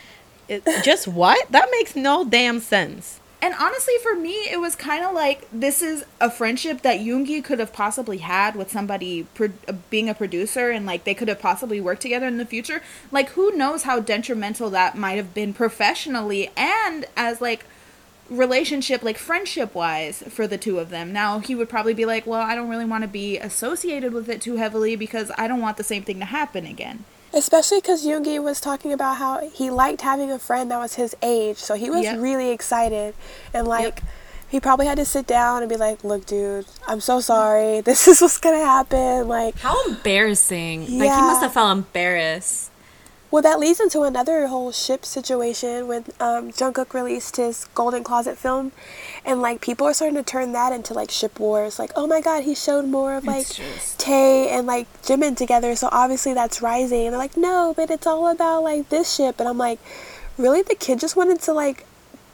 it, 0.49 0.61
just 0.83 1.07
what? 1.07 1.49
That 1.51 1.69
makes 1.71 1.95
no 1.95 2.25
damn 2.25 2.59
sense. 2.59 3.21
And 3.45 3.53
honestly, 3.59 3.93
for 4.01 4.15
me, 4.15 4.33
it 4.49 4.59
was 4.59 4.75
kind 4.75 5.05
of 5.05 5.13
like 5.13 5.47
this 5.51 5.83
is 5.83 6.03
a 6.19 6.31
friendship 6.31 6.81
that 6.81 6.99
Yoongi 6.99 7.43
could 7.43 7.59
have 7.59 7.71
possibly 7.71 8.17
had 8.17 8.55
with 8.55 8.71
somebody 8.71 9.27
pro- 9.35 9.53
being 9.91 10.09
a 10.09 10.15
producer, 10.15 10.71
and 10.71 10.87
like 10.87 11.03
they 11.03 11.13
could 11.13 11.27
have 11.27 11.39
possibly 11.39 11.79
worked 11.79 12.01
together 12.01 12.25
in 12.25 12.37
the 12.37 12.45
future. 12.47 12.81
Like, 13.11 13.29
who 13.29 13.51
knows 13.51 13.83
how 13.83 13.99
detrimental 13.99 14.71
that 14.71 14.97
might 14.97 15.17
have 15.17 15.35
been 15.35 15.53
professionally 15.53 16.49
and 16.57 17.05
as 17.15 17.39
like 17.39 17.65
relationship, 18.31 19.03
like 19.03 19.19
friendship 19.19 19.75
wise, 19.75 20.23
for 20.27 20.47
the 20.47 20.57
two 20.57 20.79
of 20.79 20.89
them. 20.89 21.13
Now, 21.13 21.37
he 21.37 21.53
would 21.53 21.69
probably 21.69 21.93
be 21.93 22.05
like, 22.05 22.25
well, 22.25 22.41
I 22.41 22.55
don't 22.55 22.67
really 22.67 22.83
want 22.83 23.03
to 23.03 23.07
be 23.07 23.37
associated 23.37 24.11
with 24.11 24.27
it 24.27 24.41
too 24.41 24.55
heavily 24.55 24.95
because 24.95 25.31
I 25.37 25.47
don't 25.47 25.61
want 25.61 25.77
the 25.77 25.83
same 25.83 26.01
thing 26.01 26.17
to 26.17 26.25
happen 26.25 26.65
again. 26.65 27.05
Especially 27.35 27.79
because 27.81 28.05
Yoongi 28.05 28.41
was 28.41 28.61
talking 28.61 28.93
about 28.93 29.17
how 29.17 29.47
he 29.53 29.69
liked 29.69 30.01
having 30.01 30.31
a 30.31 30.39
friend 30.39 30.71
that 30.71 30.79
was 30.79 30.95
his 30.95 31.15
age, 31.21 31.57
so 31.57 31.75
he 31.75 31.89
was 31.89 32.03
Yep. 32.03 32.19
really 32.21 32.49
excited, 32.51 33.13
and 33.53 33.67
like 33.67 34.01
he 34.47 34.59
probably 34.61 34.85
had 34.85 34.97
to 34.97 35.05
sit 35.05 35.27
down 35.27 35.61
and 35.61 35.69
be 35.69 35.75
like, 35.75 36.03
"Look, 36.03 36.25
dude, 36.25 36.65
I'm 36.87 37.01
so 37.01 37.19
sorry. 37.19 37.81
This 37.89 38.07
is 38.07 38.21
what's 38.21 38.37
gonna 38.37 38.63
happen." 38.63 39.27
Like, 39.27 39.59
How 39.59 39.75
embarrassing. 39.85 40.81
Like, 40.97 41.11
he 41.11 41.21
must 41.21 41.41
have 41.41 41.53
felt 41.53 41.71
embarrassed. 41.77 42.71
Well, 43.35 43.41
that 43.41 43.59
leads 43.59 43.81
into 43.81 44.03
another 44.03 44.47
whole 44.47 44.71
ship 44.71 45.03
situation 45.03 45.87
when 45.89 46.05
um, 46.21 46.53
Jungkook 46.53 46.93
released 46.93 47.35
his 47.35 47.65
Golden 47.75 48.01
Closet 48.01 48.37
film, 48.37 48.71
and 49.25 49.41
like 49.41 49.59
people 49.59 49.85
are 49.85 49.93
starting 49.93 50.15
to 50.15 50.23
turn 50.23 50.53
that 50.53 50.71
into 50.71 50.93
like 50.93 51.11
ship 51.11 51.37
wars. 51.37 51.77
Like, 51.77 51.91
oh 51.97 52.07
my 52.07 52.21
God, 52.21 52.45
he 52.45 52.55
showed 52.55 52.85
more 52.85 53.13
of 53.13 53.25
like 53.25 53.49
just- 53.49 53.99
Tay 53.99 54.47
and 54.47 54.65
like 54.65 54.87
Jimin 55.03 55.35
together, 55.35 55.75
so 55.75 55.89
obviously 55.91 56.33
that's 56.33 56.61
rising. 56.61 57.07
And 57.07 57.11
they're 57.11 57.17
like, 57.19 57.35
no, 57.35 57.73
but 57.75 57.91
it's 57.91 58.07
all 58.07 58.29
about 58.29 58.63
like 58.63 58.87
this 58.87 59.13
ship. 59.13 59.41
And 59.41 59.49
I'm 59.49 59.57
like, 59.57 59.79
really? 60.37 60.61
The 60.61 60.75
kid 60.75 61.01
just 61.01 61.17
wanted 61.17 61.41
to 61.41 61.51
like 61.51 61.85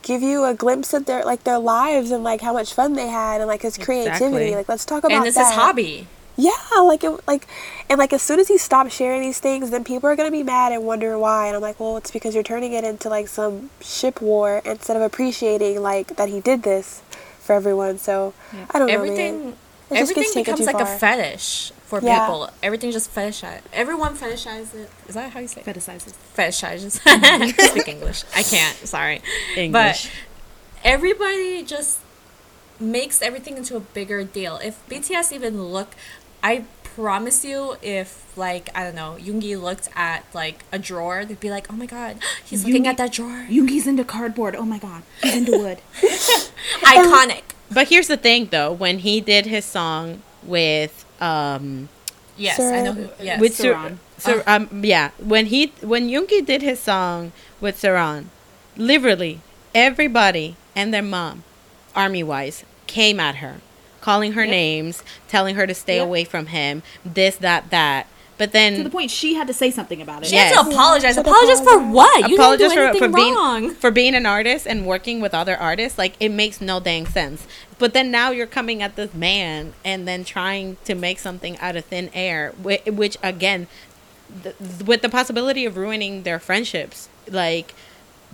give 0.02 0.22
you 0.22 0.44
a 0.44 0.54
glimpse 0.54 0.94
of 0.94 1.06
their 1.06 1.24
like 1.24 1.42
their 1.42 1.58
lives 1.58 2.12
and 2.12 2.22
like 2.22 2.42
how 2.42 2.52
much 2.52 2.74
fun 2.74 2.92
they 2.92 3.08
had 3.08 3.40
and 3.40 3.48
like 3.48 3.62
his 3.62 3.76
creativity. 3.76 4.26
Exactly. 4.26 4.54
Like, 4.54 4.68
let's 4.68 4.84
talk 4.84 5.02
about 5.02 5.16
And 5.16 5.26
it's 5.26 5.34
that. 5.36 5.48
his 5.48 5.56
hobby. 5.56 6.06
Yeah, 6.36 6.50
like 6.82 7.04
it, 7.04 7.10
like, 7.28 7.46
and 7.90 7.98
like 7.98 8.12
as 8.12 8.22
soon 8.22 8.40
as 8.40 8.48
he 8.48 8.56
stopped 8.58 8.90
sharing 8.92 9.20
these 9.20 9.38
things, 9.38 9.70
then 9.70 9.84
people 9.84 10.08
are 10.08 10.16
gonna 10.16 10.30
be 10.30 10.42
mad 10.42 10.72
and 10.72 10.84
wonder 10.84 11.18
why. 11.18 11.46
And 11.48 11.56
I'm 11.56 11.62
like, 11.62 11.78
well, 11.78 11.96
it's 11.98 12.10
because 12.10 12.34
you're 12.34 12.42
turning 12.42 12.72
it 12.72 12.84
into 12.84 13.08
like 13.10 13.28
some 13.28 13.70
ship 13.80 14.20
war 14.22 14.62
instead 14.64 14.96
of 14.96 15.02
appreciating 15.02 15.82
like 15.82 16.16
that 16.16 16.28
he 16.30 16.40
did 16.40 16.62
this 16.62 17.02
for 17.40 17.54
everyone. 17.54 17.98
So 17.98 18.32
I 18.70 18.78
don't 18.78 18.88
know, 18.88 18.94
everything 18.94 19.44
man. 19.44 19.56
It 19.90 19.98
everything 19.98 20.32
becomes 20.34 20.60
like 20.64 20.78
far. 20.78 20.94
a 20.94 20.98
fetish 20.98 21.70
for 21.84 22.00
Yeah. 22.00 22.20
people. 22.20 22.48
Everything 22.62 22.92
just 22.92 23.14
fetishize. 23.14 23.60
Everyone 23.74 24.16
fetishizes 24.16 24.74
it. 24.74 24.90
Is 25.06 25.14
that 25.14 25.32
how 25.32 25.40
you 25.40 25.48
say 25.48 25.60
it? 25.60 25.66
Fetishizes. 25.66 26.14
Fetishizes. 26.34 27.60
Speak 27.70 27.88
English. 27.88 28.24
I 28.34 28.42
can't. 28.42 28.74
Sorry. 28.78 29.20
English. 29.54 30.04
But 30.04 30.10
everybody 30.82 31.62
just 31.62 31.98
makes 32.82 33.22
everything 33.22 33.56
into 33.56 33.76
a 33.76 33.80
bigger 33.80 34.24
deal. 34.24 34.56
If 34.62 34.86
BTS 34.88 35.32
even 35.32 35.62
look, 35.64 35.94
I 36.42 36.64
promise 36.82 37.44
you, 37.44 37.76
if 37.82 38.36
like 38.36 38.68
I 38.74 38.84
don't 38.84 38.94
know, 38.94 39.16
Yoongi 39.18 39.60
looked 39.60 39.88
at 39.94 40.24
like 40.34 40.64
a 40.72 40.78
drawer, 40.78 41.24
they'd 41.24 41.40
be 41.40 41.50
like, 41.50 41.72
"Oh 41.72 41.76
my 41.76 41.86
god, 41.86 42.18
he's 42.44 42.64
looking 42.64 42.84
Yoongi- 42.84 42.88
at 42.88 42.96
that 42.98 43.12
drawer." 43.12 43.46
Yoongi's 43.48 43.86
into 43.86 44.04
cardboard. 44.04 44.54
Oh 44.56 44.64
my 44.64 44.78
god, 44.78 45.02
he's 45.22 45.36
into 45.36 45.52
wood. 45.58 45.78
Iconic. 46.82 47.42
But 47.70 47.88
here's 47.88 48.08
the 48.08 48.16
thing, 48.16 48.48
though. 48.50 48.72
When 48.72 48.98
he 48.98 49.20
did 49.20 49.46
his 49.46 49.64
song 49.64 50.22
with 50.42 51.04
um, 51.22 51.88
Yes, 52.36 52.56
Sir- 52.56 52.74
I 52.74 52.82
know 52.82 52.92
who. 52.92 53.08
Yes. 53.22 53.40
with 53.40 53.54
Sur- 53.56 53.74
Suran. 53.74 53.96
Sur- 54.18 54.44
um, 54.46 54.84
yeah, 54.84 55.10
when 55.18 55.46
he 55.46 55.72
when 55.80 56.08
Yoongi 56.08 56.44
did 56.44 56.62
his 56.62 56.78
song 56.80 57.32
with 57.60 57.80
Suran, 57.80 58.26
literally 58.76 59.40
everybody 59.74 60.56
and 60.76 60.92
their 60.92 61.02
mom, 61.02 61.44
army 61.96 62.22
wise, 62.22 62.64
came 62.92 63.18
at 63.18 63.36
her, 63.36 63.56
calling 64.00 64.32
her 64.32 64.46
names, 64.46 65.02
telling 65.28 65.54
her 65.56 65.66
to 65.66 65.74
stay 65.74 65.96
Yep. 65.96 66.06
away 66.06 66.24
from 66.24 66.46
him, 66.46 66.82
this, 67.04 67.36
that, 67.36 67.70
that. 67.70 68.06
But 68.38 68.52
then 68.52 68.76
to 68.78 68.82
the 68.82 68.90
point 68.90 69.10
she 69.10 69.34
had 69.34 69.46
to 69.46 69.54
say 69.54 69.70
something 69.70 70.02
about 70.02 70.22
it. 70.22 70.28
She 70.28 70.36
has 70.36 70.50
Yes. 70.50 70.64
to 70.64 70.70
apologize. 70.70 71.14
Yeah, 71.16 71.22
apologize 71.22 71.60
for 71.60 71.78
what? 71.78 72.28
You 72.28 72.34
apologize 72.36 72.70
didn't 72.72 72.92
do 72.94 72.98
for, 72.98 73.04
anything 73.04 73.12
for 73.12 73.16
being 73.16 73.34
wrong. 73.34 73.74
for 73.74 73.90
being 73.92 74.14
an 74.16 74.26
artist 74.26 74.66
and 74.66 74.84
working 74.84 75.20
with 75.20 75.32
other 75.32 75.56
artists 75.56 75.96
like 75.96 76.14
it 76.18 76.30
makes 76.30 76.60
no 76.60 76.80
dang 76.80 77.06
sense 77.06 77.46
but 77.78 77.92
then 77.94 78.10
now 78.10 78.30
you're 78.30 78.46
coming 78.46 78.82
at 78.82 78.96
this 78.96 79.12
man 79.14 79.74
and 79.84 80.08
then 80.08 80.24
trying 80.24 80.76
to 80.84 80.94
make 80.94 81.18
something 81.20 81.56
out 81.58 81.76
of 81.76 81.84
thin 81.84 82.10
air 82.14 82.52
which, 82.62 82.84
which 82.86 83.16
again 83.22 83.66
th- 84.42 84.54
with 84.84 85.02
the 85.02 85.08
possibility 85.08 85.64
of 85.64 85.76
ruining 85.76 86.22
their 86.24 86.38
friendships 86.40 87.08
like 87.30 87.74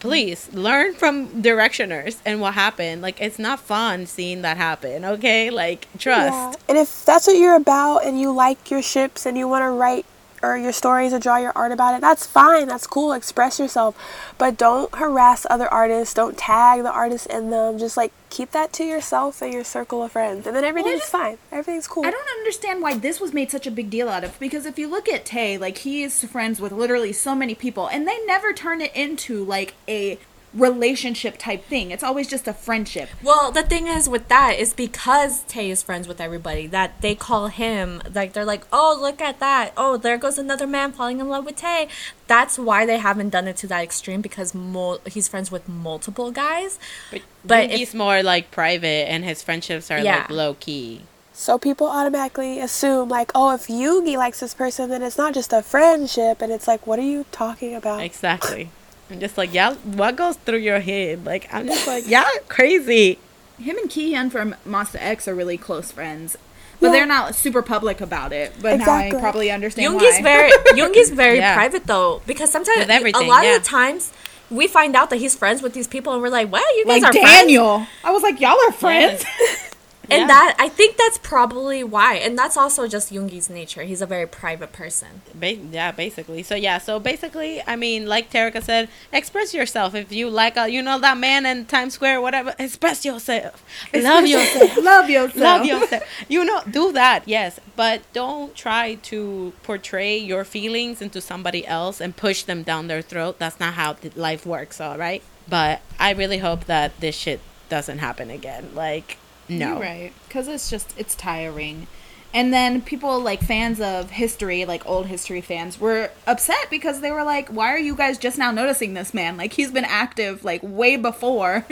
please 0.01 0.49
learn 0.53 0.95
from 0.95 1.29
directioners 1.43 2.19
and 2.25 2.41
what 2.41 2.55
happened 2.55 3.03
like 3.03 3.21
it's 3.21 3.39
not 3.39 3.59
fun 3.61 4.07
seeing 4.07 4.43
that 4.43 4.57
happen 4.57 5.05
okay 5.05 5.51
like 5.51 5.87
trust 5.99 6.33
Yeah. 6.33 6.53
And 6.69 6.79
if 6.79 7.05
that's 7.05 7.27
what 7.27 7.37
you're 7.37 7.57
about 7.57 8.05
and 8.05 8.21
you 8.21 8.33
like 8.33 8.71
your 8.71 8.83
ships 8.83 9.27
and 9.27 9.37
you 9.37 9.49
want 9.49 9.63
to 9.63 9.71
write 9.71 10.07
or 10.43 10.57
your 10.57 10.73
stories 10.73 11.13
or 11.13 11.19
draw 11.19 11.37
your 11.37 11.53
art 11.55 11.73
about 11.73 11.95
it, 11.95 12.01
that's 12.01 12.27
fine. 12.27 12.69
That's 12.69 12.87
cool. 12.87 13.13
Express 13.13 13.59
yourself. 13.59 13.97
But 14.39 14.57
don't 14.57 14.95
harass 14.95 15.47
other 15.51 15.69
artists. 15.69 16.15
Don't 16.15 16.37
tag 16.37 16.83
the 16.83 16.91
artists 16.93 17.27
in 17.27 17.51
them. 17.51 17.79
Just 17.79 17.97
like 17.97 18.13
keep 18.31 18.51
that 18.53 18.73
to 18.75 18.85
yourself 18.85 19.41
and 19.43 19.53
your 19.53 19.65
circle 19.65 20.03
of 20.03 20.13
friends. 20.13 20.47
And 20.47 20.55
then 20.55 20.65
everything's 20.65 21.01
just- 21.01 21.13
fine. 21.13 21.39
Everything's 21.51 21.89
cool. 21.89 22.07
I 22.07 22.11
don't 22.11 22.29
understand 22.39 22.83
why 22.83 22.95
this 22.95 23.21
was 23.21 23.33
made 23.33 23.51
such 23.51 23.67
a 23.67 23.71
big 23.71 23.91
deal 23.91 24.09
out 24.09 24.25
of 24.25 24.39
because 24.39 24.67
if 24.67 24.79
you 24.79 24.89
look 24.89 25.09
at 25.09 25.25
Tay, 25.25 25.59
like 25.59 25.79
he 25.79 26.03
is 26.03 26.23
friends 26.25 26.61
with 26.61 26.73
literally 26.73 27.13
so 27.13 27.35
many 27.35 27.55
people 27.55 27.87
and 27.89 28.07
they 28.07 28.19
never 28.27 28.53
turn 28.53 28.81
it 28.81 28.95
into 28.95 29.45
like 29.45 29.75
a 29.89 30.19
relationship 30.55 31.37
type 31.39 31.65
thing. 31.67 31.91
It's 31.91 32.03
always 32.03 32.29
just 32.29 32.49
a 32.49 32.53
friendship. 32.53 33.09
Well, 33.23 33.51
the 33.53 33.63
thing 33.63 33.87
is 33.87 34.09
with 34.09 34.29
that 34.29 34.57
is 34.59 34.73
because 34.73 35.43
Tay 35.43 35.71
is 35.71 35.83
friends 35.83 36.09
with 36.09 36.21
everybody 36.21 36.67
that 36.69 37.01
they 37.01 37.15
call 37.15 37.49
him 37.49 38.03
like 38.15 38.33
they're 38.33 38.45
like, 38.45 38.67
oh 38.73 38.99
look 39.01 39.21
at 39.21 39.41
that, 39.41 39.73
oh 39.77 39.97
there 39.97 40.17
goes 40.19 40.39
another 40.39 40.67
man 40.67 40.93
falling 40.93 41.21
in 41.21 41.29
love 41.29 41.45
with 41.45 41.57
Tay. 41.57 41.89
That's 42.27 42.59
why 42.59 42.87
they 42.87 42.99
haven't 42.99 43.31
done 43.31 43.47
it 43.49 43.57
to 43.59 43.67
that 43.69 43.83
extreme 43.83 44.21
because 44.21 44.55
mul- 44.55 45.01
he's 45.07 45.29
friends 45.29 45.51
with 45.51 45.69
multiple 45.69 46.31
guys. 46.31 46.79
but, 47.11 47.23
But 47.45 47.71
he's 47.71 47.95
more 47.95 48.23
like 48.23 48.51
private 48.51 49.09
and 49.11 49.25
his 49.25 49.43
friendships 49.43 49.91
are 49.91 49.99
Yeah. 49.99 50.19
like 50.21 50.31
low 50.31 50.55
key 50.55 51.03
So 51.33 51.57
people 51.59 51.87
automatically 51.87 52.59
assume 52.59 53.09
like, 53.09 53.31
oh, 53.35 53.55
if 53.55 53.69
Yugi 53.69 54.17
likes 54.17 54.41
this 54.41 54.55
person, 54.55 54.91
then 54.91 55.03
it's 55.03 55.17
not 55.17 55.35
just 55.35 55.53
a 55.53 55.63
friendship. 55.63 56.43
And 56.43 56.51
it's 56.51 56.67
like, 56.67 56.85
what 56.85 56.99
are 56.99 57.03
you 57.15 57.27
talking 57.31 57.77
about? 57.77 58.01
Exactly. 58.03 58.71
I'm 59.11 59.21
just 59.21 59.39
like, 59.39 59.55
y'all, 59.55 59.75
what 59.75 60.17
goes 60.17 60.37
through 60.37 60.59
your 60.59 60.81
head? 60.81 61.25
Like, 61.25 61.49
I'm 61.53 61.67
just 61.67 61.87
like, 61.87 62.07
y'all 62.09 62.25
crazy. 62.49 63.19
Him 63.59 63.77
and 63.79 63.89
Kihyun 63.91 64.31
from 64.31 64.55
Monsta 64.67 64.97
X 65.01 65.27
are 65.27 65.35
really 65.35 65.57
close 65.57 65.91
friends. 65.91 66.37
But 66.81 66.89
Yeah. 66.89 66.93
they're 66.93 67.07
not 67.07 67.35
super 67.35 67.63
public 67.63 68.01
about 68.01 68.33
it. 68.33 68.53
But 68.61 68.79
now 68.79 68.93
I 68.93 69.11
probably 69.11 69.51
understand 69.51 69.93
Yoongi's 69.95 70.19
why. 70.19 70.23
very 70.23 70.53
Yoongi's 70.79 71.11
very 71.11 71.39
Yeah. 71.39 71.55
private 71.55 71.87
though 71.87 72.23
because 72.27 72.53
sometimes 72.53 72.79
With 72.81 72.91
everything, 72.91 73.27
a 73.27 73.29
lot 73.29 73.45
yeah. 73.45 73.57
of 73.57 73.65
the 73.65 73.69
times 73.69 74.13
we 74.51 74.69
find 74.69 74.95
out 74.95 75.11
that 75.11 75.17
he's 75.17 75.35
friends 75.35 75.61
with 75.61 75.75
these 75.75 75.89
people 75.89 76.13
and 76.13 76.23
we're 76.23 76.29
like, 76.29 76.53
well, 76.53 76.77
you 76.79 76.85
guys 76.87 77.03
like 77.03 77.11
are 77.11 77.19
friends. 77.19 77.31
Daniel. 77.41 77.87
I 78.05 78.13
was 78.13 78.23
like, 78.23 78.41
y'all 78.41 78.57
are 78.69 78.73
friends. 78.73 79.25
And 80.11 80.21
Yeah. 80.23 80.27
that 80.29 80.57
I 80.59 80.69
think 80.71 80.97
that's 80.97 81.19
probably 81.19 81.85
why, 81.85 82.15
and 82.15 82.39
that's 82.39 82.57
also 82.57 82.89
just 82.89 83.13
Yoongi's 83.13 83.51
nature. 83.51 83.83
He's 83.83 84.01
a 84.01 84.07
very 84.07 84.27
private 84.27 84.73
person. 84.73 85.21
Ba- 85.35 85.53
yeah, 85.55 85.93
basically. 85.93 86.43
So 86.43 86.55
yeah, 86.55 86.79
so 86.79 86.99
basically, 86.99 87.63
I 87.67 87.77
mean, 87.77 88.07
like 88.07 88.31
Tarika 88.33 88.63
said, 88.63 88.89
express 89.13 89.53
yourself. 89.53 89.95
If 89.95 90.11
you 90.11 90.31
like, 90.31 90.57
a, 90.57 90.69
you 90.69 90.81
know, 90.83 90.99
that 90.99 91.19
man 91.19 91.45
in 91.45 91.67
Times 91.67 91.95
Square, 91.95 92.23
whatever, 92.23 92.55
express 92.59 93.05
yourself. 93.05 93.63
Love 93.93 94.27
yourself. 94.27 94.77
Love 94.83 95.11
yourself. 95.11 95.37
Love 95.37 95.65
yourself. 95.67 96.03
You 96.29 96.45
know, 96.45 96.63
do 96.71 96.91
that, 96.93 97.29
yes, 97.29 97.61
but 97.77 98.01
don't 98.15 98.55
try 98.55 98.95
to 99.11 99.53
portray 99.63 100.17
your 100.17 100.45
feelings 100.45 101.03
into 101.03 101.21
somebody 101.21 101.67
else 101.67 102.01
and 102.01 102.17
push 102.17 102.43
them 102.45 102.63
down 102.63 102.89
their 102.89 103.03
throat. 103.03 103.39
That's 103.39 103.61
not 103.61 103.75
how 103.75 103.93
th- 103.95 104.17
life 104.17 104.47
works, 104.47 104.81
all 104.81 104.97
right? 104.97 105.23
But 105.49 105.81
I 105.99 106.13
really 106.13 106.39
hope 106.39 106.65
that 106.65 106.99
this 107.01 107.15
shit 107.17 107.41
doesn't 107.69 107.99
happen 107.99 108.31
again. 108.31 108.71
Like, 108.75 109.19
no. 109.49 109.73
You're 109.73 109.81
right. 109.81 110.13
Because 110.27 110.49
it's 110.49 110.71
just, 110.71 110.95
it's 110.99 111.15
tiring. 111.15 111.87
And 112.35 112.53
then 112.53 112.83
people, 112.83 113.21
like 113.21 113.41
fans 113.41 113.81
of 113.81 114.11
history, 114.11 114.65
like 114.67 114.87
old 114.87 115.07
history 115.07 115.41
fans, 115.41 115.81
were 115.81 116.11
upset 116.27 116.69
because 116.71 117.01
they 117.01 117.11
were 117.11 117.25
like, 117.25 117.49
why 117.49 117.73
are 117.73 117.79
you 117.79 117.97
guys 117.97 118.19
just 118.19 118.37
now 118.37 118.51
noticing 118.51 118.95
this 118.95 119.15
man? 119.15 119.37
Like, 119.37 119.55
he's 119.55 119.71
been 119.71 119.87
active, 119.87 120.45
like, 120.45 120.61
way 120.63 120.97
before. 120.97 121.65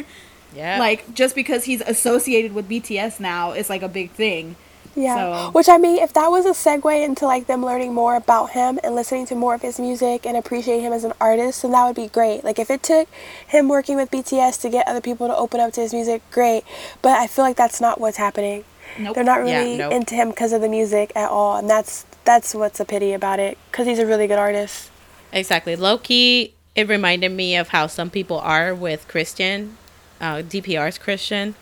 Yeah. 0.54 0.78
like, 0.78 1.12
just 1.12 1.34
because 1.34 1.64
he's 1.64 1.82
associated 1.82 2.54
with 2.54 2.68
BTS 2.68 3.20
now 3.20 3.52
is, 3.52 3.68
like, 3.68 3.82
a 3.82 3.88
big 3.88 4.12
thing. 4.12 4.56
Yeah. 4.96 5.44
So- 5.44 5.50
Which 5.52 5.68
I 5.68 5.76
mean, 5.78 5.98
if 5.98 6.12
that 6.14 6.28
was 6.28 6.46
a 6.46 6.50
segue 6.50 7.04
into 7.04 7.26
like 7.26 7.46
them 7.46 7.64
learning 7.64 7.92
more 7.94 8.16
about 8.16 8.50
him 8.50 8.80
and 8.82 8.94
listening 8.94 9.26
to 9.26 9.34
more 9.34 9.54
of 9.54 9.60
his 9.62 9.78
music 9.78 10.24
and 10.26 10.36
appreciating 10.36 10.84
him 10.84 10.92
as 10.92 11.04
an 11.04 11.12
artist, 11.20 11.62
then 11.62 11.72
that 11.72 11.84
would 11.86 11.94
be 11.96 12.08
great. 12.08 12.42
Like 12.42 12.58
if 12.58 12.70
it 12.70 12.82
took 12.82 13.06
him 13.46 13.68
working 13.68 13.96
with 13.96 14.10
BTS 14.10 14.60
to 14.62 14.70
get 14.70 14.88
other 14.88 15.02
people 15.02 15.28
to 15.28 15.36
open 15.36 15.60
up 15.60 15.72
to 15.74 15.82
his 15.82 15.92
music, 15.92 16.22
great. 16.30 16.64
But 17.02 17.18
I 17.20 17.26
feel 17.26 17.44
like 17.44 17.56
that's 17.56 17.80
not 17.80 18.00
what's 18.00 18.16
happening. 18.16 18.64
Nope. 18.98 19.14
They're 19.14 19.24
not 19.24 19.46
Yeah, 19.46 19.58
really 19.60 19.76
nope. 19.76 19.92
into 19.92 20.14
him 20.14 20.30
because 20.30 20.52
of 20.54 20.62
the 20.62 20.68
music 20.68 21.12
at 21.14 21.28
all, 21.28 21.58
and 21.58 21.68
that's 21.68 22.06
that's 22.24 22.54
what's 22.54 22.80
a 22.80 22.84
pity 22.84 23.12
about 23.12 23.38
it. 23.38 23.58
Because 23.70 23.86
he's 23.86 23.98
a 23.98 24.06
really 24.06 24.26
good 24.26 24.38
artist. 24.38 24.90
Exactly. 25.32 25.76
Low 25.76 25.98
key, 25.98 26.54
it 26.74 26.88
reminded 26.88 27.30
me 27.32 27.56
of 27.56 27.68
how 27.68 27.86
some 27.88 28.08
people 28.10 28.38
are 28.38 28.74
with 28.74 29.06
Christian, 29.08 29.76
uh, 30.20 30.36
DPR's 30.36 30.96
Christian. 30.98 31.54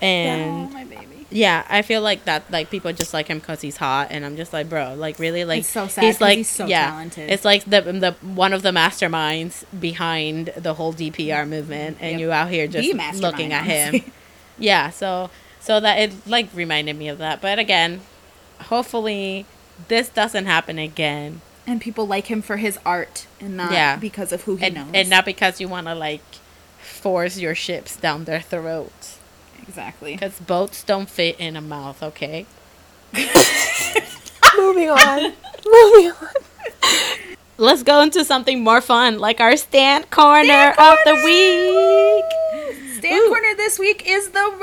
And 0.00 0.72
my 0.72 0.84
baby. 0.84 1.09
Yeah, 1.30 1.64
I 1.68 1.82
feel 1.82 2.00
like 2.02 2.24
that, 2.24 2.50
like 2.50 2.70
people 2.70 2.92
just 2.92 3.14
like 3.14 3.28
him 3.28 3.38
because 3.38 3.60
he's 3.60 3.76
hot, 3.76 4.08
and 4.10 4.24
I'm 4.24 4.36
just 4.36 4.52
like, 4.52 4.68
bro, 4.68 4.94
like 4.94 5.18
really, 5.18 5.44
like 5.44 5.60
It's 5.60 5.68
so 5.68 5.86
sad 5.88 6.02
'cause 6.02 6.20
like, 6.20 6.38
he's 6.38 6.48
so 6.48 6.66
yeah, 6.66 6.90
talented. 6.90 7.30
it's 7.30 7.44
like 7.44 7.64
the 7.64 7.80
the 7.82 8.12
one 8.22 8.52
of 8.52 8.62
the 8.62 8.70
masterminds 8.70 9.64
behind 9.78 10.52
the 10.56 10.74
whole 10.74 10.92
DPR 10.92 11.46
movement, 11.48 11.98
and 12.00 12.12
Yep. 12.12 12.20
you 12.20 12.32
out 12.32 12.50
here 12.50 12.66
just 12.66 13.20
looking 13.22 13.52
at 13.52 13.64
him. 13.64 14.02
Yeah, 14.58 14.90
so 14.90 15.30
so 15.58 15.80
that 15.80 15.98
it 15.98 16.12
like 16.26 16.48
reminded 16.54 16.94
me 16.96 17.08
of 17.08 17.16
that, 17.18 17.40
but 17.40 17.58
again, 17.58 18.00
hopefully 18.68 19.46
this 19.88 20.08
doesn't 20.08 20.46
happen 20.46 20.78
again. 20.78 21.40
And 21.66 21.80
people 21.80 22.06
like 22.06 22.26
him 22.26 22.42
for 22.42 22.56
his 22.58 22.78
art 22.84 23.26
and 23.40 23.56
not 23.56 23.72
Yeah. 23.72 23.96
because 23.96 24.32
of 24.32 24.42
who 24.42 24.56
he 24.56 24.66
and, 24.66 24.74
knows. 24.74 24.86
and 24.92 25.08
not 25.08 25.24
because 25.24 25.60
you 25.60 25.68
want 25.68 25.86
to 25.86 25.94
like 25.94 26.20
force 26.80 27.38
your 27.38 27.54
ships 27.54 27.96
down 27.96 28.24
their 28.24 28.40
throats 28.40 29.18
exactly. 29.62 30.14
because 30.14 30.38
boats 30.40 30.82
don't 30.84 31.08
fit 31.08 31.38
in 31.38 31.56
a 31.56 31.60
mouth 31.60 32.02
okay 32.02 32.46
Moving 34.56 34.90
on. 34.90 35.32
Moving 35.66 36.10
on. 36.10 36.28
let's 37.58 37.82
go 37.82 38.00
into 38.02 38.24
something 38.24 38.62
more 38.62 38.80
fun 38.80 39.18
like 39.18 39.40
our 39.40 39.56
stand 39.56 40.10
corner 40.10 40.70
of 40.70 40.98
the 41.04 41.14
week 41.24 42.24
Stand 42.98 43.28
corner 43.28 43.54
this 43.56 43.78
week 43.78 44.02
is 44.06 44.28
the 44.30 44.40
rose. 44.40 44.60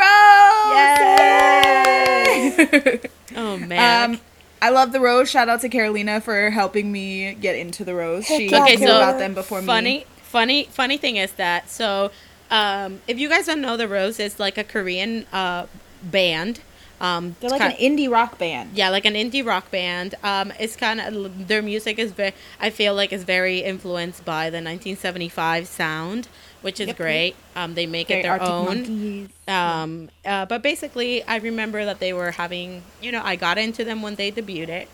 Yay! 2.77 2.99
oh 3.35 3.57
man 3.57 4.11
Um, 4.11 4.19
I 4.61 4.69
love 4.69 4.91
the 4.91 4.99
rose. 4.99 5.29
Shout 5.29 5.49
out 5.49 5.61
to 5.61 5.69
Carolina 5.69 6.21
for 6.21 6.49
helping 6.51 6.91
me 6.91 7.33
get 7.35 7.55
into 7.55 7.83
the 7.83 7.95
rose. 7.95 8.25
She 8.25 8.49
yeah, 8.49 8.61
okay 8.63 8.75
knew 8.75 8.87
so 8.87 8.97
about 8.97 9.17
them 9.19 9.33
before 9.33 9.61
funny 9.61 9.99
me. 9.99 10.05
funny 10.21 10.63
funny 10.71 10.97
thing 10.97 11.15
is 11.17 11.31
that 11.33 11.69
so 11.69 12.11
um 12.51 12.99
if 13.07 13.19
you 13.19 13.27
guys 13.29 13.45
don't 13.45 13.61
know 13.61 13.75
the 13.77 13.87
rose 13.87 14.19
is 14.19 14.39
like 14.39 14.57
a 14.57 14.63
korean 14.63 15.25
uh 15.33 15.65
band 16.01 16.59
Um, 16.99 17.35
They're 17.39 17.51
like 17.51 17.61
an 17.61 17.77
indie 17.77 18.09
rock 18.09 18.39
band. 18.39 18.71
yeah, 18.73 18.89
like 18.89 19.05
an 19.05 19.13
indie 19.13 19.45
rock 19.45 19.69
band. 19.69 20.15
Um, 20.23 20.51
it's 20.59 20.75
kind 20.75 20.99
of 20.99 21.47
their 21.47 21.61
music 21.61 21.99
is 21.99 22.11
very. 22.11 22.33
I 22.59 22.71
feel 22.71 22.95
like 22.95 23.13
is 23.13 23.23
very 23.23 23.59
influenced 23.59 24.25
by 24.25 24.49
the 24.49 24.57
1975 24.65 25.67
sound, 25.67 26.27
which 26.65 26.79
is 26.79 26.87
Yep, 26.87 26.97
great. 26.97 27.35
Um, 27.55 27.75
they 27.75 27.85
make 27.85 28.07
Very 28.07 28.21
it 28.21 28.23
their 28.23 28.31
Arctic 28.41 28.49
own. 28.49 29.29
Um, 29.47 30.09
uh, 30.25 30.45
but 30.49 30.63
basically, 30.63 31.21
I 31.29 31.37
remember 31.37 31.85
that 31.85 31.99
they 31.99 32.13
were 32.13 32.31
having, 32.31 32.81
you 32.99 33.11
know, 33.11 33.21
I 33.23 33.35
got 33.35 33.59
into 33.59 33.83
them 33.85 34.01
when 34.01 34.15
they 34.15 34.31
debuted, 34.31 34.87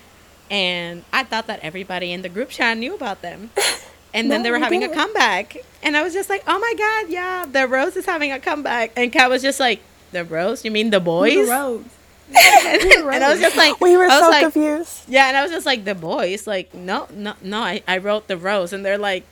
and 0.51 1.05
I 1.13 1.23
thought 1.23 1.47
that 1.47 1.61
everybody 1.63 2.11
in 2.11 2.21
the 2.21 2.29
group 2.29 2.49
chat 2.49 2.77
knew 2.77 2.95
about 2.95 3.21
them. 3.21 3.51
And 4.13 4.29
then 4.31 4.41
No, 4.41 4.43
they 4.43 4.51
were 4.51 4.59
having 4.59 4.83
a 4.83 4.89
comeback, 4.89 5.57
and 5.81 5.97
I 5.97 6.03
was 6.03 6.13
just 6.13 6.29
like, 6.29 6.43
"Oh 6.47 6.59
my 6.59 6.73
god, 6.77 7.09
yeah, 7.11 7.45
the 7.51 7.67
Rose 7.67 7.95
is 7.95 8.05
having 8.05 8.31
a 8.31 8.39
comeback." 8.39 8.91
And 8.95 9.11
Kat 9.11 9.29
was 9.29 9.41
just 9.41 9.59
like, 9.59 9.81
"The 10.11 10.23
Rose? 10.23 10.63
You 10.63 10.69
mean 10.71 10.91
the 10.91 10.99
boys?" 10.99 11.33
The 11.47 11.51
Rose? 11.51 11.85
and 12.33 13.23
I 13.23 13.29
was 13.31 13.39
just 13.39 13.55
like, 13.57 13.79
We 13.81 13.95
were 13.97 14.09
so 14.09 14.29
like, 14.29 14.41
confused. 14.43 15.03
yeah, 15.07 15.27
and 15.27 15.37
I 15.37 15.43
was 15.43 15.51
just 15.51 15.65
like, 15.65 15.85
the 15.85 15.93
boys, 15.93 16.47
like, 16.47 16.73
no, 16.73 17.07
no, 17.13 17.33
no, 17.41 17.59
I, 17.59 17.83
I 17.87 17.97
wrote 17.99 18.27
the 18.27 18.37
rose, 18.37 18.73
and 18.73 18.83
they're 18.83 18.97
like, 18.97 19.23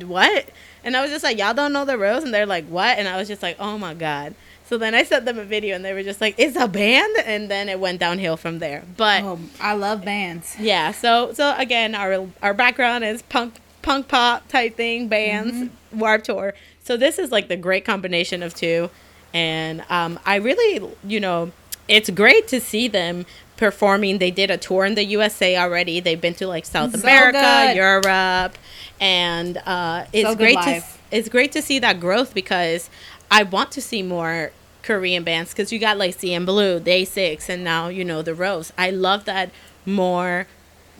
what? 0.00 0.46
And 0.84 0.96
I 0.96 1.02
was 1.02 1.10
just 1.10 1.24
like, 1.24 1.38
y'all 1.38 1.54
don't 1.54 1.72
know 1.72 1.84
the 1.84 1.98
rose, 1.98 2.22
and 2.22 2.32
they're 2.32 2.46
like, 2.46 2.66
what? 2.66 2.98
And 2.98 3.08
I 3.08 3.16
was 3.16 3.28
just 3.28 3.42
like, 3.42 3.56
oh 3.58 3.78
my 3.78 3.94
god. 3.94 4.34
So 4.68 4.78
then 4.78 4.94
I 4.94 5.02
sent 5.04 5.24
them 5.24 5.38
a 5.38 5.44
video, 5.44 5.74
and 5.74 5.84
they 5.84 5.92
were 5.92 6.02
just 6.02 6.20
like, 6.20 6.34
it's 6.38 6.56
a 6.56 6.68
band, 6.68 7.16
and 7.24 7.50
then 7.50 7.68
it 7.68 7.80
went 7.80 7.98
downhill 8.00 8.36
from 8.36 8.58
there. 8.58 8.84
But 8.96 9.22
Oh, 9.24 9.38
I 9.60 9.74
love 9.74 10.04
bands. 10.04 10.56
yeah, 10.60 10.92
so 10.92 11.32
so 11.32 11.54
again, 11.56 11.94
our 11.94 12.26
our 12.42 12.54
background 12.54 13.04
is 13.04 13.22
punk 13.22 13.54
punk 13.82 14.08
pop 14.08 14.48
type 14.48 14.76
thing, 14.76 15.08
bands, 15.08 15.70
Warp 15.92 16.24
Tour. 16.24 16.54
So 16.84 16.96
this 16.96 17.18
is 17.18 17.30
like 17.30 17.48
the 17.48 17.56
great 17.56 17.84
combination 17.84 18.42
of 18.42 18.54
two, 18.54 18.90
and 19.34 19.84
um, 19.88 20.18
I 20.24 20.36
really, 20.36 20.88
you 21.04 21.20
know, 21.20 21.52
it's 21.88 22.10
great 22.10 22.48
to 22.48 22.60
see 22.60 22.88
them 22.88 23.26
performing. 23.56 24.18
They 24.18 24.30
did 24.30 24.50
a 24.50 24.56
tour 24.56 24.84
in 24.84 24.94
the 24.94 25.04
USA 25.04 25.56
already. 25.56 26.00
They've 26.00 26.20
been 26.20 26.34
to 26.34 26.46
like 26.46 26.64
South 26.64 26.92
So 26.96 27.02
America, 27.02 27.40
good. 27.40 27.76
Europe, 27.76 28.56
and 29.00 29.58
uh, 29.58 30.06
it's 30.12 30.28
So 30.28 30.34
great 30.34 30.58
to 30.62 30.82
it's 31.10 31.28
great 31.28 31.52
to 31.52 31.62
see 31.62 31.78
that 31.80 32.00
growth 32.00 32.34
because 32.34 32.88
I 33.30 33.42
want 33.42 33.70
to 33.72 33.80
see 33.80 34.02
more 34.02 34.52
Korean 34.82 35.22
bands 35.22 35.50
because 35.52 35.72
you 35.72 35.78
got 35.78 35.98
like 35.98 36.16
CNBLUE, 36.16 36.82
Day 36.82 37.04
Six, 37.04 37.48
and 37.48 37.62
now 37.62 37.88
you 37.88 38.04
know 38.04 38.22
the 38.22 38.34
Rose. 38.34 38.72
I 38.76 38.90
love 38.90 39.24
that 39.26 39.50
more 39.86 40.46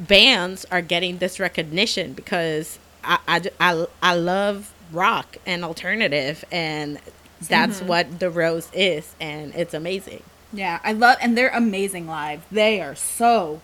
bands 0.08 0.64
are 0.70 0.82
getting 0.82 1.18
this 1.18 1.38
recognition 1.40 2.12
because 2.12 2.78
I, 3.04 3.18
I, 3.28 3.50
I, 3.60 3.86
I 4.02 4.14
love 4.14 4.72
rock 4.92 5.36
and 5.46 5.64
alternative 5.64 6.44
and 6.52 6.98
that's 7.48 7.78
Mm-hmm. 7.78 7.88
what 7.88 8.20
the 8.20 8.30
Rose 8.30 8.68
is 8.72 9.14
and 9.20 9.54
it's 9.54 9.74
amazing. 9.74 10.22
Yeah, 10.52 10.80
I 10.84 10.92
love, 10.92 11.16
and 11.20 11.36
they're 11.36 11.48
amazing 11.48 12.06
live. 12.06 12.44
They 12.52 12.80
are 12.80 12.94
so 12.94 13.62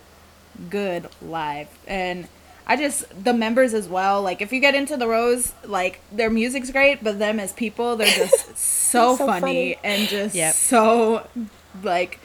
good 0.69 1.07
live, 1.21 1.67
and 1.87 2.27
I 2.65 2.75
just 2.75 3.05
the 3.23 3.31
members 3.33 3.75
as 3.75 3.87
well. 3.87 4.23
Like 4.23 4.41
if 4.41 4.51
you 4.51 4.59
get 4.59 4.73
into 4.75 4.97
the 4.97 5.07
Rose, 5.07 5.53
like 5.63 5.99
their 6.11 6.31
music's 6.31 6.71
great, 6.71 7.03
but 7.03 7.19
them 7.19 7.39
as 7.39 7.53
people, 7.53 7.95
they're 7.95 8.07
just 8.07 8.57
so, 8.57 9.15
So 9.15 9.27
funny, 9.27 9.39
funny. 9.75 9.77
and 9.83 10.09
just 10.09 10.33
Yep. 10.35 10.53
so 10.55 11.27
like. 11.83 12.19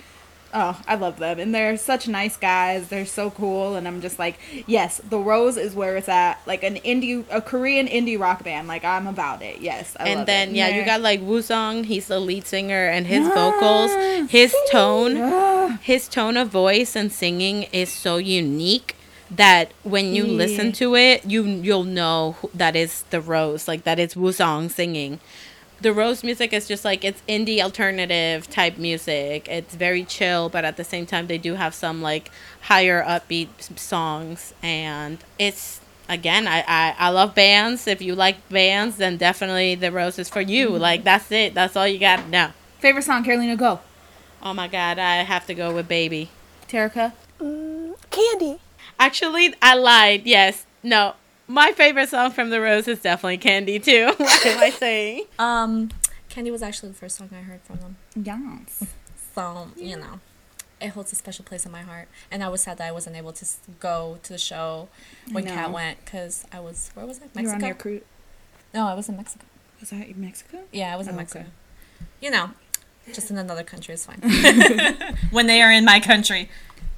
Oh, 0.56 0.80
I 0.86 0.94
love 0.94 1.18
them, 1.18 1.40
and 1.40 1.52
they're 1.52 1.76
such 1.76 2.06
nice 2.06 2.36
guys. 2.36 2.86
They're 2.88 3.06
so 3.06 3.30
cool, 3.30 3.74
and 3.74 3.88
I'm 3.88 4.00
just 4.00 4.20
like, 4.20 4.38
yes, 4.68 5.00
the 5.08 5.18
Rose 5.18 5.56
is 5.56 5.74
where 5.74 5.96
it's 5.96 6.08
at. 6.08 6.40
Like 6.46 6.62
an 6.62 6.76
indie, 6.76 7.24
a 7.28 7.40
Korean 7.40 7.88
indie 7.88 8.18
rock 8.18 8.44
band. 8.44 8.68
Like 8.68 8.84
I'm 8.84 9.08
about 9.08 9.42
it. 9.42 9.60
Yes, 9.60 9.96
I 9.98 10.08
and 10.08 10.18
love 10.20 10.26
then 10.26 10.50
it. 10.50 10.54
yeah, 10.56 10.68
you 10.68 10.84
got 10.84 11.00
like 11.00 11.20
Woo 11.20 11.42
he's 11.82 12.06
the 12.06 12.20
lead 12.20 12.46
singer 12.46 12.86
and 12.86 13.06
his 13.08 13.26
vocals, 13.28 13.90
his 14.30 14.54
tone, 14.70 15.16
Ah. 15.20 15.78
his 15.82 16.06
tone 16.08 16.36
of 16.36 16.48
voice 16.50 16.94
and 16.94 17.10
singing 17.12 17.64
is 17.72 17.90
so 17.90 18.16
unique 18.18 18.94
that 19.30 19.72
when 19.82 20.14
you 20.14 20.24
listen 20.24 20.70
to 20.72 20.94
it, 20.94 21.24
you 21.24 21.42
you'll 21.42 21.82
know 21.84 22.36
who, 22.40 22.50
that 22.54 22.76
is 22.76 23.02
the 23.10 23.20
Rose, 23.20 23.66
like 23.66 23.82
that 23.82 23.98
is 23.98 24.14
Woosung 24.14 24.70
singing. 24.70 25.18
The 25.84 25.92
Rose 25.92 26.24
music 26.24 26.54
is 26.54 26.66
just 26.66 26.82
like 26.82 27.04
it's 27.04 27.22
indie 27.28 27.60
alternative 27.60 28.48
type 28.48 28.78
music. 28.78 29.46
It's 29.50 29.74
very 29.74 30.02
chill, 30.04 30.48
but 30.48 30.64
at 30.64 30.78
the 30.78 30.84
same 30.84 31.04
time 31.04 31.26
they 31.26 31.36
do 31.36 31.56
have 31.56 31.74
some 31.74 32.00
like 32.00 32.30
higher 32.62 33.04
upbeat 33.04 33.78
songs 33.78 34.54
and 34.62 35.18
it's 35.38 35.82
again 36.08 36.48
I, 36.48 36.64
I 36.66 36.94
I 36.98 37.08
love 37.10 37.34
bands. 37.34 37.86
If 37.86 38.00
you 38.00 38.14
like 38.14 38.48
bands, 38.48 38.96
then 38.96 39.18
definitely 39.18 39.74
the 39.74 39.92
Rose 39.92 40.18
is 40.18 40.30
for 40.30 40.40
you. 40.40 40.70
Mm-hmm. 40.70 40.80
Like 40.80 41.04
that's 41.04 41.30
it. 41.30 41.52
That's 41.52 41.76
all 41.76 41.86
you 41.86 41.98
got 41.98 42.28
now 42.28 42.54
favorite 42.84 43.02
song, 43.02 43.24
Carolina. 43.24 43.56
Go, 43.56 43.80
Oh 44.42 44.52
my 44.52 44.68
god, 44.68 44.98
I 44.98 45.22
have 45.22 45.46
to 45.46 45.54
go 45.54 45.74
with 45.74 45.88
Baby. 45.88 46.28
Terica. 46.68 47.12
Candy. 48.10 48.58
Actually, 48.98 49.54
I 49.62 49.74
lied. 49.74 50.26
Yes. 50.26 50.66
No. 50.82 51.14
My 51.46 51.72
favorite 51.72 52.08
song 52.08 52.30
from 52.30 52.50
The 52.50 52.60
Rose 52.60 52.88
is 52.88 53.00
definitely 53.00 53.38
Candy 53.38 53.78
too. 53.78 54.06
what 54.16 54.46
am 54.46 54.58
I 54.60 54.70
saying? 54.70 55.24
Um, 55.38 55.90
Candy 56.28 56.50
was 56.50 56.62
actually 56.62 56.90
the 56.90 56.94
first 56.96 57.16
song 57.16 57.28
I 57.32 57.42
heard 57.42 57.60
from 57.62 57.76
them. 57.80 57.96
Yes. 58.16 58.84
So, 59.34 59.68
you 59.76 59.96
know, 59.98 60.20
it 60.80 60.88
holds 60.88 61.12
a 61.12 61.16
special 61.16 61.44
place 61.44 61.66
in 61.66 61.72
my 61.72 61.82
heart. 61.82 62.08
And 62.30 62.42
I 62.42 62.48
was 62.48 62.62
sad 62.62 62.78
that 62.78 62.88
I 62.88 62.92
wasn't 62.92 63.16
able 63.16 63.32
to 63.32 63.46
go 63.78 64.18
to 64.22 64.32
the 64.32 64.38
show 64.38 64.88
when 65.30 65.44
Kat 65.44 65.70
went 65.70 66.02
because 66.04 66.46
I 66.52 66.60
was, 66.60 66.90
where 66.94 67.04
was 67.06 67.20
I? 67.20 67.40
You 67.40 67.46
were 67.48 67.54
on 67.54 67.60
your 67.60 67.74
cruise. 67.74 68.02
no, 68.72 68.86
I 68.86 68.94
was 68.94 69.08
in 69.08 69.16
Mexico. 69.16 69.44
Was 69.80 69.90
that 69.90 70.06
in 70.08 70.20
Mexico? 70.20 70.60
Yeah, 70.72 70.94
I 70.94 70.96
was 70.96 71.08
in 71.08 71.14
Oh, 71.14 71.18
Mexico. 71.18 71.40
okay. 71.40 71.50
You 72.22 72.30
know, 72.30 72.50
just 73.12 73.30
in 73.30 73.36
another 73.36 73.64
country 73.64 73.92
is 73.92 74.06
fine. 74.06 74.20
when 75.30 75.46
they 75.46 75.60
are 75.60 75.70
in 75.70 75.84
my 75.84 76.00
country. 76.00 76.48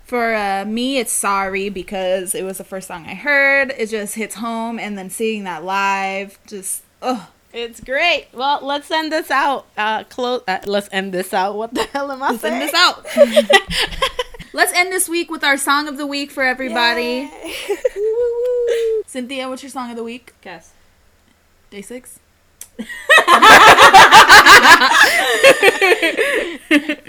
For 0.06 0.34
uh, 0.34 0.64
me, 0.64 0.98
it's 0.98 1.10
sorry 1.10 1.68
because 1.68 2.34
it 2.34 2.44
was 2.44 2.58
the 2.58 2.64
first 2.64 2.86
song 2.86 3.06
I 3.06 3.14
heard. 3.14 3.74
It 3.76 3.88
just 3.88 4.14
hits 4.14 4.36
home, 4.36 4.78
and 4.78 4.96
then 4.96 5.10
seeing 5.10 5.42
that 5.44 5.64
live, 5.64 6.38
just 6.46 6.84
oh, 7.02 7.28
It's 7.52 7.80
great. 7.80 8.28
Well, 8.32 8.60
let's 8.62 8.88
end 8.90 9.10
this 9.10 9.32
out. 9.32 9.66
Uh, 9.76 10.04
close. 10.04 10.42
Uh, 10.46 10.58
let's 10.66 10.88
end 10.92 11.12
this 11.12 11.34
out. 11.34 11.56
What 11.56 11.74
the 11.74 11.82
hell 11.84 12.12
am 12.12 12.22
I 12.22 12.30
let's 12.30 12.42
saying? 12.42 12.54
end 12.54 12.62
this 12.62 12.74
out. 12.74 13.04
let's 14.52 14.72
end 14.74 14.92
this 14.92 15.08
week 15.08 15.28
with 15.28 15.42
our 15.42 15.56
song 15.56 15.88
of 15.88 15.96
the 15.96 16.06
week 16.06 16.30
for 16.30 16.44
everybody. 16.44 17.28
Cynthia, 19.06 19.48
what's 19.48 19.64
your 19.64 19.70
song 19.70 19.90
of 19.90 19.96
the 19.96 20.04
week? 20.04 20.34
Guess. 20.40 20.72
DAY6. 21.72 22.18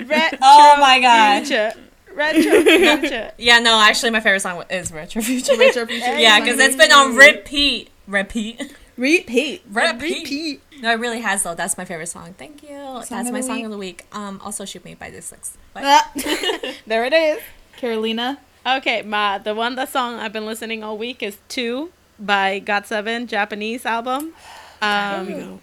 Retro 0.08 0.38
Oh 0.42 0.78
my 0.80 1.00
god. 1.02 1.74
Future. 2.18 2.50
Retro 2.50 2.98
future. 3.00 3.32
Yeah, 3.38 3.60
no, 3.60 3.80
actually, 3.82 4.12
my 4.12 4.20
favorite 4.20 4.42
song 4.42 4.64
is 4.70 4.92
Retro 4.92 5.22
Future. 5.22 5.58
Retro 5.58 5.86
Future. 5.86 6.18
yeah, 6.20 6.40
because 6.40 6.60
it's 6.60 6.76
been 6.76 6.92
on 6.92 7.16
repeat. 7.16 7.90
Repeat. 8.08 8.76
repeat. 8.98 9.64
Repeat. 9.70 10.02
repeat. 10.02 10.62
No, 10.82 10.92
it 10.92 11.00
really 11.00 11.22
has 11.22 11.44
though. 11.44 11.56
That's 11.56 11.78
my 11.78 11.86
favorite 11.86 12.08
song. 12.08 12.34
Thank 12.38 12.64
you. 12.64 13.02
That's 13.10 13.32
my 13.32 13.42
song 13.42 13.58
week. 13.58 13.66
of 13.66 13.72
the 13.72 13.78
week. 13.78 14.06
Um, 14.12 14.40
also 14.44 14.66
shoot 14.66 14.84
me 14.86 14.96
by 14.96 15.10
this 15.10 15.26
six. 15.26 15.58
But 15.74 15.84
Ah. 15.86 16.12
There 16.88 17.06
it 17.06 17.14
is. 17.14 17.40
Carolina. 17.78 18.40
Okay, 18.66 19.02
my 19.02 19.38
the 19.38 19.54
one 19.56 19.76
the 19.76 19.86
song 19.86 20.16
I've 20.16 20.34
been 20.34 20.46
listening 20.46 20.84
all 20.84 20.98
week 20.98 21.22
is 21.24 21.38
Two 21.48 21.92
by 22.20 22.60
GOT7 22.66 23.28
Japanese 23.28 23.86
album. 23.86 24.34
Um, 24.82 25.60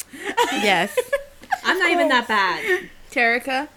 yes. 0.52 0.96
I'm 1.64 1.78
not 1.78 1.90
even 1.90 2.08
that 2.08 2.26
bad. 2.28 2.88
Terica. 3.10 3.68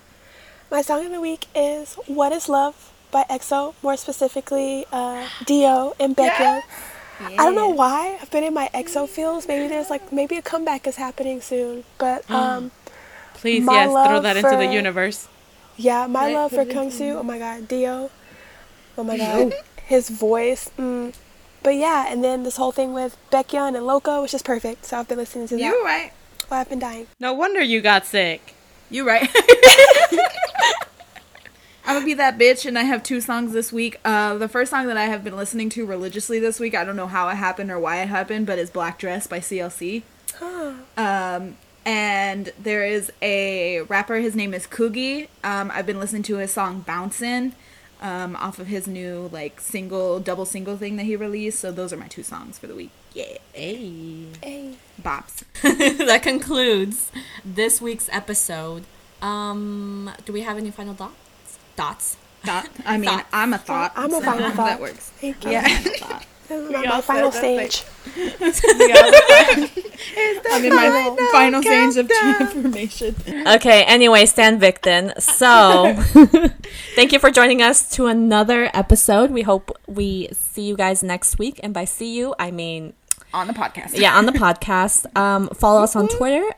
My 0.69 0.81
song 0.81 1.05
of 1.05 1.11
the 1.11 1.21
week 1.21 1.45
is 1.55 1.93
What 2.07 2.31
is 2.31 2.49
Love 2.49 2.91
by 3.11 3.23
EXO, 3.29 3.73
more 3.81 3.95
specifically 3.95 4.85
uh, 4.91 5.27
D.O. 5.45 5.95
and 5.99 6.15
Baekhyun. 6.15 6.61
I 7.19 7.35
don't 7.37 7.55
know 7.55 7.69
why 7.69 8.17
I've 8.21 8.29
been 8.29 8.43
in 8.43 8.53
my 8.53 8.69
EXO 8.73 9.07
feels. 9.07 9.47
Maybe 9.47 9.67
there's 9.67 9.89
like 9.89 10.11
maybe 10.11 10.35
a 10.37 10.41
comeback 10.41 10.85
is 10.85 10.97
happening 10.97 11.41
soon. 11.41 11.83
But 11.97 12.29
um, 12.31 12.71
Please, 13.33 13.63
My 13.63 13.73
yes, 13.73 13.85
throw 13.91 13.93
love 13.93 14.23
that 14.23 14.37
into 14.37 14.55
the 14.57 14.65
universe. 14.65 15.27
yeah, 15.77 16.07
my 16.07 16.25
Right, 16.25 16.33
love 16.33 16.51
for 16.51 16.65
Kung 16.65 16.85
into- 16.85 16.97
Soo. 16.97 17.17
Oh 17.19 17.23
my 17.23 17.37
God, 17.39 17.67
Dio. 17.67 18.09
Oh 18.97 19.03
my 19.03 19.17
God, 19.23 19.53
his 19.85 20.09
voice. 20.09 20.69
Mm. 20.77 21.13
But 21.63 21.75
yeah, 21.75 22.11
and 22.11 22.23
then 22.23 22.43
this 22.43 22.57
whole 22.57 22.71
thing 22.71 22.93
with 22.93 23.15
Baekhyun 23.31 23.75
and 23.75 23.85
Loco 23.85 24.21
was 24.21 24.31
just 24.31 24.43
perfect. 24.45 24.85
So 24.85 24.99
I've 24.99 25.07
been 25.07 25.17
listening 25.17 25.47
to 25.49 25.55
that 25.55 25.61
You 25.63 25.83
right. 25.83 26.11
Well, 26.51 26.59
I've 26.59 26.69
been 26.69 26.79
dying. 26.79 27.07
No 27.19 27.33
wonder 27.33 27.61
you 27.61 27.79
got 27.81 28.05
sick. 28.05 28.53
You 28.89 29.05
right. 29.07 29.29
I'm 31.87 31.95
gonna 31.95 32.05
be 32.05 32.13
that 32.15 32.37
bitch, 32.37 32.65
and 32.65 32.77
I 32.77 32.83
have 32.83 33.01
two 33.01 33.21
songs 33.21 33.53
this 33.53 33.71
week. 33.71 33.97
Uh, 34.03 34.37
the 34.37 34.49
first 34.49 34.71
song 34.71 34.87
that 34.87 34.97
I 34.97 35.05
have 35.05 35.23
been 35.23 35.37
listening 35.37 35.69
to 35.69 35.85
religiously 35.85 36.37
this 36.37 36.59
week, 36.59 36.75
I 36.75 36.83
don't 36.83 36.97
know 36.97 37.07
how 37.07 37.29
it 37.29 37.35
happened 37.35 37.71
or 37.71 37.79
why 37.79 38.01
it 38.01 38.09
happened, 38.09 38.45
but 38.45 38.59
it's 38.59 38.69
"Black 38.69 38.99
Dress" 38.99 39.25
by 39.25 39.39
CLC. 39.39 40.03
Um, 40.97 41.55
and 41.85 42.51
there 42.61 42.83
is 42.85 43.11
a 43.21 43.81
rapper. 43.83 44.15
His 44.17 44.35
name 44.35 44.53
is 44.53 44.67
Coogie. 44.67 45.29
Um, 45.43 45.71
I've 45.73 45.85
been 45.85 45.99
listening 45.99 46.23
to 46.23 46.37
his 46.37 46.51
song 46.51 46.83
"Bouncin'." 46.87 47.53
Um, 47.99 48.35
off 48.35 48.59
of 48.59 48.67
his 48.67 48.85
new 48.87 49.27
like 49.31 49.59
single, 49.59 50.19
double 50.19 50.45
single 50.45 50.77
thing 50.77 50.97
that 50.97 51.05
he 51.05 51.15
released. 51.15 51.59
So 51.59 51.71
those 51.71 51.91
are 51.91 51.97
my 51.97 52.07
two 52.07 52.21
songs 52.21 52.59
for 52.59 52.67
the 52.67 52.75
week. 52.75 52.91
Yeah, 53.13 53.37
Hey. 53.53 54.25
Hey. 54.43 54.75
bops. 55.01 55.43
that 56.05 56.21
concludes 56.21 57.11
this 57.43 57.81
week's 57.81 58.07
episode. 58.11 58.83
Um, 59.21 60.11
do 60.25 60.31
we 60.33 60.41
have 60.41 60.57
any 60.59 60.69
final 60.69 60.93
thoughts? 60.93 61.15
Thoughts. 61.77 62.17
Thought. 62.43 62.67
I 62.85 62.97
mean, 62.97 63.09
Thoughts. 63.09 63.29
I'm 63.31 63.53
a 63.53 63.57
thought. 63.57 63.91
I'm 63.95 64.09
a 64.09 64.17
so 64.17 64.21
final 64.21 64.49
thought. 64.51 64.65
That 64.65 64.81
works. 64.81 65.09
Thank 65.21 65.45
you. 65.45 65.51
Yeah. 65.51 65.63
I'm 65.65 65.85
a 65.85 65.89
thought. 65.97 66.25
This 66.47 66.61
is 66.61 66.71
my 66.71 67.01
final 67.01 67.31
stage. 67.31 67.83
I'm 70.49 70.63
in 70.65 70.73
my 70.75 71.29
final 71.33 71.61
stage 71.61 71.97
of 71.97 72.07
transformation. 72.09 73.15
Okay, 73.47 73.83
anyway, 73.83 74.25
Stan 74.25 74.57
Victon. 74.59 75.19
So, 75.21 75.93
thank 76.95 77.11
you 77.11 77.19
for 77.19 77.31
joining 77.31 77.61
us 77.61 77.89
to 77.91 78.05
another 78.07 78.71
episode. 78.73 79.31
We 79.31 79.41
hope 79.41 79.77
we 79.87 80.29
see 80.31 80.63
you 80.63 80.77
guys 80.77 81.03
next 81.03 81.37
week. 81.37 81.59
And 81.63 81.73
by 81.73 81.83
see 81.83 82.15
you, 82.15 82.33
I 82.39 82.51
mean, 82.51 82.93
On 83.33 83.47
the 83.47 83.53
podcast. 83.53 83.97
yeah, 83.97 84.17
on 84.17 84.25
the 84.25 84.31
podcast. 84.31 85.05
Um, 85.17 85.49
follow 85.49 85.83
us 85.83 85.97
on 85.97 86.07
Twitter. 86.07 86.49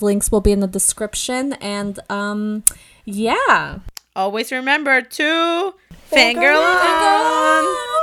Links 0.00 0.30
will 0.30 0.42
be 0.42 0.52
in 0.52 0.60
the 0.60 0.66
description. 0.68 1.54
And 1.54 1.98
um, 2.10 2.62
yeah. 3.06 3.78
Always 4.16 4.52
remember 4.52 5.02
to 5.02 5.74
finger 6.06 6.52
on. 6.52 7.93